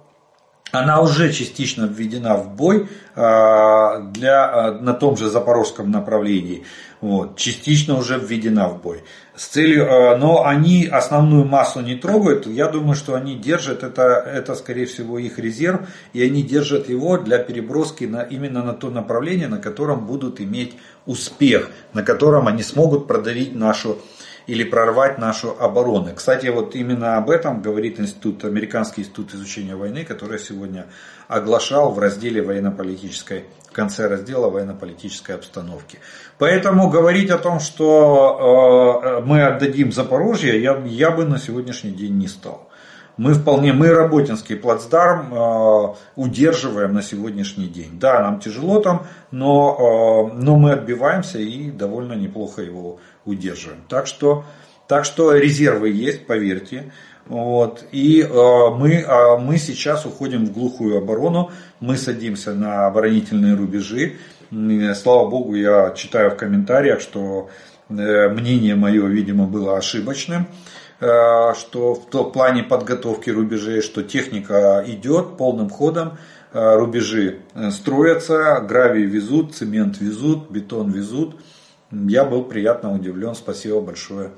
она 0.73 1.01
уже 1.01 1.33
частично 1.33 1.85
введена 1.85 2.37
в 2.37 2.55
бой 2.55 2.89
а, 3.15 4.01
для, 4.01 4.45
а, 4.45 4.73
на 4.73 4.93
том 4.95 5.17
же 5.17 5.29
запорожском 5.29 5.91
направлении. 5.91 6.65
Вот, 7.01 7.37
частично 7.37 7.97
уже 7.97 8.19
введена 8.19 8.69
в 8.69 8.83
бой. 8.83 9.05
С 9.37 9.47
целью, 9.47 9.87
а, 9.89 10.17
но 10.17 10.45
они 10.45 10.87
основную 10.87 11.45
массу 11.45 11.81
не 11.81 11.95
трогают. 11.95 12.47
Я 12.47 12.69
думаю, 12.69 12.97
что 12.97 13.15
они 13.15 13.37
держат 13.37 13.83
это, 13.83 14.03
это 14.03 14.55
скорее 14.55 14.87
всего 14.87 15.19
их 15.19 15.39
резерв, 15.39 15.89
и 16.13 16.23
они 16.23 16.43
держат 16.43 16.89
его 16.89 17.19
для 17.19 17.39
переброски 17.39 18.05
на, 18.05 18.23
именно 18.23 18.63
на 18.63 18.75
то 18.75 18.91
направление, 18.91 19.49
на 19.49 19.59
котором 19.59 20.07
будут 20.07 20.41
иметь 20.41 20.75
успех, 21.07 21.71
на 21.95 22.03
котором 22.03 22.47
они 22.47 22.63
смогут 22.63 23.07
продавить 23.07 23.55
нашу 23.55 23.99
или 24.49 24.65
прорвать 24.65 25.19
нашу 25.19 25.55
оборону. 25.61 26.15
Кстати, 26.17 26.47
вот 26.47 26.75
именно 26.75 27.19
об 27.19 27.29
этом 27.29 27.61
говорит 27.61 28.01
институт, 28.01 28.45
Американский 28.47 29.03
институт 29.03 29.35
изучения 29.35 29.77
войны, 29.77 30.05
который 30.05 30.39
сегодня 30.39 30.87
оглашал 31.29 31.93
в 31.93 31.99
разделе 31.99 32.41
военно-политической, 32.41 33.45
в 33.69 33.73
конце 33.73 34.09
раздела 34.09 34.49
военно-политической 34.49 35.33
обстановки. 35.33 35.99
Поэтому 36.39 36.89
говорить 36.89 37.29
о 37.29 37.37
том, 37.37 37.61
что 37.61 39.21
э, 39.21 39.27
мы 39.27 39.43
отдадим 39.43 39.93
Запорожье, 39.93 40.61
я, 40.61 40.83
я 40.87 41.11
бы 41.11 41.27
на 41.27 41.39
сегодняшний 41.39 41.91
день 41.91 42.17
не 42.17 42.27
стал. 42.27 42.68
Мы 43.19 43.35
вполне, 43.35 43.73
мы 43.73 43.89
работинский 43.89 44.55
плацдарм 44.55 45.35
э, 45.35 45.95
удерживаем 46.15 46.95
на 46.95 47.03
сегодняшний 47.03 47.67
день. 47.67 47.99
Да, 47.99 48.23
нам 48.23 48.39
тяжело 48.39 48.81
там, 48.81 49.07
но, 49.33 50.31
э, 50.33 50.41
но 50.41 50.57
мы 50.57 50.73
отбиваемся 50.73 51.39
и 51.39 51.71
довольно 51.73 52.13
неплохо 52.13 52.63
его 52.63 53.01
удерживаем. 53.25 53.81
Так 53.89 54.07
что, 54.07 54.45
так 54.87 55.05
что 55.05 55.35
резервы 55.35 55.91
есть, 55.91 56.27
поверьте. 56.27 56.93
Вот. 57.27 57.85
И 57.91 58.23
э, 58.23 58.71
мы, 58.77 58.95
э, 58.95 59.39
мы 59.39 59.59
сейчас 59.59 60.07
уходим 60.07 60.47
в 60.47 60.53
глухую 60.53 60.99
оборону, 60.99 61.51
мы 61.81 61.97
садимся 61.97 62.55
на 62.55 62.87
оборонительные 62.87 63.55
рубежи. 63.55 64.15
Слава 64.95 65.29
богу, 65.29 65.57
я 65.57 65.91
читаю 65.91 66.31
в 66.31 66.37
комментариях, 66.37 67.01
что 67.01 67.51
э, 67.91 68.29
мнение 68.29 68.77
мое, 68.77 69.07
видимо, 69.07 69.47
было 69.47 69.77
ошибочным, 69.77 70.47
что 71.01 71.95
в 71.95 72.31
плане 72.33 72.65
подготовки 72.65 73.31
рубежей, 73.31 73.83
что 73.83 74.03
техника 74.03 74.83
идет 74.87 75.37
полным 75.37 75.71
ходом, 75.71 76.19
э, 76.53 76.77
рубежи 76.77 77.41
э, 77.55 77.71
строятся, 77.71 78.61
гравий 78.69 79.05
везут, 79.05 79.55
цемент 79.55 80.01
везут, 80.01 80.51
бетон 80.51 80.91
везут. 80.91 81.37
Я 81.93 82.25
был 82.25 82.45
приятно 82.45 82.93
удивлен. 82.93 83.35
Спасибо 83.35 83.81
большое, 83.81 84.33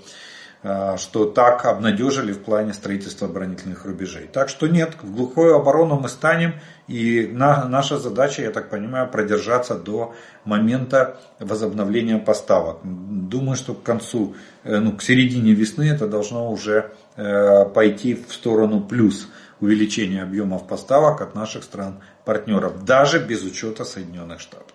что 0.63 1.25
так 1.25 1.65
обнадежили 1.65 2.33
в 2.33 2.43
плане 2.43 2.75
строительства 2.75 3.29
оборонительных 3.29 3.87
рубежей. 3.87 4.29
Так 4.31 4.51
что 4.51 4.67
нет, 4.67 4.95
в 5.01 5.15
глухую 5.15 5.57
оборону 5.57 5.99
мы 5.99 6.09
станем. 6.11 6.55
И 6.87 7.31
наша 7.33 7.99
задача, 7.99 8.43
я 8.43 8.51
так 8.51 8.69
понимаю, 8.69 9.09
продержаться 9.09 9.75
до 9.75 10.15
момента 10.45 11.19
возобновления 11.39 12.19
поставок. 12.19 12.81
Думаю, 12.83 13.57
что 13.57 13.75
к 13.75 13.83
концу, 13.83 14.35
э, 14.65 14.79
ну, 14.81 14.93
к 14.93 15.03
середине 15.03 15.55
весны 15.55 15.89
это 15.89 16.07
должно 16.07 16.51
уже 16.51 16.93
э, 17.17 17.65
пойти 17.67 18.15
в 18.15 18.33
сторону 18.33 18.83
плюс 18.83 19.29
увеличения 19.61 20.23
объемов 20.23 20.67
поставок 20.67 21.21
от 21.21 21.35
наших 21.35 21.65
стран-партнеров, 21.65 22.85
даже 22.85 23.19
без 23.19 23.45
учета 23.45 23.85
Соединенных 23.85 24.41
Штатов. 24.41 24.67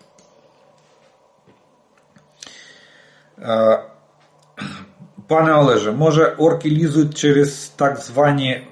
Е, 5.26 5.28
пане 5.28 5.54
Олеже, 5.54 5.92
може 5.92 6.34
орки 6.38 6.70
лізуть 6.70 7.14
через 7.14 7.72
так 7.76 7.98
звані 7.98 8.50
е, 8.50 8.64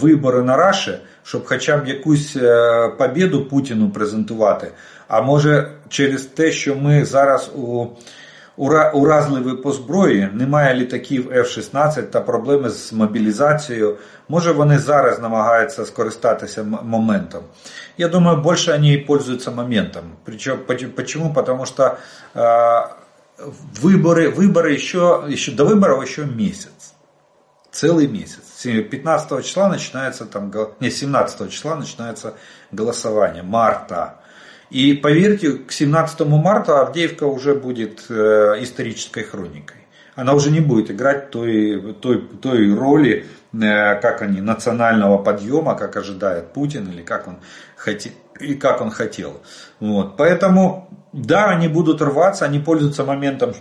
вибори 0.00 0.42
на 0.42 0.56
Раші, 0.56 0.98
щоб 1.22 1.46
хоча 1.46 1.76
б 1.76 1.88
якусь 1.88 2.36
е, 2.36 2.88
побіду 2.98 3.44
Путіну 3.44 3.90
презентувати, 3.90 4.70
а 5.08 5.22
може 5.22 5.70
через 5.88 6.22
те, 6.22 6.52
що 6.52 6.76
ми 6.76 7.04
зараз 7.04 7.50
у 7.56 7.86
уразливі 8.92 9.56
по 9.62 9.72
зброї, 9.72 10.28
немає 10.32 10.74
літаків 10.74 11.32
F-16 11.32 12.02
та 12.02 12.20
проблеми 12.20 12.70
з 12.70 12.92
мобілізацією, 12.92 13.96
може 14.28 14.52
вони 14.52 14.78
зараз 14.78 15.20
намагаються 15.20 15.84
скористатися 15.84 16.62
моментом. 16.82 17.42
Я 17.98 18.08
думаю, 18.08 18.42
більше 18.42 18.72
вони 18.72 18.98
пользуются 18.98 19.50
моментом. 19.50 20.02
Причем, 20.24 20.58
почему? 20.96 21.32
Потому 21.34 21.66
что 21.66 21.96
выборы, 23.38 24.30
выборы 24.30 24.72
еще, 24.72 25.24
еще, 25.28 25.52
до 25.52 25.64
выборов 25.64 26.06
еще 26.06 26.24
месяц. 26.24 26.94
Целый 27.70 28.06
месяц. 28.06 28.42
15 28.62 29.44
числа 29.44 29.68
начинается 29.68 30.26
там, 30.26 30.52
не, 30.80 30.90
17 30.90 31.50
числа 31.50 31.76
начинается 31.76 32.34
голосование, 32.72 33.42
марта. 33.42 34.20
И 34.70 34.94
поверьте, 34.94 35.52
к 35.52 35.72
17 35.72 36.20
марта 36.26 36.80
Авдеевка 36.80 37.24
уже 37.24 37.54
будет 37.54 38.04
э, 38.08 38.56
исторической 38.60 39.22
хроникой. 39.22 39.76
Она 40.14 40.34
уже 40.34 40.50
не 40.50 40.60
будет 40.60 40.90
играть 40.90 41.30
той, 41.30 41.94
той, 41.94 42.20
той 42.20 42.74
роли, 42.74 43.26
э, 43.52 44.00
как 44.00 44.20
они, 44.22 44.40
национального 44.40 45.18
подъема, 45.18 45.74
как 45.74 45.96
ожидает 45.96 46.52
Путин, 46.52 46.90
или 46.90 47.02
как 47.02 47.28
он, 47.28 47.38
хотел, 47.76 48.12
и 48.40 48.54
как 48.54 48.80
он 48.80 48.90
хотел. 48.90 49.40
Вот. 49.78 50.16
Поэтому 50.16 50.97
да, 51.12 51.46
они 51.46 51.68
будут 51.68 52.02
рваться, 52.02 52.44
они 52.44 52.58
пользуются 52.58 53.04
моментом, 53.04 53.54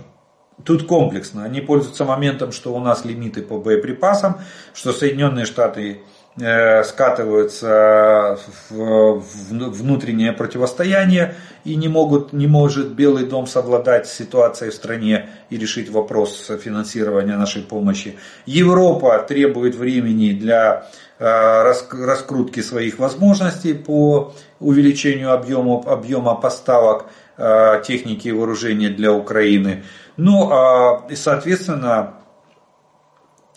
тут 0.64 0.86
комплексно, 0.88 1.44
они 1.44 1.62
пользуются 1.62 2.06
моментом, 2.06 2.52
что 2.52 2.74
у 2.74 2.80
нас 2.80 3.06
лимиты 3.06 3.42
по 3.42 3.58
боеприпасам, 3.60 4.40
что 4.74 4.92
Соединенные 4.92 5.46
Штаты 5.46 6.02
э, 6.40 6.84
скатываются 6.84 8.40
в 8.70 9.24
внутреннее 9.50 10.34
противостояние 10.34 11.36
и 11.64 11.76
не, 11.76 11.88
могут, 11.88 12.34
не 12.34 12.48
может 12.48 12.94
Белый 12.94 13.26
дом 13.26 13.48
совладать 13.48 14.08
с 14.08 14.14
ситуацией 14.14 14.72
в 14.72 14.74
стране 14.74 15.30
и 15.50 15.58
решить 15.58 15.90
вопрос 15.90 16.52
финансирования 16.64 17.38
нашей 17.38 17.62
помощи. 17.62 18.18
Европа 18.46 19.20
требует 19.28 19.76
времени 19.76 20.32
для 20.32 20.90
э, 21.20 21.64
раскрутки 21.64 22.62
своих 22.62 23.00
возможностей 23.00 23.74
по 23.74 24.34
увеличению 24.60 25.34
объема, 25.34 25.84
объема 25.86 26.36
поставок. 26.36 27.06
Э, 27.40 27.84
техники 27.86 28.30
и 28.30 28.32
вооружения 28.32 28.90
для 28.90 29.14
Украины. 29.14 29.84
Ну, 30.18 30.50
а, 30.52 31.06
и 31.08 31.16
соответственно, 31.16 32.16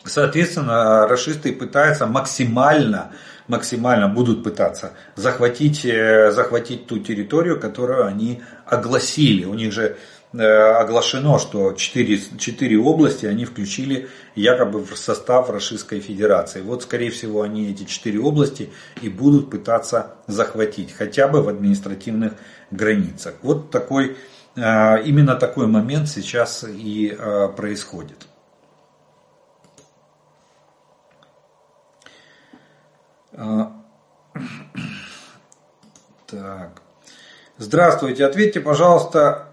соответственно, 0.05 1.09
расисты 1.09 1.55
пытаются 1.55 2.07
максимально, 2.07 3.13
максимально 3.49 4.07
будут 4.07 4.45
пытаться 4.45 4.93
захватить, 5.17 5.87
э, 5.87 6.31
захватить 6.31 6.89
ту 6.89 6.99
территорию, 6.99 7.59
которую 7.59 8.05
они 8.05 8.43
огласили. 8.67 9.47
У 9.47 9.55
них 9.55 9.73
же 9.73 9.97
э, 10.35 10.43
оглашено, 10.43 11.39
что 11.39 11.73
4, 11.73 12.21
4 12.39 12.79
области 12.79 13.25
они 13.25 13.47
включили 13.47 14.11
якобы 14.35 14.85
в 14.85 14.95
состав 14.99 15.49
Российской 15.49 16.01
Федерации. 16.01 16.61
Вот, 16.61 16.83
скорее 16.83 17.11
всего, 17.11 17.41
они 17.41 17.71
эти 17.71 17.85
4 17.85 18.19
области 18.21 18.69
и 19.01 19.09
будут 19.09 19.49
пытаться 19.49 20.17
захватить, 20.27 20.93
хотя 20.93 21.29
бы 21.29 21.43
в 21.43 21.49
административных 21.49 22.35
границах. 22.71 23.35
Вот 23.43 23.71
такой, 23.71 24.17
а, 24.57 24.97
именно 24.97 25.37
такой 25.37 25.67
момент 25.67 26.09
сейчас 26.09 26.65
и 26.69 27.17
а, 27.19 27.49
происходит. 27.49 28.27
А, 33.33 33.73
так. 36.27 36.83
Здравствуйте, 37.59 38.25
ответьте, 38.25 38.61
пожалуйста, 38.61 39.51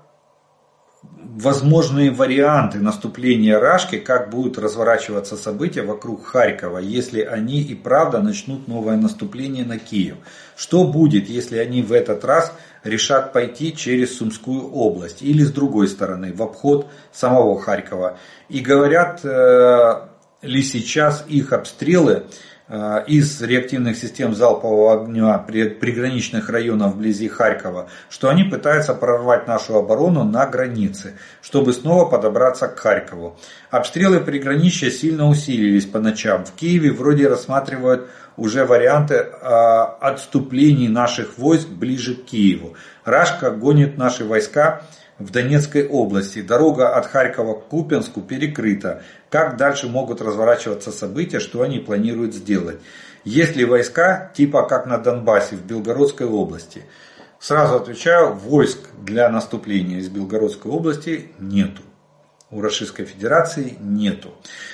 возможные 1.38 2.10
варианты 2.12 2.80
наступления 2.80 3.60
Рашки, 3.60 4.00
как 4.00 4.30
будут 4.30 4.58
разворачиваться 4.58 5.38
события 5.38 5.84
вокруг 5.84 6.26
Харькова, 6.26 6.80
если 6.80 7.22
они 7.22 7.62
и 7.62 7.76
правда 7.76 8.22
начнут 8.22 8.68
новое 8.68 8.98
наступление 8.98 9.66
на 9.66 9.78
Киев. 9.78 10.18
Что 10.56 10.86
будет, 10.86 11.30
если 11.30 11.58
они 11.58 11.84
в 11.84 11.92
этот 11.92 12.26
раз 12.26 12.54
решат 12.88 13.34
пойти 13.34 13.76
через 13.76 14.18
Сумскую 14.18 14.72
область 14.72 15.22
или 15.22 15.44
с 15.44 15.52
другой 15.52 15.88
стороны, 15.88 16.34
в 16.34 16.42
обход 16.42 16.88
самого 17.12 17.60
Харькова. 17.60 18.18
И 18.50 18.60
говорят 18.60 19.22
э, 19.24 20.08
ли 20.42 20.64
сейчас 20.64 21.26
их 21.28 21.54
обстрелы 21.54 22.26
из 22.70 23.42
реактивных 23.42 23.96
систем 23.96 24.36
залпового 24.36 25.02
огня 25.02 25.38
приграничных 25.38 26.50
районов 26.50 26.96
вблизи 26.96 27.30
Харькова, 27.30 27.88
что 28.10 28.30
они 28.30 28.44
пытаются 28.44 28.94
прорвать 28.94 29.48
нашу 29.48 29.78
оборону 29.78 30.26
на 30.26 30.46
границе, 30.46 31.14
чтобы 31.42 31.72
снова 31.72 32.10
подобраться 32.10 32.68
к 32.68 32.78
Харькову. 32.78 33.38
Обстрелы 33.72 34.20
приграничья 34.20 34.90
сильно 34.90 35.30
усилились 35.30 35.86
по 35.86 36.00
ночам. 36.00 36.44
В 36.44 36.52
Киеве 36.54 36.92
вроде 36.92 37.30
рассматривают 37.30 38.10
уже 38.36 38.66
варианты 38.66 39.16
э, 39.16 39.28
отступлений 40.02 40.90
наших 40.90 41.38
войск 41.38 41.68
ближе 41.70 42.16
к 42.16 42.26
Киеву. 42.26 42.76
Рашка 43.04 43.52
гонит 43.52 43.98
наши 43.98 44.26
войска 44.26 44.84
в 45.20 45.32
Донецкой 45.32 45.88
области. 45.88 46.42
Дорога 46.42 46.96
от 46.96 47.08
Харькова 47.08 47.56
к 47.60 47.68
Купенску 47.68 48.22
перекрыта. 48.22 49.02
Как 49.30 49.58
дальше 49.58 49.88
могут 49.88 50.22
разворачиваться 50.22 50.92
события, 50.92 51.40
что 51.40 51.62
они 51.62 51.80
планируют 51.80 52.34
сделать? 52.34 52.78
Есть 53.24 53.56
ли 53.56 53.66
войска, 53.66 54.32
типа 54.34 54.64
как 54.64 54.86
на 54.86 54.98
Донбассе, 54.98 55.56
в 55.56 55.66
Белгородской 55.66 56.28
области? 56.28 56.84
Сразу 57.40 57.76
отвечаю, 57.76 58.34
войск 58.34 58.80
для 59.02 59.30
наступления 59.30 60.00
из 60.00 60.10
Белгородской 60.10 60.72
области 60.72 61.32
нету. 61.40 61.82
У 62.50 62.62
Российской 62.62 63.04
Федерации 63.04 63.76
нету. 63.82 64.30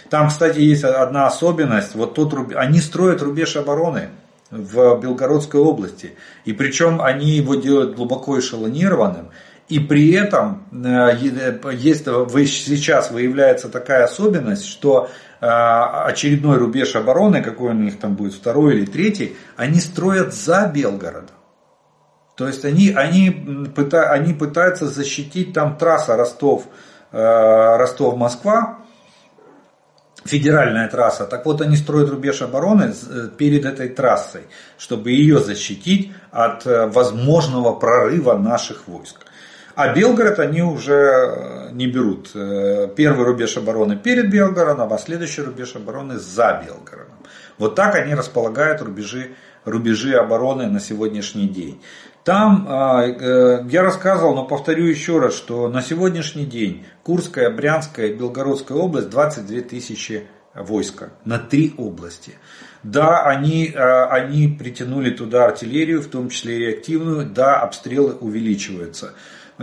Там, 0.10 0.30
кстати, 0.30 0.60
есть 0.60 0.84
одна 0.84 1.26
особенность. 1.26 1.96
Вот 1.96 2.14
тут 2.14 2.54
они 2.56 2.80
строят 2.80 3.24
рубеж 3.24 3.56
обороны 3.56 4.10
в 4.52 5.00
Белгородской 5.02 5.60
области. 5.60 6.14
И 6.46 6.54
причем 6.54 7.02
они 7.02 7.32
его 7.32 7.56
делают 7.56 7.96
глубоко 7.96 8.38
эшелонированным. 8.38 9.32
И 9.74 9.80
при 9.80 10.11
этом 10.11 10.67
э, 10.71 11.17
есть, 11.74 12.05
сейчас 12.05 13.09
выявляется 13.09 13.69
такая 13.69 14.03
особенность, 14.03 14.67
что 14.67 15.09
э, 15.41 15.47
очередной 15.47 16.59
рубеж 16.59 16.95
обороны, 16.95 17.41
какой 17.41 17.71
у 17.71 17.74
них 17.74 17.99
там 17.99 18.13
будет, 18.13 18.36
второй 18.36 18.76
или 18.76 18.86
третий, 18.86 19.36
они 19.57 19.80
строят 19.80 20.36
за 20.36 20.71
Белгородом. 20.71 21.36
То 22.36 22.45
есть 22.45 22.63
они, 22.65 22.91
они, 22.91 23.74
они 23.91 24.34
пытаются 24.36 24.86
защитить 24.86 25.53
там 25.53 25.76
трасса 25.76 26.17
Ростов, 26.17 26.65
э, 27.11 27.88
федеральная 30.24 30.88
трасса. 30.88 31.26
Так 31.26 31.47
вот, 31.47 31.61
они 31.61 31.78
строят 31.78 32.11
рубеж 32.11 32.43
обороны 32.43 32.93
перед 33.39 33.65
этой 33.65 33.89
трассой, 33.89 34.41
чтобы 34.78 35.09
ее 35.09 35.39
защитить 35.39 36.11
от 36.30 36.63
возможного 36.63 37.74
прорыва 37.74 38.38
наших 38.38 38.88
войск. 38.88 39.26
А 39.76 39.93
Белгород 39.93 40.39
они 40.39 40.61
уже 40.61 40.93
э, 40.93 41.69
не 41.71 41.88
берут. 41.88 42.32
Э, 42.36 42.88
первый 42.95 43.26
рубеж 43.26 43.57
обороны 43.57 43.95
перед 43.95 44.30
Белгородом, 44.30 44.93
а 44.93 44.97
следующий 44.99 45.41
рубеж 45.41 45.76
обороны 45.76 46.19
за 46.19 46.63
Белгородом. 46.63 47.17
Вот 47.57 47.76
так 47.76 47.95
они 47.95 48.13
располагают 48.13 48.82
рубежи, 48.82 49.32
рубежи 49.65 50.13
обороны 50.13 50.67
на 50.67 50.80
сегодняшний 50.80 51.47
день. 51.47 51.82
Там 52.24 52.67
э, 52.69 53.65
я 53.67 53.82
рассказывал, 53.82 54.36
но 54.36 54.45
повторю 54.45 54.86
еще 54.86 55.19
раз, 55.19 55.36
что 55.36 55.67
на 55.69 55.82
сегодняшний 55.82 56.45
день 56.45 56.86
Курская, 57.01 57.49
Брянская 57.49 58.07
и 58.07 58.13
Белгородская 58.13 58.78
область 58.78 59.09
22 59.09 59.61
тысячи 59.61 60.28
войска 60.53 61.09
на 61.26 61.39
три 61.39 61.74
области. 61.78 62.34
Да, 62.84 63.24
они, 63.24 63.74
они 63.74 64.49
притянули 64.49 65.09
туда 65.09 65.45
артиллерию, 65.45 66.01
в 66.01 66.07
том 66.07 66.30
числе 66.30 66.57
и 66.57 66.59
реактивную, 66.59 67.26
да, 67.26 67.59
обстрелы 67.59 68.13
увеличиваются. 68.13 69.13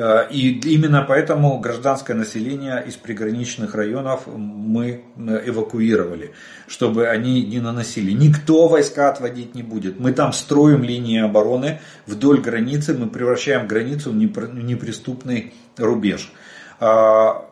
Э, 0.01 0.27
и 0.31 0.59
именно 0.75 1.05
поэтому 1.07 1.59
гражданское 1.59 2.15
население 2.15 2.83
из 2.87 2.97
приграничных 2.97 3.75
районов 3.75 4.23
мы 4.27 5.05
э, 5.17 5.43
эвакуировали, 5.45 6.33
чтобы 6.67 7.09
они 7.09 7.43
не 7.45 7.61
наносили. 7.61 8.13
Никто 8.13 8.67
войска 8.67 9.11
отводить 9.11 9.55
не 9.55 9.63
будет. 9.63 10.01
Мы 10.01 10.13
там 10.13 10.33
строим 10.33 10.83
линии 10.83 11.21
обороны 11.21 11.81
вдоль 12.07 12.41
границы, 12.41 12.97
мы 12.97 13.09
превращаем 13.09 13.67
границу 13.67 14.11
в 14.11 14.17
неприступный 14.17 15.53
рубеж. 15.77 16.33
А, 16.79 17.47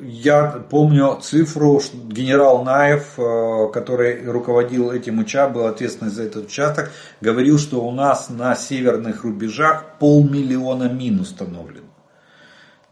я 0.00 0.64
помню 0.70 1.18
цифру, 1.20 1.80
что 1.80 1.96
генерал 1.96 2.62
Наев, 2.62 3.18
э, 3.18 3.72
который 3.74 4.24
руководил 4.24 4.92
этим 4.92 5.18
участком, 5.18 5.54
был 5.54 5.66
ответственный 5.66 6.12
за 6.12 6.22
этот 6.22 6.46
участок, 6.46 6.92
говорил, 7.20 7.58
что 7.58 7.84
у 7.84 7.90
нас 7.90 8.28
на 8.28 8.54
северных 8.54 9.24
рубежах 9.24 9.98
полмиллиона 9.98 10.88
мин 10.88 11.18
установлено. 11.18 11.87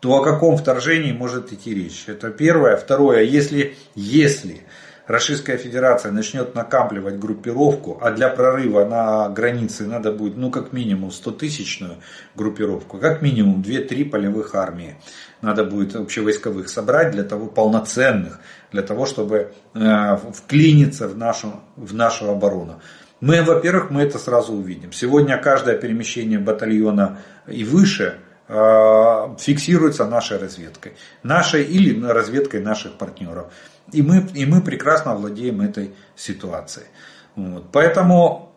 То 0.01 0.16
о 0.16 0.22
каком 0.22 0.57
вторжении 0.57 1.12
может 1.12 1.53
идти 1.53 1.74
речь? 1.74 2.05
Это 2.07 2.30
первое. 2.30 2.76
Второе, 2.76 3.22
если, 3.22 3.76
если 3.94 4.62
Российская 5.07 5.57
Федерация 5.57 6.11
начнет 6.11 6.55
накапливать 6.55 7.18
группировку, 7.18 7.99
а 8.01 8.11
для 8.11 8.28
прорыва 8.28 8.84
на 8.84 9.28
границе 9.28 9.86
надо 9.86 10.12
будет, 10.12 10.36
ну, 10.36 10.51
как 10.51 10.72
минимум 10.72 11.11
100-тысячную 11.11 11.97
группировку, 12.34 12.99
как 12.99 13.22
минимум 13.22 13.62
2-3 13.62 14.11
полевых 14.11 14.55
армии 14.55 14.97
надо 15.42 15.64
будет 15.64 15.94
общевойсковых 15.94 16.68
собрать 16.68 17.12
для 17.12 17.22
того, 17.22 17.47
полноценных, 17.47 18.40
для 18.72 18.82
того, 18.82 19.07
чтобы 19.07 19.53
э, 19.74 20.16
вклиниться 20.34 21.07
в 21.07 21.16
нашу, 21.16 21.61
в 21.76 21.94
нашу 21.94 22.28
оборону. 22.28 22.80
Мы, 23.20 23.42
во-первых, 23.42 23.90
мы 23.90 24.03
это 24.03 24.18
сразу 24.18 24.55
увидим. 24.55 24.92
Сегодня 24.92 25.38
каждое 25.38 25.78
перемещение 25.78 26.38
батальона 26.38 27.20
и 27.47 27.64
выше 27.64 28.18
фиксируется 28.49 30.07
нашей 30.07 30.38
разведкой. 30.38 30.92
Нашей 31.22 31.64
или 31.64 32.01
разведкой 32.05 32.61
наших 32.61 32.97
партнеров. 32.97 33.53
И 33.92 34.03
мы, 34.03 34.26
и 34.34 34.47
мы 34.47 34.61
прекрасно 34.61 35.14
владеем 35.14 35.61
этой 35.61 35.94
ситуацией. 36.14 36.86
Вот. 37.34 37.66
Поэтому 37.72 38.53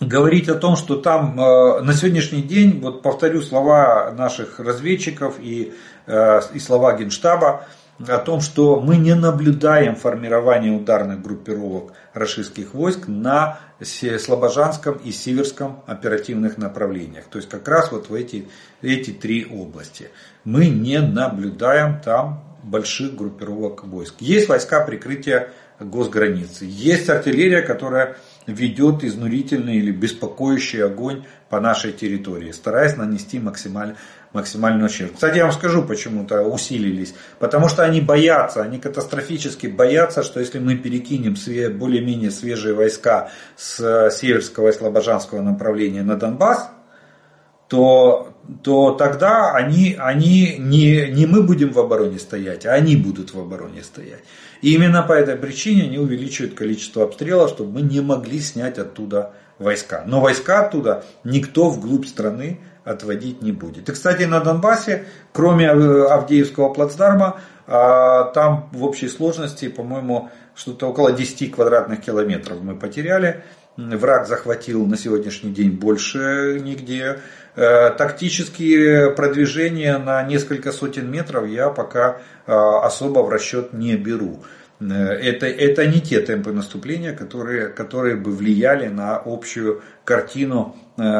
говорить 0.00 0.48
о 0.48 0.54
том, 0.54 0.76
что 0.76 0.96
там 0.96 1.38
э, 1.40 1.80
на 1.82 1.92
сегодняшний 1.92 2.42
день, 2.42 2.80
вот 2.80 3.02
повторю 3.02 3.42
слова 3.42 4.12
наших 4.12 4.60
разведчиков 4.60 5.36
и, 5.40 5.74
э, 6.06 6.40
и 6.52 6.58
слова 6.58 6.96
Генштаба, 6.96 7.64
о 8.06 8.18
том, 8.18 8.40
что 8.40 8.80
мы 8.80 8.96
не 8.96 9.14
наблюдаем 9.14 9.96
формирование 9.96 10.72
ударных 10.72 11.20
группировок 11.20 11.92
российских 12.18 12.74
войск 12.74 13.08
на 13.08 13.60
Слобожанском 13.80 14.98
и 14.98 15.12
Сиверском 15.12 15.82
оперативных 15.86 16.58
направлениях. 16.58 17.24
То 17.30 17.38
есть 17.38 17.48
как 17.48 17.66
раз 17.68 17.92
вот 17.92 18.10
в 18.10 18.14
эти, 18.14 18.48
эти 18.82 19.10
три 19.10 19.46
области. 19.46 20.10
Мы 20.44 20.68
не 20.68 21.00
наблюдаем 21.00 22.00
там 22.00 22.44
больших 22.62 23.14
группировок 23.14 23.84
войск. 23.84 24.14
Есть 24.20 24.48
войска 24.48 24.84
прикрытия 24.84 25.50
госграницы. 25.80 26.66
Есть 26.68 27.08
артиллерия, 27.08 27.62
которая 27.62 28.16
ведет 28.46 29.04
изнурительный 29.04 29.76
или 29.76 29.92
беспокоящий 29.92 30.82
огонь 30.82 31.24
по 31.48 31.60
нашей 31.60 31.92
территории, 31.92 32.50
стараясь 32.50 32.96
нанести 32.96 33.38
максималь, 33.38 33.94
максимальный 34.32 34.86
ущерб. 34.86 35.14
Кстати, 35.14 35.38
я 35.38 35.44
вам 35.44 35.52
скажу, 35.52 35.82
почему-то 35.82 36.42
усилились. 36.42 37.14
Потому 37.38 37.68
что 37.68 37.84
они 37.84 38.00
боятся, 38.00 38.62
они 38.62 38.78
катастрофически 38.78 39.66
боятся, 39.66 40.22
что 40.22 40.40
если 40.40 40.58
мы 40.58 40.76
перекинем 40.76 41.36
более-менее 41.76 42.30
свежие 42.30 42.74
войска 42.74 43.30
с 43.56 44.10
северского 44.10 44.68
и 44.68 44.72
слобожанского 44.72 45.42
направления 45.42 46.02
на 46.02 46.16
Донбасс, 46.16 46.70
то, 47.68 48.32
то 48.62 48.92
тогда 48.92 49.52
они, 49.52 49.94
они 49.98 50.56
не, 50.58 51.10
не 51.10 51.26
мы 51.26 51.42
будем 51.42 51.72
в 51.72 51.78
обороне 51.78 52.18
стоять, 52.18 52.64
а 52.64 52.72
они 52.72 52.96
будут 52.96 53.34
в 53.34 53.38
обороне 53.38 53.82
стоять. 53.82 54.22
И 54.62 54.74
именно 54.74 55.02
по 55.02 55.12
этой 55.12 55.36
причине 55.36 55.84
они 55.84 55.98
увеличивают 55.98 56.54
количество 56.54 57.04
обстрелов, 57.04 57.50
чтобы 57.50 57.80
мы 57.80 57.82
не 57.82 58.00
могли 58.00 58.40
снять 58.40 58.78
оттуда 58.78 59.34
войска. 59.58 60.04
Но 60.06 60.20
войска 60.20 60.66
оттуда 60.66 61.04
никто 61.24 61.68
вглубь 61.68 62.06
страны 62.06 62.60
отводить 62.88 63.42
не 63.42 63.52
будет. 63.52 63.88
И, 63.88 63.92
кстати, 63.92 64.24
на 64.24 64.40
Донбассе, 64.40 65.04
кроме 65.32 65.66
э, 65.66 66.04
Авдеевского 66.06 66.72
плацдарма, 66.72 67.40
а, 67.66 68.24
там 68.32 68.70
в 68.72 68.82
общей 68.84 69.08
сложности, 69.08 69.68
по-моему, 69.68 70.30
что-то 70.54 70.88
около 70.88 71.12
10 71.12 71.52
квадратных 71.52 72.00
километров 72.00 72.62
мы 72.62 72.74
потеряли. 72.74 73.42
Враг 73.76 74.26
захватил 74.26 74.86
на 74.86 74.96
сегодняшний 74.96 75.52
день 75.52 75.70
больше 75.70 76.60
нигде. 76.64 77.20
Э, 77.54 77.90
тактические 77.90 79.10
продвижения 79.10 79.98
на 79.98 80.22
несколько 80.22 80.72
сотен 80.72 81.10
метров 81.10 81.46
я 81.46 81.68
пока 81.68 82.16
э, 82.46 82.52
особо 82.52 83.20
в 83.20 83.28
расчет 83.28 83.72
не 83.72 83.96
беру. 83.96 84.42
Это, 84.80 85.46
это 85.46 85.86
не 85.86 86.00
те 86.00 86.20
темпы 86.20 86.52
наступления, 86.52 87.12
которые, 87.12 87.68
которые 87.68 88.14
бы 88.14 88.30
влияли 88.30 88.86
на 88.86 89.16
общую 89.16 89.82
картину 90.04 90.76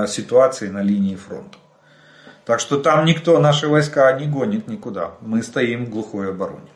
ситуации 0.08 0.68
на 0.68 0.82
линии 0.82 1.16
фронта. 1.16 1.58
Так 2.44 2.60
что 2.60 2.78
там 2.78 3.04
никто 3.04 3.38
наши 3.38 3.68
войска 3.68 4.10
не 4.12 4.26
гонит 4.26 4.68
никуда. 4.68 5.12
Мы 5.20 5.42
стоим 5.42 5.84
в 5.84 5.90
глухой 5.90 6.30
обороне. 6.30 6.70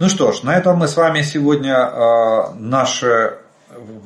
Ну 0.00 0.08
что 0.08 0.32
ж, 0.32 0.42
на 0.42 0.56
этом 0.56 0.78
мы 0.78 0.88
с 0.88 0.96
вами 0.96 1.22
сегодня 1.22 1.76
э, 1.76 2.54
наши 2.56 3.38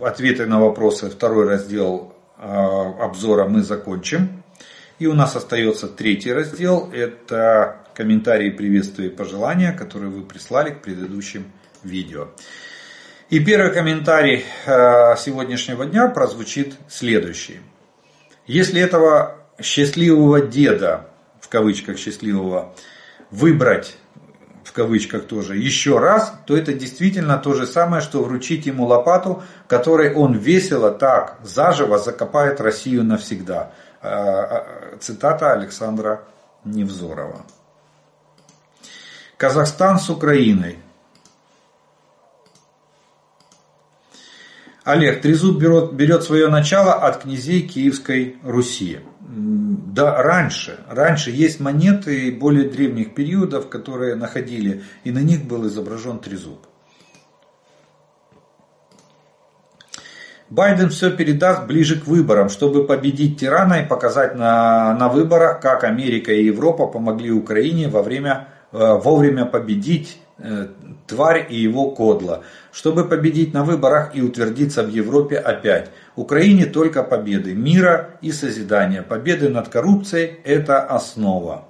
ответы 0.02 0.46
на 0.46 0.60
вопросы, 0.60 1.08
второй 1.08 1.48
раздел 1.48 2.12
э, 2.36 2.42
обзора 2.42 3.48
мы 3.48 3.62
закончим. 3.62 4.42
И 4.98 5.06
у 5.06 5.14
нас 5.14 5.34
остается 5.34 5.88
третий 5.88 6.32
раздел, 6.32 6.90
это 6.92 7.78
комментарии, 7.94 8.50
приветствия 8.50 9.06
и 9.06 9.10
пожелания, 9.10 9.72
которые 9.72 10.10
вы 10.10 10.22
прислали 10.22 10.70
к 10.70 10.82
предыдущим 10.82 11.50
видео. 11.82 12.28
И 13.30 13.40
первый 13.40 13.70
комментарий 13.74 14.42
э, 14.64 15.16
сегодняшнего 15.18 15.84
дня 15.84 16.08
прозвучит 16.08 16.76
следующий. 16.88 17.60
Если 18.46 18.80
этого 18.80 19.36
счастливого 19.60 20.40
деда, 20.40 21.08
в 21.38 21.50
кавычках 21.50 21.98
счастливого, 21.98 22.74
выбрать 23.30 23.98
в 24.64 24.72
кавычках 24.72 25.26
тоже, 25.26 25.58
еще 25.58 25.98
раз, 25.98 26.32
то 26.46 26.56
это 26.56 26.72
действительно 26.72 27.36
то 27.36 27.52
же 27.52 27.66
самое, 27.66 28.00
что 28.00 28.22
вручить 28.22 28.64
ему 28.64 28.86
лопату, 28.86 29.42
которой 29.66 30.14
он 30.14 30.32
весело 30.32 30.90
так 30.90 31.38
заживо 31.42 31.98
закопает 31.98 32.62
Россию 32.62 33.04
навсегда. 33.04 33.72
Э, 34.00 34.08
э, 34.08 34.96
цитата 35.00 35.52
Александра 35.52 36.22
Невзорова. 36.64 37.44
Казахстан 39.36 39.98
с 39.98 40.08
Украиной. 40.08 40.78
Олег, 44.88 45.20
Трезуб 45.20 45.60
берет, 45.60 45.92
берет 45.92 46.22
свое 46.22 46.48
начало 46.48 46.94
от 46.94 47.18
князей 47.18 47.60
Киевской 47.60 48.36
Руси. 48.42 49.00
Да, 49.20 50.22
раньше. 50.22 50.80
Раньше 50.88 51.30
есть 51.30 51.60
монеты 51.60 52.32
более 52.32 52.70
древних 52.70 53.14
периодов, 53.14 53.68
которые 53.68 54.14
находили, 54.14 54.82
и 55.04 55.10
на 55.10 55.18
них 55.18 55.44
был 55.44 55.66
изображен 55.66 56.20
трезуб. 56.20 56.66
Байден 60.48 60.88
все 60.88 61.10
передаст 61.10 61.66
ближе 61.66 62.00
к 62.00 62.06
выборам, 62.06 62.48
чтобы 62.48 62.86
победить 62.86 63.38
тирана 63.38 63.82
и 63.82 63.86
показать 63.86 64.36
на, 64.36 64.94
на 64.94 65.10
выборах, 65.10 65.60
как 65.60 65.84
Америка 65.84 66.32
и 66.32 66.46
Европа 66.46 66.86
помогли 66.86 67.30
Украине 67.30 67.88
во 67.88 68.02
время, 68.02 68.48
э, 68.72 68.78
вовремя 68.78 69.44
победить 69.44 70.16
тварь 71.06 71.46
и 71.50 71.56
его 71.56 71.90
кодла, 71.90 72.42
чтобы 72.72 73.08
победить 73.08 73.52
на 73.52 73.64
выборах 73.64 74.14
и 74.14 74.22
утвердиться 74.22 74.82
в 74.84 74.88
Европе 74.88 75.36
опять. 75.36 75.90
Украине 76.14 76.66
только 76.66 77.02
победы, 77.02 77.54
мира 77.54 78.18
и 78.20 78.30
созидания. 78.30 79.02
Победы 79.02 79.48
над 79.48 79.68
коррупцией– 79.68 80.40
это 80.44 80.80
основа. 80.80 81.64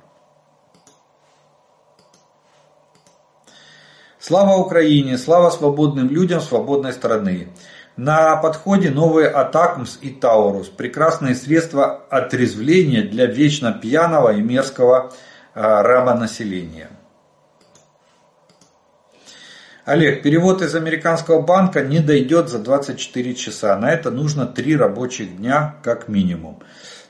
Слава 4.21 4.57
Украине, 4.59 5.17
слава 5.17 5.49
свободным 5.49 6.11
людям 6.11 6.41
свободной 6.41 6.93
страны. 6.93 7.49
На 7.97 8.37
подходе 8.37 8.91
новые 8.91 9.29
Атакмс 9.29 9.99
и 10.03 10.11
Таурус. 10.11 10.69
Прекрасные 10.69 11.35
средства 11.35 12.05
отрезвления 12.11 13.03
для 13.03 13.27
вечно 13.27 13.73
пьяного 13.73 14.35
и 14.35 14.43
мерзкого 14.43 15.13
а, 15.55 15.83
рабонаселения. 15.83 16.91
Олег, 19.89 20.21
перевод 20.21 20.61
из 20.61 20.75
американского 20.75 21.41
банка 21.41 21.81
не 21.81 22.01
дойдет 22.01 22.51
за 22.51 22.59
24 22.59 23.35
часа. 23.35 23.75
На 23.79 23.91
это 23.91 24.11
нужно 24.11 24.45
3 24.45 24.77
рабочих 24.77 25.39
дня 25.39 25.77
как 25.83 26.09
минимум. 26.09 26.59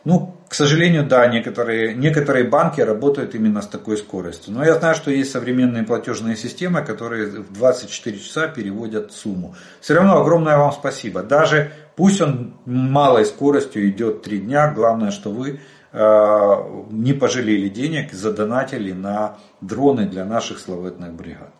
Ну, 0.04 0.36
к 0.48 0.54
сожалению, 0.54 1.04
да, 1.04 1.26
некоторые, 1.26 1.92
некоторые 1.92 2.44
банки 2.44 2.80
работают 2.80 3.34
именно 3.34 3.62
с 3.62 3.66
такой 3.66 3.96
скоростью. 3.96 4.54
Но 4.54 4.64
я 4.64 4.76
знаю, 4.76 4.94
что 4.94 5.10
есть 5.10 5.32
современные 5.32 5.82
платежные 5.82 6.36
системы, 6.36 6.82
которые 6.82 7.26
в 7.26 7.52
24 7.52 8.16
часа 8.16 8.46
переводят 8.46 9.10
сумму. 9.10 9.56
Все 9.80 9.94
равно 9.94 10.20
огромное 10.20 10.56
вам 10.56 10.70
спасибо. 10.70 11.24
Даже 11.24 11.72
пусть 11.96 12.20
он 12.20 12.54
малой 12.64 13.24
скоростью 13.24 13.88
идет 13.88 14.22
3 14.22 14.38
дня, 14.38 14.70
главное, 14.70 15.10
что 15.10 15.32
вы 15.32 15.58
э, 15.92 16.54
не 16.92 17.12
пожалели 17.12 17.68
денег, 17.68 18.12
задонатили 18.12 18.92
на 18.92 19.38
дроны 19.60 20.06
для 20.06 20.24
наших 20.24 20.60
славетных 20.60 21.12
бригад. 21.14 21.57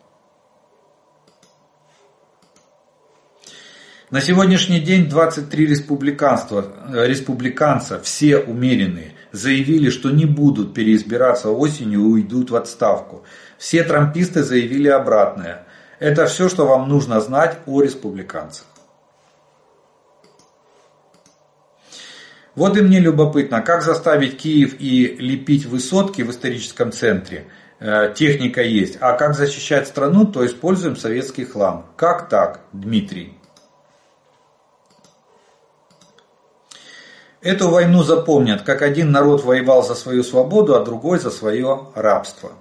На 4.11 4.21
сегодняшний 4.21 4.79
день 4.79 5.07
23 5.07 5.67
республиканства, 5.67 6.65
э, 6.87 7.05
республиканца, 7.05 7.99
все 7.99 8.39
умеренные, 8.39 9.11
заявили, 9.31 9.91
что 9.91 10.09
не 10.09 10.25
будут 10.25 10.73
переизбираться 10.73 11.51
осенью 11.51 11.99
и 11.99 12.03
уйдут 12.03 12.49
в 12.49 12.55
отставку. 12.55 13.23
Все 13.59 13.83
трамписты 13.83 14.41
заявили 14.41 14.87
обратное. 14.87 15.67
Это 15.99 16.25
все, 16.25 16.49
что 16.49 16.65
вам 16.65 16.89
нужно 16.89 17.21
знать 17.21 17.59
о 17.67 17.83
республиканцах. 17.83 18.65
Вот 22.55 22.77
и 22.77 22.81
мне 22.81 22.99
любопытно, 22.99 23.61
как 23.61 23.83
заставить 23.83 24.39
Киев 24.39 24.73
и 24.79 25.17
лепить 25.19 25.67
высотки 25.67 26.23
в 26.23 26.31
историческом 26.31 26.91
центре. 26.91 27.45
Э, 27.79 28.11
техника 28.15 28.63
есть. 28.63 28.97
А 29.01 29.13
как 29.13 29.35
защищать 29.35 29.87
страну, 29.87 30.25
то 30.25 30.43
используем 30.43 30.95
советский 30.95 31.45
хлам. 31.45 31.85
Как 31.95 32.27
так, 32.27 32.61
Дмитрий? 32.73 33.38
Эту 37.42 37.68
войну 37.68 38.02
запомнят, 38.02 38.62
как 38.62 38.82
один 38.82 39.10
народ 39.10 39.44
воевал 39.44 39.82
за 39.82 39.94
свою 39.94 40.24
свободу, 40.24 40.74
а 40.74 40.84
другой 40.84 41.18
за 41.18 41.30
свое 41.30 41.88
рабство. 41.94 42.52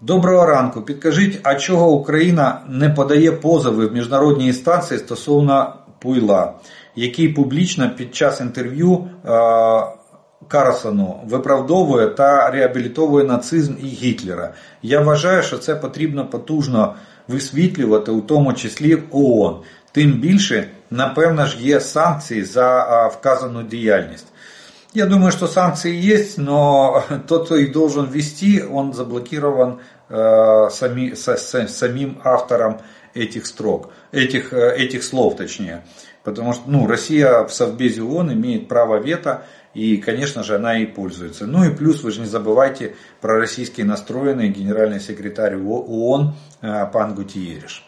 Доброго 0.00 0.46
ранку. 0.46 0.82
Підкажіть, 0.82 1.40
а 1.42 1.54
чого 1.54 1.90
Україна 1.90 2.62
не 2.68 2.90
подає 2.90 3.32
позови 3.32 3.86
в 3.86 3.92
міжнародні 3.92 4.46
інстанції 4.46 4.98
стосовно 4.98 5.74
Пуйла, 5.98 6.54
який 6.96 7.28
публічно 7.28 7.90
під 7.96 8.14
час 8.14 8.40
інтерв'ю 8.40 9.08
Карлсону 10.48 11.20
виправдовує 11.26 12.06
та 12.06 12.50
реабілітовує 12.50 13.24
нацизм 13.24 13.74
і 13.82 13.86
Гітлера. 13.86 14.54
Я 14.82 15.00
вважаю, 15.00 15.42
що 15.42 15.58
це 15.58 15.74
потрібно 15.74 16.26
потужно 16.26 16.94
висвітлювати, 17.28 18.10
у 18.10 18.20
тому 18.20 18.52
числі 18.52 18.94
в 18.94 19.02
ООН. 19.10 19.56
Тим 19.92 20.12
більше, 20.12 20.68
напевно 20.90 21.46
ж, 21.46 21.56
є 21.60 21.80
санкції 21.80 22.44
за 22.44 23.06
вказану 23.06 23.62
діяльність. 23.62 24.26
Я 24.94 25.04
думаю, 25.04 25.30
что 25.30 25.46
санкции 25.46 25.94
есть, 25.94 26.38
но 26.38 27.04
тот, 27.28 27.46
кто 27.46 27.56
их 27.56 27.72
должен 27.72 28.06
ввести, 28.06 28.62
он 28.62 28.94
заблокирован 28.94 29.80
э, 30.08 30.68
сами, 30.70 31.12
с, 31.14 31.36
с, 31.36 31.68
самим 31.68 32.18
автором 32.24 32.80
этих 33.12 33.44
строк, 33.44 33.90
этих, 34.10 34.54
э, 34.54 34.74
этих 34.74 35.04
слов 35.04 35.36
точнее. 35.36 35.84
Потому 36.22 36.54
что 36.54 36.62
ну, 36.66 36.86
Россия 36.86 37.44
в 37.44 37.52
Совбезе 37.52 38.02
ООН 38.02 38.32
имеет 38.32 38.68
право 38.68 38.96
вето 38.96 39.42
и, 39.73 39.97
конечно 39.97 40.43
же, 40.43 40.55
она 40.55 40.77
и 40.79 40.85
пользуется. 40.85 41.47
Ну 41.47 41.63
и 41.63 41.75
плюс, 41.75 42.03
вы 42.03 42.11
же 42.11 42.21
не 42.21 42.27
забывайте 42.27 42.95
про 43.21 43.37
российский 43.37 43.83
настроенный 43.83 44.49
генеральный 44.49 44.99
секретарь 44.99 45.55
ООН 45.55 46.35
э, 46.61 46.85
пан 46.91 47.15
Гутиериш. 47.15 47.85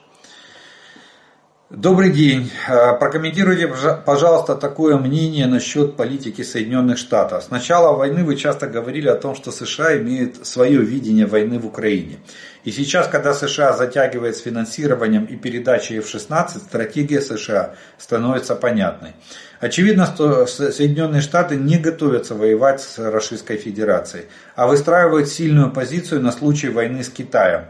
Добрый 1.75 2.11
день. 2.11 2.51
Э, 2.69 2.95
прокомментируйте, 2.99 3.67
пожалуйста, 4.05 4.53
такое 4.53 4.95
мнение 4.97 5.47
насчет 5.47 5.95
политики 5.95 6.43
Соединенных 6.43 6.99
Штатов. 6.99 7.45
С 7.45 7.49
начала 7.49 7.97
войны 7.97 8.23
вы 8.23 8.35
часто 8.35 8.67
говорили 8.67 9.07
о 9.07 9.15
том, 9.15 9.33
что 9.33 9.51
США 9.51 9.97
имеют 9.97 10.45
свое 10.45 10.79
видение 10.81 11.25
войны 11.25 11.57
в 11.57 11.65
Украине. 11.65 12.19
И 12.63 12.71
сейчас, 12.71 13.07
когда 13.07 13.33
США 13.33 13.73
затягивает 13.73 14.37
с 14.37 14.41
финансированием 14.41 15.25
и 15.25 15.35
передачей 15.35 15.97
F-16, 15.97 16.59
стратегия 16.59 17.21
США 17.21 17.73
становится 17.97 18.55
понятной. 18.55 19.13
Очевидно, 19.59 20.05
что 20.05 20.45
Соединенные 20.45 21.21
Штаты 21.23 21.55
не 21.55 21.79
готовятся 21.79 22.35
воевать 22.35 22.81
с 22.81 22.99
Российской 22.99 23.57
Федерацией, 23.57 24.25
а 24.55 24.67
выстраивают 24.67 25.27
сильную 25.27 25.71
позицию 25.71 26.21
на 26.21 26.31
случай 26.31 26.69
войны 26.69 27.03
с 27.03 27.09
Китаем. 27.09 27.65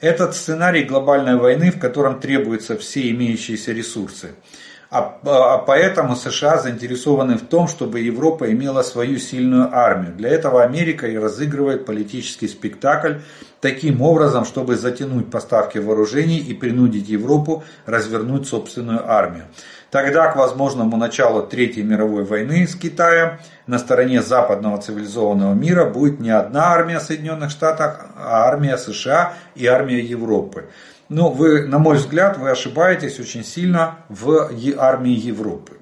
Этот 0.00 0.34
сценарий 0.34 0.84
глобальной 0.84 1.36
войны, 1.36 1.70
в 1.70 1.78
котором 1.78 2.20
требуются 2.20 2.76
все 2.76 3.10
имеющиеся 3.10 3.72
ресурсы. 3.72 4.30
А, 4.88 5.18
а 5.24 5.58
поэтому 5.58 6.14
США 6.14 6.58
заинтересованы 6.58 7.36
в 7.36 7.46
том, 7.46 7.66
чтобы 7.66 8.00
Европа 8.00 8.50
имела 8.52 8.82
свою 8.82 9.18
сильную 9.18 9.76
армию. 9.76 10.14
Для 10.14 10.30
этого 10.30 10.62
Америка 10.62 11.08
и 11.08 11.18
разыгрывает 11.18 11.84
политический 11.86 12.46
спектакль 12.46 13.14
таким 13.60 14.00
образом, 14.00 14.44
чтобы 14.44 14.76
затянуть 14.76 15.30
поставки 15.30 15.78
вооружений 15.78 16.38
и 16.38 16.54
принудить 16.54 17.08
Европу 17.08 17.64
развернуть 17.84 18.46
собственную 18.46 19.10
армию. 19.10 19.46
Тогда 19.96 20.30
к 20.30 20.36
возможному 20.36 20.98
началу 20.98 21.42
Третьей 21.42 21.82
мировой 21.82 22.24
войны 22.24 22.66
с 22.66 22.74
Китаем 22.74 23.38
на 23.66 23.78
стороне 23.78 24.20
западного 24.20 24.76
цивилизованного 24.76 25.54
мира 25.54 25.86
будет 25.86 26.20
не 26.20 26.28
одна 26.28 26.74
армия 26.74 27.00
Соединенных 27.00 27.50
Штатов, 27.50 27.96
а 28.14 28.44
армия 28.44 28.76
США 28.76 29.32
и 29.54 29.64
армия 29.64 30.00
Европы. 30.00 30.66
Но 31.08 31.30
вы, 31.30 31.66
на 31.66 31.78
мой 31.78 31.96
взгляд, 31.96 32.36
вы 32.36 32.50
ошибаетесь 32.50 33.18
очень 33.18 33.42
сильно 33.42 34.00
в 34.10 34.50
армии 34.76 35.14
Европы. 35.14 35.78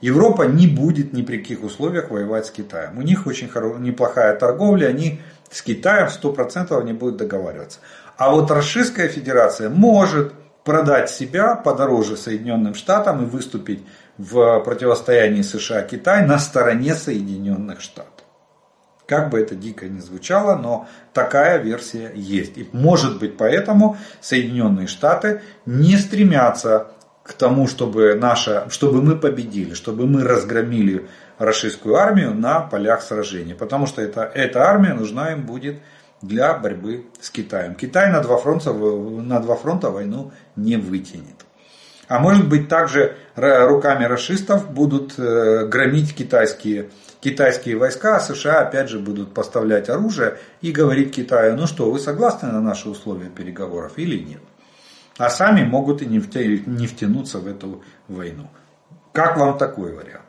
Европа 0.00 0.44
не 0.44 0.66
будет 0.66 1.12
ни 1.12 1.20
при 1.20 1.36
каких 1.36 1.62
условиях 1.62 2.08
воевать 2.08 2.46
с 2.46 2.50
Китаем. 2.50 2.96
У 2.96 3.02
них 3.02 3.26
очень 3.26 3.50
неплохая 3.80 4.34
торговля, 4.34 4.86
они 4.86 5.20
с 5.50 5.60
Китаем 5.60 6.08
100% 6.08 6.82
не 6.84 6.94
будут 6.94 7.18
договариваться. 7.18 7.80
А 8.16 8.30
вот 8.30 8.50
Российская 8.50 9.08
Федерация 9.08 9.68
может 9.68 10.32
продать 10.66 11.08
себя 11.08 11.54
подороже 11.54 12.16
Соединенным 12.16 12.74
Штатам 12.74 13.22
и 13.22 13.26
выступить 13.26 13.86
в 14.18 14.60
противостоянии 14.60 15.42
США-Китай 15.42 16.26
на 16.26 16.38
стороне 16.38 16.94
Соединенных 16.94 17.80
Штатов. 17.80 18.12
Как 19.06 19.30
бы 19.30 19.38
это 19.38 19.54
дико 19.54 19.86
ни 19.88 20.00
звучало, 20.00 20.56
но 20.56 20.88
такая 21.12 21.58
версия 21.58 22.10
есть. 22.14 22.58
И 22.58 22.68
может 22.72 23.20
быть 23.20 23.36
поэтому 23.36 23.96
Соединенные 24.20 24.88
Штаты 24.88 25.42
не 25.64 25.96
стремятся 25.96 26.88
к 27.22 27.32
тому, 27.34 27.68
чтобы, 27.68 28.16
наша, 28.16 28.68
чтобы 28.68 29.02
мы 29.02 29.16
победили, 29.16 29.74
чтобы 29.74 30.06
мы 30.06 30.24
разгромили 30.24 31.06
российскую 31.38 31.94
армию 31.94 32.34
на 32.34 32.60
полях 32.60 33.02
сражений. 33.02 33.54
Потому 33.54 33.86
что 33.86 34.02
это, 34.02 34.22
эта 34.34 34.64
армия 34.64 34.94
нужна 34.94 35.32
им 35.32 35.42
будет 35.46 35.76
для 36.26 36.54
борьбы 36.54 37.06
с 37.20 37.30
Китаем. 37.30 37.74
Китай 37.74 38.10
на 38.10 38.20
два 38.20 38.36
фронта, 38.36 38.72
на 38.72 39.40
два 39.40 39.56
фронта 39.56 39.90
войну 39.90 40.32
не 40.56 40.76
вытянет. 40.76 41.46
А 42.08 42.20
может 42.20 42.48
быть 42.48 42.68
также 42.68 43.16
руками 43.34 44.04
расистов 44.04 44.70
будут 44.70 45.18
э, 45.18 45.66
громить 45.66 46.14
китайские, 46.14 46.90
китайские 47.20 47.76
войска, 47.76 48.16
а 48.16 48.20
США 48.20 48.60
опять 48.60 48.88
же 48.88 49.00
будут 49.00 49.34
поставлять 49.34 49.88
оружие 49.88 50.38
и 50.60 50.70
говорить 50.70 51.14
Китаю, 51.14 51.56
ну 51.56 51.66
что, 51.66 51.90
вы 51.90 51.98
согласны 51.98 52.48
на 52.52 52.60
наши 52.60 52.88
условия 52.88 53.28
переговоров 53.28 53.94
или 53.96 54.22
нет? 54.22 54.40
А 55.18 55.30
сами 55.30 55.64
могут 55.64 56.02
и 56.02 56.06
не 56.06 56.20
втянуться 56.20 57.38
в 57.38 57.46
эту 57.48 57.82
войну. 58.06 58.50
Как 59.12 59.36
вам 59.38 59.58
такой 59.58 59.92
вариант? 59.92 60.25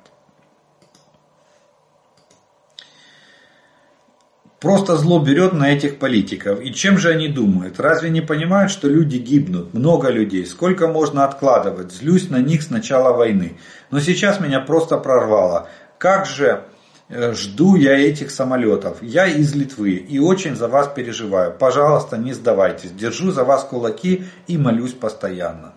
Просто 4.59 4.95
зло 4.95 5.19
берет 5.19 5.53
на 5.53 5.71
этих 5.71 5.99
политиков. 5.99 6.59
И 6.61 6.73
чем 6.73 6.97
же 6.97 7.09
они 7.09 7.27
думают? 7.27 7.79
Разве 7.79 8.09
не 8.09 8.21
понимают, 8.21 8.71
что 8.71 8.87
люди 8.87 9.17
гибнут? 9.17 9.75
Много 9.75 10.09
людей. 10.09 10.47
Сколько 10.47 10.87
можно 10.87 11.25
откладывать? 11.25 11.91
Злюсь 11.91 12.31
на 12.31 12.37
них 12.37 12.63
с 12.63 12.71
начала 12.71 13.13
войны. 13.13 13.57
Но 13.91 13.99
сейчас 13.99 14.39
меня 14.39 14.59
просто 14.59 14.97
прорвало. 14.97 15.69
Как 15.99 16.25
же 16.25 16.63
э, 17.09 17.33
жду 17.33 17.75
я 17.75 17.99
этих 17.99 18.31
самолетов. 18.31 18.97
Я 19.03 19.27
из 19.27 19.53
Литвы 19.53 19.91
и 19.91 20.17
очень 20.17 20.55
за 20.55 20.67
вас 20.67 20.87
переживаю. 20.87 21.53
Пожалуйста, 21.53 22.17
не 22.17 22.33
сдавайтесь. 22.33 22.91
Держу 22.91 23.31
за 23.31 23.43
вас 23.43 23.63
кулаки 23.63 24.25
и 24.47 24.57
молюсь 24.57 24.93
постоянно. 24.93 25.73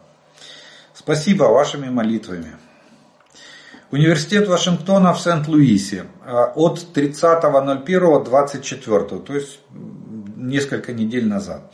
Спасибо 0.95 1.45
вашими 1.45 1.91
молитвами. 1.91 2.53
Университет 3.93 4.47
Вашингтона 4.47 5.13
в 5.13 5.21
Сент-Луисе 5.21 6.05
а, 6.25 6.53
от 6.55 6.79
30.01.24, 6.95 9.25
то 9.25 9.35
есть 9.35 9.59
несколько 10.37 10.93
недель 10.93 11.27
назад. 11.27 11.73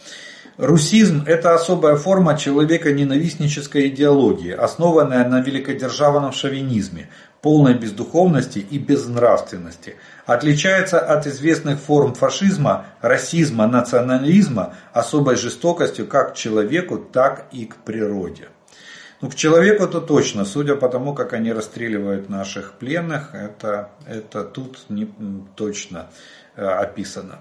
Русизм– 0.57 1.25
это 1.27 1.55
особая 1.55 1.97
форма 1.97 2.39
человека-ненавистнической 2.39 3.89
идеологии, 3.89 4.53
основанная 4.53 5.29
на 5.29 5.43
великодержавном 5.43 6.33
шовинизме, 6.33 7.11
полной 7.43 7.75
бездуховности 7.75 8.61
и 8.61 8.79
безнравственности. 8.79 9.97
Отличается 10.25 10.99
от 10.99 11.27
известных 11.27 11.79
форм 11.79 12.15
фашизма, 12.15 12.87
расизма, 13.03 13.67
национализма 13.67 14.73
особой 14.95 15.37
жестокостью 15.37 16.07
как 16.07 16.33
к 16.33 16.37
человеку, 16.37 16.97
так 16.97 17.49
и 17.53 17.67
к 17.67 17.77
природе. 17.77 18.49
Ну, 19.27 19.31
к 19.31 19.35
человеку-то 19.35 20.01
точно, 20.01 20.45
судя 20.45 20.77
по 20.77 20.89
тому, 20.89 21.13
как 21.13 21.33
они 21.33 21.53
расстреливают 21.53 22.29
наших 22.29 22.75
пленных, 22.75 23.35
это, 23.35 23.91
это 24.07 24.45
тут 24.45 24.79
не 24.89 25.09
точно 25.57 26.11
э, 26.55 26.65
описано. 26.65 27.41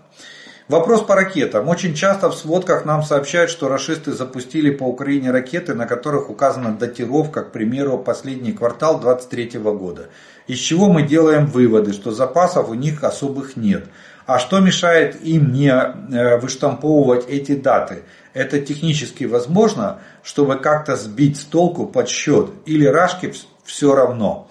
Вопрос 0.67 1.03
по 1.03 1.13
ракетам. 1.13 1.69
Очень 1.69 1.93
часто 1.93 2.31
в 2.31 2.35
сводках 2.35 2.85
нам 2.85 3.03
сообщают, 3.03 3.51
что 3.51 3.67
расисты 3.67 4.13
запустили 4.13 4.71
по 4.71 4.85
Украине 4.85 5.29
ракеты, 5.29 5.75
на 5.75 5.85
которых 5.85 6.31
указана 6.31 6.75
датировка, 6.75 7.43
к 7.43 7.51
примеру, 7.51 7.99
последний 7.99 8.51
квартал 8.51 8.99
23 8.99 9.59
года. 9.59 10.07
Из 10.47 10.57
чего 10.57 10.89
мы 10.89 11.03
делаем 11.03 11.45
выводы, 11.45 11.93
что 11.93 12.09
запасов 12.09 12.69
у 12.69 12.73
них 12.73 13.03
особых 13.03 13.57
нет. 13.57 13.85
А 14.25 14.39
что 14.39 14.59
мешает 14.59 15.21
им 15.21 15.51
не 15.53 15.69
э, 15.69 16.37
выштамповывать 16.39 17.27
эти 17.27 17.55
даты? 17.55 18.03
Это 18.33 18.59
технически 18.59 19.25
возможно, 19.25 19.99
чтобы 20.23 20.57
как-то 20.57 20.95
сбить 20.95 21.37
с 21.37 21.43
толку 21.43 21.85
подсчет 21.85 22.49
или 22.65 22.85
рашки 22.85 23.33
все 23.63 23.93
равно. 23.93 24.49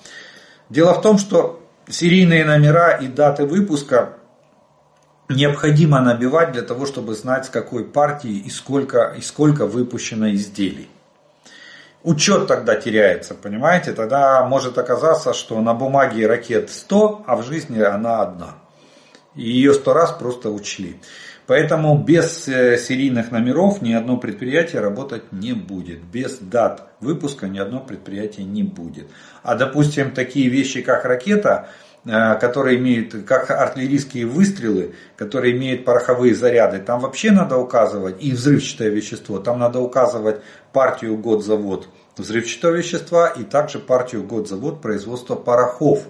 Дело 0.70 0.95
в 0.95 1.03
том, 1.03 1.18
что 1.18 1.61
серийные 1.89 2.45
номера 2.45 2.93
и 2.93 3.09
даты 3.09 3.47
выпуска 3.47 4.14
необходимо 5.29 6.01
набивать 6.01 6.53
для 6.53 6.62
того, 6.62 6.87
чтобы 6.87 7.14
знать, 7.14 7.47
с 7.47 7.49
какой 7.49 7.85
партии 7.85 8.31
и 8.31 8.51
сколько, 8.51 9.14
и 9.18 9.20
сколько 9.20 9.66
выпущено 9.66 10.31
изделий. 10.31 10.89
Учет 12.05 12.47
тогда 12.47 12.77
теряется, 12.77 13.35
понимаете? 13.35 13.93
Тогда 13.93 14.45
может 14.45 14.79
оказаться, 14.79 15.33
что 15.33 15.61
на 15.61 15.75
бумаге 15.75 16.27
ракет 16.27 16.70
100, 16.70 17.25
а 17.27 17.37
в 17.37 17.45
жизни 17.45 17.81
она 17.81 18.20
одна. 18.20 18.55
Ее 19.35 19.74
сто 19.74 19.93
раз 19.93 20.12
просто 20.12 20.51
учли. 20.51 20.97
Поэтому 21.47 22.03
без 22.03 22.49
э, 22.49 22.78
серийных 22.78 23.30
номеров 23.30 23.82
ни 23.82 23.93
одно 23.93 24.16
предприятие 24.16 24.80
работать 24.80 25.30
не 25.32 25.53
будет. 25.53 26.03
Без 26.03 26.39
дат 26.39 26.89
выпуска 27.01 27.49
ни 27.49 27.59
одно 27.59 27.80
предприятие 27.80 28.47
не 28.47 28.62
будет. 28.62 29.09
А 29.43 29.55
допустим, 29.55 30.12
такие 30.12 30.49
вещи, 30.49 30.80
как 30.80 31.05
ракета, 31.05 31.68
э, 32.07 32.37
которые 32.37 32.78
имеют, 32.78 33.24
как 33.26 33.51
артиллерийские 33.51 34.24
выстрелы, 34.24 34.95
которые 35.16 35.55
имеют 35.55 35.85
пороховые 35.85 36.35
заряды, 36.35 36.78
там 36.78 37.01
вообще 37.01 37.30
надо 37.30 37.59
указывать, 37.59 38.22
и 38.22 38.32
взрывчатое 38.32 38.89
вещество, 38.89 39.39
там 39.39 39.59
надо 39.59 39.80
указывать 39.80 40.41
партию, 40.72 41.18
год, 41.18 41.45
завод 41.45 41.89
взрывчатого 42.16 42.76
вещества 42.76 43.28
и 43.28 43.43
также 43.43 43.78
партию, 43.78 44.22
год, 44.24 44.49
завод 44.49 44.80
производства 44.80 45.35
порохов. 45.35 46.05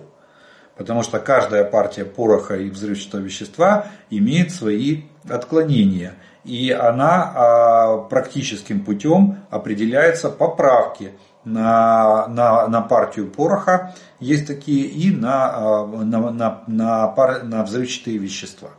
Потому 0.77 1.03
что 1.03 1.20
каждая 1.20 1.64
партия 1.64 2.05
пороха 2.05 2.57
и 2.57 2.68
взрывчатого 2.68 3.20
вещества 3.20 3.87
имеет 4.11 4.51
свои 4.51 5.03
отклонения. 5.29 6.14
И 6.45 6.70
она 6.70 7.33
а, 7.35 7.99
практическим 7.99 8.85
путем 8.85 9.39
определяется 9.51 10.29
поправки 10.31 11.12
на, 11.45 12.27
на, 12.29 12.66
на 12.68 12.81
партию 12.83 13.31
пороха, 13.31 13.95
есть 14.18 14.47
такие, 14.47 14.87
и 14.87 15.11
на, 15.11 15.51
а, 15.55 15.87
на, 15.87 16.31
на, 16.31 16.64
на, 16.66 17.09
пар, 17.09 17.45
на 17.45 17.62
взрывчатые 17.62 18.18
вещества. 18.18 18.70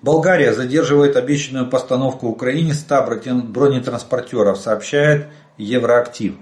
Болгария 0.00 0.54
задерживает 0.54 1.16
обещанную 1.16 1.68
постановку 1.68 2.28
Украине 2.28 2.72
100 2.72 3.20
бронетранспортеров, 3.48 4.58
сообщает 4.58 5.28
Евроактив. 5.58 6.36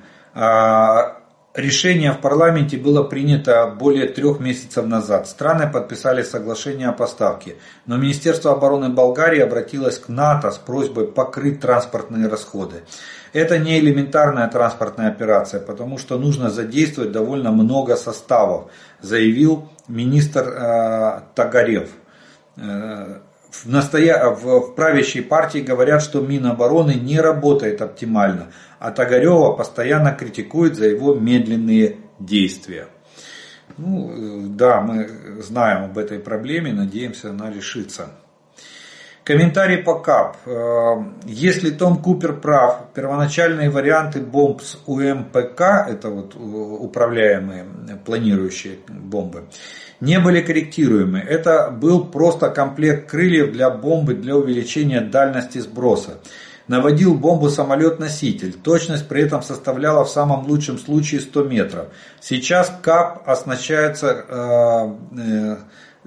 Решение 1.59 2.13
в 2.13 2.21
парламенте 2.21 2.77
было 2.77 3.03
принято 3.03 3.67
более 3.67 4.07
трех 4.07 4.39
месяцев 4.39 4.87
назад. 4.87 5.27
Страны 5.27 5.69
подписали 5.69 6.23
соглашение 6.23 6.87
о 6.87 6.93
поставке, 6.93 7.57
но 7.85 7.97
Министерство 7.97 8.53
обороны 8.53 8.91
Болгарии 8.91 9.41
обратилось 9.41 9.99
к 9.99 10.09
НАТО 10.09 10.53
с 10.53 10.57
просьбой 10.57 11.09
покрыть 11.09 11.59
транспортные 11.59 12.29
расходы. 12.29 12.85
Это 13.33 13.59
не 13.59 13.81
элементарная 13.81 14.47
транспортная 14.47 15.09
операция, 15.09 15.61
потому 15.61 15.99
что 15.99 16.17
нужно 16.17 16.49
задействовать 16.49 17.11
довольно 17.11 17.51
много 17.51 17.97
составов, 17.97 18.71
заявил 19.01 19.69
министр 19.89 20.45
э, 20.47 21.21
Тагарев. 21.35 21.91
Э, 22.57 23.17
в, 23.51 23.67
настоя... 23.67 24.31
в 24.31 24.75
правящей 24.75 25.23
партии 25.23 25.59
говорят, 25.59 26.03
что 26.03 26.21
Минобороны 26.21 26.95
не 26.95 27.21
работает 27.21 27.83
оптимально, 27.83 28.53
а 28.79 28.91
Тагарева 28.91 29.53
постоянно 29.53 30.13
критикует 30.13 30.77
за 30.77 30.87
его 30.87 31.15
медленные 31.15 31.97
действия. 32.19 32.89
Ну, 33.77 34.49
да, 34.49 34.81
мы 34.81 35.09
знаем 35.43 35.85
об 35.85 35.99
этой 35.99 36.19
проблеме, 36.19 36.73
надеемся, 36.73 37.31
она 37.31 37.51
решится. 37.51 38.11
Комментарий 39.29 39.77
по 39.77 39.99
КАП. 39.99 40.39
Э, 40.47 40.95
если 41.27 41.69
Том 41.69 41.99
Купер 42.03 42.33
прав, 42.41 42.85
первоначальные 42.95 43.69
варианты 43.69 44.23
бомб 44.23 44.63
с 44.63 44.79
УМПК, 44.87 45.61
это 45.87 46.09
вот 46.09 46.35
управляемые 46.35 47.67
планирующие 48.07 48.79
бомбы, 48.89 49.45
не 50.01 50.19
были 50.19 50.41
корректируемы. 50.41 51.19
Это 51.19 51.71
был 51.71 52.07
просто 52.07 52.49
комплект 52.49 53.11
крыльев 53.11 53.53
для 53.53 53.69
бомбы 53.69 54.15
для 54.15 54.35
увеличения 54.35 55.03
дальности 55.03 55.59
сброса. 55.59 56.21
наводил 56.67 57.15
бомбу 57.15 57.51
самолет-носитель. 57.51 58.55
Точность 58.55 59.09
при 59.09 59.23
этом 59.23 59.43
составляла 59.43 60.05
в 60.05 60.09
самом 60.09 60.47
лучшем 60.47 60.79
случае 60.79 61.21
100 61.21 61.45
метров. 61.45 61.87
Сейчас 62.21 62.73
КАП 62.83 63.29
оснащается 63.29 64.25
э, 64.27 65.19
э, 65.19 65.57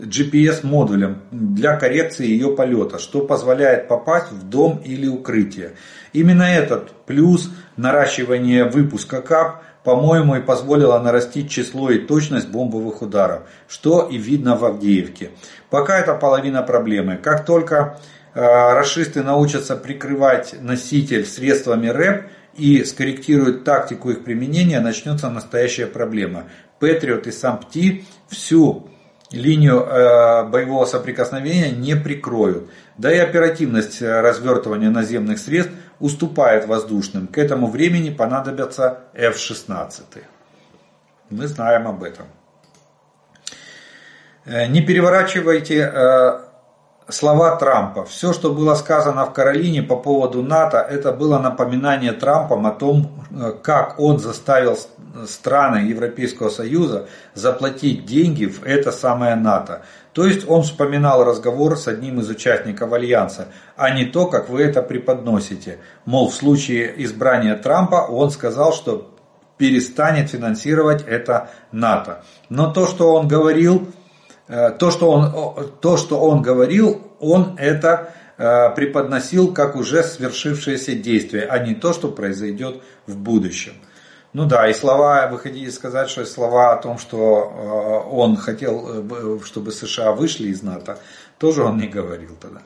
GPS-модулем 0.01 1.21
для 1.31 1.75
коррекции 1.75 2.25
ее 2.25 2.55
полета, 2.55 2.99
что 2.99 3.21
позволяет 3.21 3.87
попасть 3.87 4.31
в 4.31 4.49
дом 4.49 4.81
или 4.83 5.07
укрытие. 5.07 5.73
Именно 6.13 6.43
этот 6.43 6.91
плюс 7.05 7.51
наращивания 7.77 8.65
выпуска 8.65 9.21
КАП, 9.21 9.63
по-моему, 9.83 10.35
и 10.35 10.41
позволило 10.41 10.99
нарастить 10.99 11.49
число 11.49 11.89
и 11.91 11.99
точность 11.99 12.49
бомбовых 12.49 13.01
ударов, 13.01 13.43
что 13.67 14.07
и 14.07 14.17
видно 14.17 14.55
в 14.55 14.65
Авдеевке. 14.65 15.31
Пока 15.69 15.99
это 15.99 16.15
половина 16.15 16.63
проблемы. 16.63 17.17
Как 17.17 17.45
только 17.45 17.99
э, 18.33 18.41
расисты 18.73 19.23
научатся 19.23 19.75
прикрывать 19.75 20.55
носитель 20.59 21.25
средствами 21.25 21.87
РЭП 21.87 22.25
и 22.55 22.83
скорректируют 22.83 23.63
тактику 23.63 24.11
их 24.11 24.23
применения, 24.23 24.79
начнется 24.79 25.29
настоящая 25.29 25.87
проблема. 25.87 26.45
Патриот 26.79 27.27
и 27.27 27.31
САМПТИ 27.31 28.05
всю 28.27 28.90
линию 29.31 29.79
э, 29.81 30.43
боевого 30.49 30.85
соприкосновения 30.85 31.71
не 31.71 31.95
прикроют. 31.95 32.69
Да 32.97 33.11
и 33.11 33.17
оперативность 33.17 34.01
э, 34.01 34.21
развертывания 34.21 34.89
наземных 34.89 35.39
средств 35.39 35.73
уступает 35.99 36.67
воздушным. 36.67 37.27
К 37.27 37.37
этому 37.37 37.67
времени 37.67 38.09
понадобятся 38.09 38.99
F-16. 39.13 40.23
Мы 41.29 41.47
знаем 41.47 41.87
об 41.87 42.03
этом. 42.03 42.25
Э, 44.45 44.67
не 44.67 44.81
переворачивайте 44.81 45.91
слова 47.13 47.55
Трампа. 47.55 48.05
Все, 48.05 48.33
что 48.33 48.53
было 48.53 48.75
сказано 48.75 49.25
в 49.25 49.33
Каролине 49.33 49.83
по 49.83 49.95
поводу 49.95 50.41
НАТО, 50.43 50.77
это 50.77 51.11
было 51.11 51.39
напоминание 51.39 52.11
Трампом 52.13 52.65
о 52.65 52.71
том, 52.71 53.11
как 53.63 53.99
он 53.99 54.19
заставил 54.19 54.77
страны 55.27 55.77
Европейского 55.77 56.49
Союза 56.49 57.07
заплатить 57.33 58.05
деньги 58.05 58.45
в 58.45 58.63
это 58.63 58.91
самое 58.91 59.35
НАТО. 59.35 59.83
То 60.13 60.25
есть 60.25 60.47
он 60.47 60.63
вспоминал 60.63 61.23
разговор 61.23 61.77
с 61.77 61.87
одним 61.87 62.19
из 62.19 62.29
участников 62.29 62.91
Альянса, 62.91 63.47
а 63.77 63.91
не 63.91 64.05
то, 64.05 64.27
как 64.27 64.49
вы 64.49 64.61
это 64.61 64.81
преподносите. 64.81 65.79
Мол, 66.05 66.29
в 66.29 66.35
случае 66.35 66.93
избрания 67.03 67.55
Трампа 67.55 68.07
он 68.09 68.29
сказал, 68.31 68.73
что 68.73 69.11
перестанет 69.57 70.29
финансировать 70.31 71.03
это 71.07 71.51
НАТО. 71.71 72.23
Но 72.49 72.73
то, 72.73 72.87
что 72.87 73.13
он 73.13 73.27
говорил, 73.27 73.87
э, 73.87 74.00
то, 74.79 74.91
что 74.91 75.09
он, 75.09 75.71
то, 75.79 75.95
что 75.95 76.19
он 76.19 76.41
говорил, 76.41 77.01
он 77.19 77.55
это 77.57 78.13
э, 78.37 78.69
преподносил 78.75 79.53
как 79.53 79.75
уже 79.75 80.03
свершившееся 80.03 80.93
действие, 80.95 81.45
а 81.45 81.59
не 81.59 81.73
то, 81.73 81.93
что 81.93 82.09
произойдет 82.09 82.81
в 83.07 83.17
будущем. 83.17 83.73
Ну 84.33 84.45
да, 84.45 84.69
и 84.69 84.73
слова, 84.73 85.27
вы 85.27 85.39
хотите 85.39 85.69
сказать, 85.71 86.09
что 86.09 86.25
слова 86.25 86.73
о 86.73 86.81
том, 86.81 86.97
что 86.97 88.05
э, 88.07 88.09
он 88.09 88.37
хотел, 88.37 89.03
э, 89.11 89.39
чтобы 89.45 89.71
США 89.71 90.13
вышли 90.13 90.47
из 90.47 90.63
НАТО, 90.63 90.99
тоже 91.37 91.63
он 91.63 91.77
не 91.77 91.87
говорил 91.87 92.35
тогда. 92.39 92.61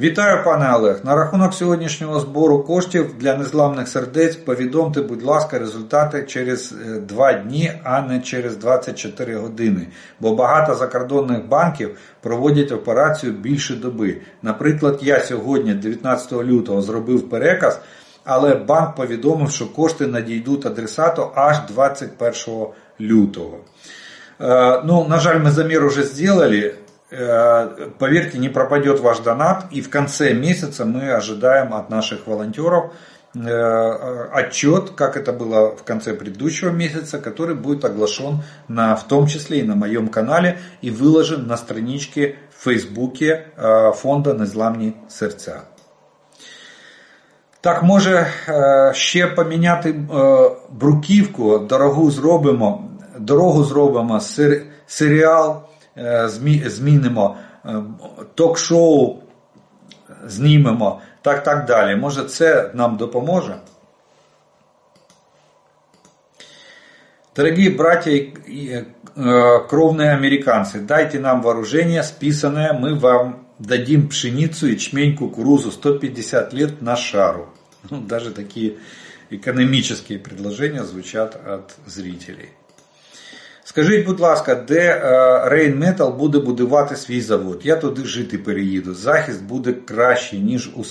Вітаю, 0.00 0.44
пане 0.44 0.74
Олег. 0.74 1.00
На 1.04 1.14
рахунок 1.14 1.54
сьогоднішнього 1.54 2.20
збору 2.20 2.62
коштів 2.62 3.14
для 3.18 3.36
незламних 3.36 3.88
сердець 3.88 4.36
повідомте, 4.36 5.02
будь 5.02 5.22
ласка, 5.22 5.58
результати 5.58 6.22
через 6.22 6.74
2 7.08 7.30
е, 7.30 7.34
дні, 7.34 7.72
а 7.84 8.00
не 8.00 8.20
через 8.20 8.56
24 8.56 9.36
години. 9.36 9.86
Бо 10.20 10.34
багато 10.34 10.74
закордонних 10.74 11.48
банків 11.48 11.98
проводять 12.20 12.72
операцію 12.72 13.32
більше 13.32 13.74
доби. 13.74 14.16
Наприклад, 14.42 14.98
я 15.02 15.20
сьогодні, 15.20 15.74
19 15.74 16.32
лютого, 16.32 16.82
зробив 16.82 17.30
переказ 17.30 17.80
але 18.24 18.54
банк 18.54 18.94
повідомив, 18.94 19.50
що 19.50 19.72
кошти 19.72 20.06
надійдуть 20.06 20.66
адресату 20.66 21.30
аж 21.34 21.56
21 21.68 22.66
лютого. 23.00 23.58
Ну, 24.84 25.06
на 25.08 25.18
жаль, 25.20 25.38
мы 25.38 25.50
замер 25.50 25.84
уже 25.84 26.02
сделали. 26.02 26.74
Поверьте, 27.11 28.37
не 28.37 28.49
пропадет 28.49 28.99
ваш 28.99 29.19
донат. 29.19 29.65
И 29.71 29.81
в 29.81 29.89
конце 29.89 30.33
месяца 30.33 30.85
мы 30.85 31.11
ожидаем 31.11 31.73
от 31.73 31.89
наших 31.89 32.27
волонтеров 32.27 32.91
отчет, 34.33 34.91
как 34.91 35.15
это 35.15 35.31
было 35.31 35.75
в 35.75 35.83
конце 35.83 36.13
предыдущего 36.13 36.71
месяца, 36.71 37.19
который 37.19 37.55
будет 37.55 37.85
оглашен 37.85 38.41
на, 38.67 38.95
в 38.95 39.07
том 39.07 39.27
числе 39.27 39.59
и 39.59 39.63
на 39.63 39.75
моем 39.75 40.07
канале 40.07 40.59
и 40.81 40.89
выложен 40.89 41.45
на 41.45 41.57
страничке 41.57 42.35
в 42.57 42.63
Фейсбуке 42.63 43.47
фонда 43.95 44.33
«Незламні 44.33 44.93
серця». 45.07 45.61
Так, 47.61 47.83
може 47.83 48.27
ще 48.93 49.27
поміняти 49.27 49.95
бруківку, 50.71 51.59
дорогу 51.59 52.11
зробимо, 52.11 52.89
дорогу 53.19 53.63
зробимо, 53.63 54.21
серіал 54.87 55.61
змінимо, 56.65 57.37
ток-шоу 58.35 59.19
знімемо, 60.25 61.01
так 61.21 61.43
так 61.43 61.65
далі. 61.65 61.95
Може 61.95 62.23
це 62.23 62.71
нам 62.73 62.97
допоможе? 62.97 63.55
Дорогие 67.35 67.69
братья 67.69 68.11
и 68.11 68.85
кровные 69.15 70.11
американцы, 70.11 70.79
дайте 70.79 71.19
нам 71.19 71.43
вооружение 71.43 72.01
списанное, 72.01 72.73
мы 72.73 72.95
вам 72.95 73.45
дадим 73.59 74.07
пшеницу, 74.07 74.67
ячмень, 74.67 75.15
кукурузу 75.15 75.71
150 75.71 76.53
лет 76.53 76.81
на 76.81 76.95
шару. 76.95 77.49
Ну, 77.91 78.01
даже 78.01 78.31
такие 78.31 78.77
экономические 79.29 80.17
предложения 80.17 80.83
звучат 80.83 81.35
от 81.35 81.75
зрителей. 81.85 82.49
Скажіть, 83.71 84.05
будь 84.05 84.19
ласка, 84.19 84.55
де 84.55 85.01
Rain 85.51 85.79
Metal 85.79 86.17
буде 86.17 86.39
будувати 86.39 86.95
свій 86.95 87.21
завод? 87.21 87.61
Я 87.63 87.75
туди 87.75 88.03
жити 88.05 88.37
переїду. 88.37 88.93
Захист 88.93 89.43
буде 89.43 89.73
кращий, 89.73 90.39
ніж 90.39 90.69
у, 90.75 90.83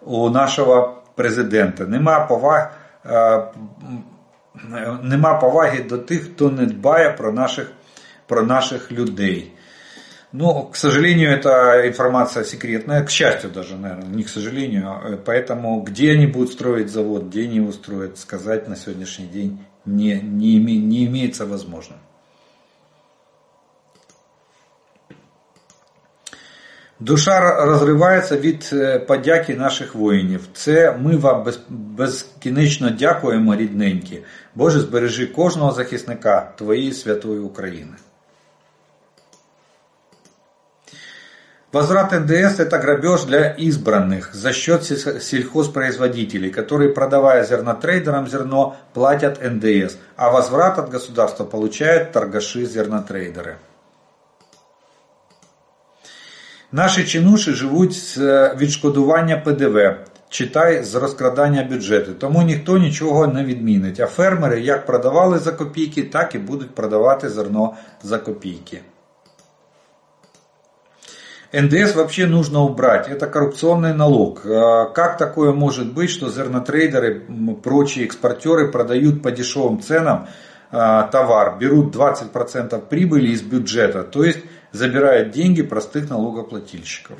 у 0.00 0.30
нашого 0.30 1.02
президента. 1.14 1.86
Нема 1.86 2.20
поваги, 2.20 2.68
нема 5.02 5.34
поваги 5.34 5.82
до 5.82 5.98
тих, 5.98 6.24
хто 6.24 6.50
не 6.50 6.66
дбає 6.66 7.10
про 7.10 7.32
наших, 7.32 7.72
про 8.26 8.42
наших 8.42 8.92
людей. 8.92 9.52
Ну, 10.34 10.70
к 10.72 10.76
сожалению, 10.76 11.30
эта 11.30 11.86
информация 11.86 12.44
секретная, 12.44 13.04
к 13.04 13.10
счастью 13.10 13.50
даже, 13.50 13.76
наверное, 13.76 14.16
не 14.16 14.22
к 14.22 14.30
сожалению. 14.30 15.20
Поэтому 15.26 15.82
где 15.82 16.12
они 16.12 16.26
будут 16.26 16.52
строить 16.52 16.88
завод, 16.88 17.24
где 17.24 17.42
они 17.42 17.56
его 17.56 17.72
строят, 17.72 18.18
сказать 18.18 18.66
на 18.68 18.76
сегодняшний 18.76 19.26
день 19.26 19.58
не, 19.84 20.20
не, 20.20 20.56
име, 20.56 20.78
не 20.78 21.04
имеется 21.04 21.44
возможным. 21.44 21.98
Душа 27.00 27.64
розривається 27.64 28.36
від 28.36 28.74
подяки 29.06 29.54
наших 29.54 29.94
воїнів. 29.94 30.40
Це 30.54 30.96
ми 31.00 31.16
вам 31.16 31.44
без, 31.44 31.60
безкінечно 31.68 32.90
дякуємо, 32.90 33.56
рідненькі. 33.56 34.22
Боже, 34.54 34.80
збережи 34.80 35.26
кожного 35.26 35.72
захисника 35.72 36.52
Твоєї 36.56 36.92
святої 36.92 37.40
України. 37.40 37.92
Возврат 41.72 42.12
НДС – 42.12 42.58
это 42.60 42.78
грабеж 42.78 43.24
для 43.24 43.48
избранных 43.56 44.34
за 44.34 44.52
счет 44.52 44.84
сельхозпроизводителей, 44.84 46.50
которые, 46.50 46.90
продавая 46.90 47.44
зернотрейдерам 47.44 48.28
зерно, 48.28 48.76
платят 48.92 49.40
НДС, 49.42 49.96
а 50.16 50.30
возврат 50.30 50.78
от 50.78 50.90
государства 50.90 51.44
получают 51.46 52.12
торгаши-зернотрейдеры. 52.12 53.56
Наші 56.72 57.04
чинуші 57.04 57.52
живуть 57.52 57.92
з 57.92 58.18
відшкодування 58.56 59.36
ПДВ, 59.36 59.96
читай 60.28 60.84
з 60.84 60.94
розкрадання 60.94 61.62
бюджету. 61.62 62.12
Тому 62.12 62.42
ніхто 62.42 62.78
нічого 62.78 63.26
не 63.26 63.44
відмінить. 63.44 64.00
А 64.00 64.06
фермери 64.06 64.60
як 64.60 64.86
продавали 64.86 65.38
за 65.38 65.52
копійки, 65.52 66.02
так 66.02 66.34
і 66.34 66.38
будуть 66.38 66.74
продавати 66.74 67.28
зерно 67.28 67.74
за 68.02 68.18
копійки. 68.18 68.80
НДС 71.54 71.94
вообще 71.94 72.26
нужно 72.26 72.64
убрать. 72.64 73.08
Это 73.08 73.26
коррупционный 73.26 73.92
налог. 73.92 74.40
Как 74.94 75.18
такое 75.18 75.52
может 75.52 75.92
быть, 75.92 76.08
что 76.08 76.30
зернотрейдеры, 76.30 77.26
прочие 77.62 78.06
экспортеры 78.06 78.72
продают 78.72 79.22
по 79.22 79.30
дешевым 79.30 79.82
ценам 79.82 80.28
товар, 80.70 81.58
берут 81.60 81.94
20% 81.94 82.80
прибыли 82.88 83.28
из 83.28 83.42
бюджета, 83.42 84.02
то 84.02 84.24
есть 84.24 84.38
забирают 84.71 85.31
деньги 85.31 85.61
простых 85.61 86.09
налогоплательщиков. 86.09 87.17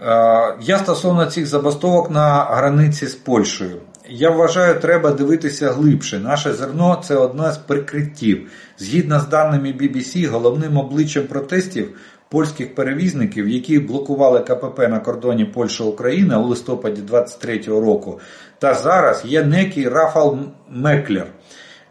Я 0.00 0.78
стосовно 0.78 1.26
цих 1.26 1.46
забастовок 1.46 2.10
на 2.10 2.44
границі 2.44 3.06
з 3.06 3.14
Польщею. 3.14 3.80
Я 4.08 4.30
вважаю, 4.30 4.80
треба 4.80 5.10
дивитися 5.10 5.70
глибше. 5.70 6.18
Наше 6.18 6.54
зерно 6.54 7.02
це 7.04 7.16
одне 7.16 7.52
з 7.52 7.58
прикриттів. 7.58 8.50
Згідно 8.78 9.20
з 9.20 9.28
даними 9.28 9.68
BBC, 9.68 10.26
головним 10.26 10.76
обличчям 10.76 11.26
протестів 11.26 11.96
польських 12.28 12.74
перевізників, 12.74 13.48
які 13.48 13.78
блокували 13.78 14.40
КПП 14.40 14.88
на 14.88 14.98
кордоні 14.98 15.44
Польща-Україна 15.44 16.40
у 16.40 16.46
листопаді 16.46 17.02
23-го 17.02 17.80
року. 17.80 18.20
Та 18.58 18.74
зараз 18.74 19.22
є 19.24 19.44
некий 19.44 19.88
Рафал 19.88 20.38
Меклер. 20.70 21.26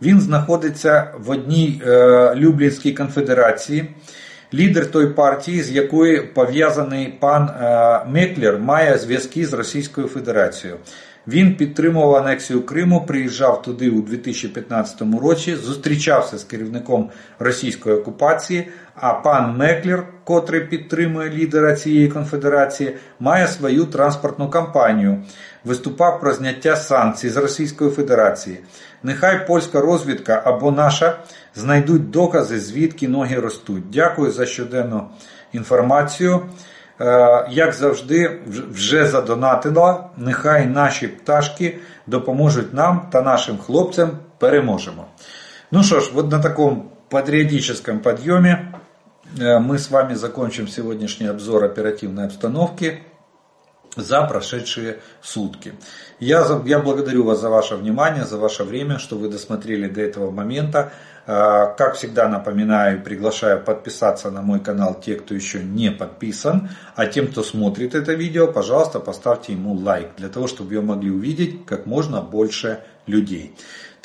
Він 0.01 0.21
знаходиться 0.21 1.07
в 1.17 1.29
одній 1.29 1.81
е, 1.87 2.35
Люблінській 2.35 2.93
конфедерації. 2.93 3.85
Лідер 4.53 4.91
той 4.91 5.07
партії, 5.07 5.61
з 5.63 5.71
якою 5.71 6.33
пов'язаний 6.33 7.07
пан 7.19 7.49
е, 7.49 8.01
Меклер, 8.09 8.59
має 8.59 8.97
зв'язки 8.97 9.45
з 9.45 9.53
Російською 9.53 10.07
Федерацією. 10.07 10.79
Він 11.27 11.55
підтримував 11.55 12.15
анексію 12.15 12.65
Криму, 12.65 13.05
приїжджав 13.07 13.61
туди 13.61 13.89
у 13.89 14.01
2015 14.01 15.01
році, 15.21 15.55
зустрічався 15.55 16.37
з 16.37 16.43
керівником 16.43 17.09
російської 17.39 17.95
окупації. 17.95 18.67
А 18.95 19.13
пан 19.13 19.57
Меклер, 19.57 20.03
котрий 20.23 20.61
підтримує 20.61 21.29
лідера 21.29 21.75
цієї 21.75 22.07
конфедерації, 22.07 22.95
має 23.19 23.47
свою 23.47 23.85
транспортну 23.85 24.49
кампанію, 24.49 25.23
виступав 25.63 26.19
про 26.19 26.33
зняття 26.33 26.75
санкцій 26.75 27.29
з 27.29 27.37
Російської 27.37 27.91
Федерації. 27.91 28.59
Нехай 29.03 29.47
польська 29.47 29.81
розвідка 29.81 30.41
або 30.45 30.71
наша 30.71 31.19
знайдуть 31.55 32.09
докази, 32.09 32.59
звідки 32.59 33.07
ноги 33.07 33.39
ростуть. 33.39 33.89
Дякую 33.89 34.31
за 34.31 34.45
щоденну 34.45 35.07
інформацію. 35.53 36.41
Як 37.49 37.73
завжди, 37.73 38.39
вже 38.71 39.07
задонатила. 39.07 40.09
Нехай 40.17 40.65
наші 40.65 41.07
пташки 41.07 41.77
допоможуть 42.07 42.73
нам 42.73 43.07
та 43.11 43.21
нашим 43.21 43.57
хлопцям 43.57 44.11
переможемо. 44.39 45.05
Ну 45.71 45.83
що 45.83 45.99
ж, 45.99 46.11
вот 46.13 46.31
на 46.31 46.39
таком 46.39 46.89
патриотическом 47.09 47.99
подъеме 47.99 48.73
мы 49.37 49.77
с 49.77 49.89
вами 49.89 50.13
закончим 50.13 50.67
сегодняшний 50.67 51.27
обзор 51.27 51.63
оперативной 51.63 52.25
обстановки 52.25 52.99
за 53.97 54.21
прошедшие 54.21 54.99
сутки. 55.21 55.73
Я, 56.19 56.45
я 56.65 56.79
благодарю 56.79 57.23
вас 57.23 57.41
за 57.41 57.49
ваше 57.49 57.75
внимание, 57.75 58.25
за 58.25 58.37
ваше 58.37 58.63
время, 58.63 58.99
что 58.99 59.17
вы 59.17 59.29
досмотрели 59.29 59.87
до 59.87 60.01
этого 60.01 60.31
момента. 60.31 60.91
А, 61.27 61.67
как 61.67 61.95
всегда 61.95 62.27
напоминаю, 62.27 63.01
приглашаю 63.01 63.63
подписаться 63.63 64.29
на 64.29 64.41
мой 64.41 64.59
канал 64.59 64.99
те, 64.99 65.15
кто 65.15 65.33
еще 65.33 65.63
не 65.63 65.89
подписан. 65.91 66.69
А 66.95 67.07
тем, 67.07 67.27
кто 67.27 67.43
смотрит 67.43 67.95
это 67.95 68.13
видео, 68.13 68.47
пожалуйста, 68.47 68.99
поставьте 68.99 69.53
ему 69.53 69.73
лайк, 69.73 70.09
для 70.17 70.29
того, 70.29 70.47
чтобы 70.47 70.73
ее 70.73 70.81
могли 70.81 71.09
увидеть 71.09 71.65
как 71.65 71.85
можно 71.85 72.21
больше 72.21 72.81
людей. 73.07 73.55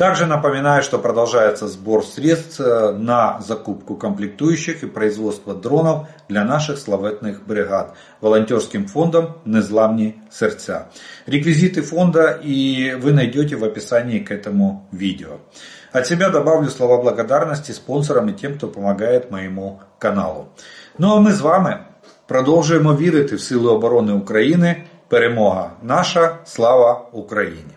Также 0.01 0.25
напоминаю, 0.25 0.83
что 0.83 0.99
продолжается 0.99 1.69
сбор 1.69 2.07
средств 2.07 2.59
э, 2.59 2.93
на 2.93 3.39
закупку 3.43 3.97
комплектующих 3.97 4.83
и 4.83 4.87
производство 4.87 5.55
дронов 5.55 6.09
для 6.27 6.43
наших 6.43 6.79
славетных 6.79 7.47
бригад 7.47 7.95
волонтерским 8.23 8.87
фондом 8.87 9.37
«Незламні 9.45 10.15
сердца». 10.31 10.89
Реквизиты 11.27 11.83
фонда 11.83 12.31
и 12.43 12.95
вы 12.95 13.13
найдете 13.13 13.57
в 13.57 13.65
описании 13.65 14.21
к 14.21 14.31
этому 14.31 14.89
видео. 14.91 15.41
От 15.94 16.08
себя 16.08 16.30
добавлю 16.30 16.70
слова 16.70 16.98
благодарности 16.98 17.72
спонсорам 17.72 18.30
и 18.30 18.34
тем, 18.34 18.58
кто 18.58 18.68
помогает 18.68 19.32
моему 19.32 19.80
каналу. 20.00 20.46
Ну 20.98 21.16
а 21.16 21.20
ми 21.20 21.32
з 21.32 21.42
вами 21.42 21.80
продовжуємо 22.28 22.96
вірити 22.96 23.36
в 23.36 23.42
сили 23.42 23.72
оборони 23.72 24.14
України. 24.14 24.84
Перемога 25.08 25.72
наша, 25.84 26.38
слава 26.46 27.06
Україні! 27.12 27.76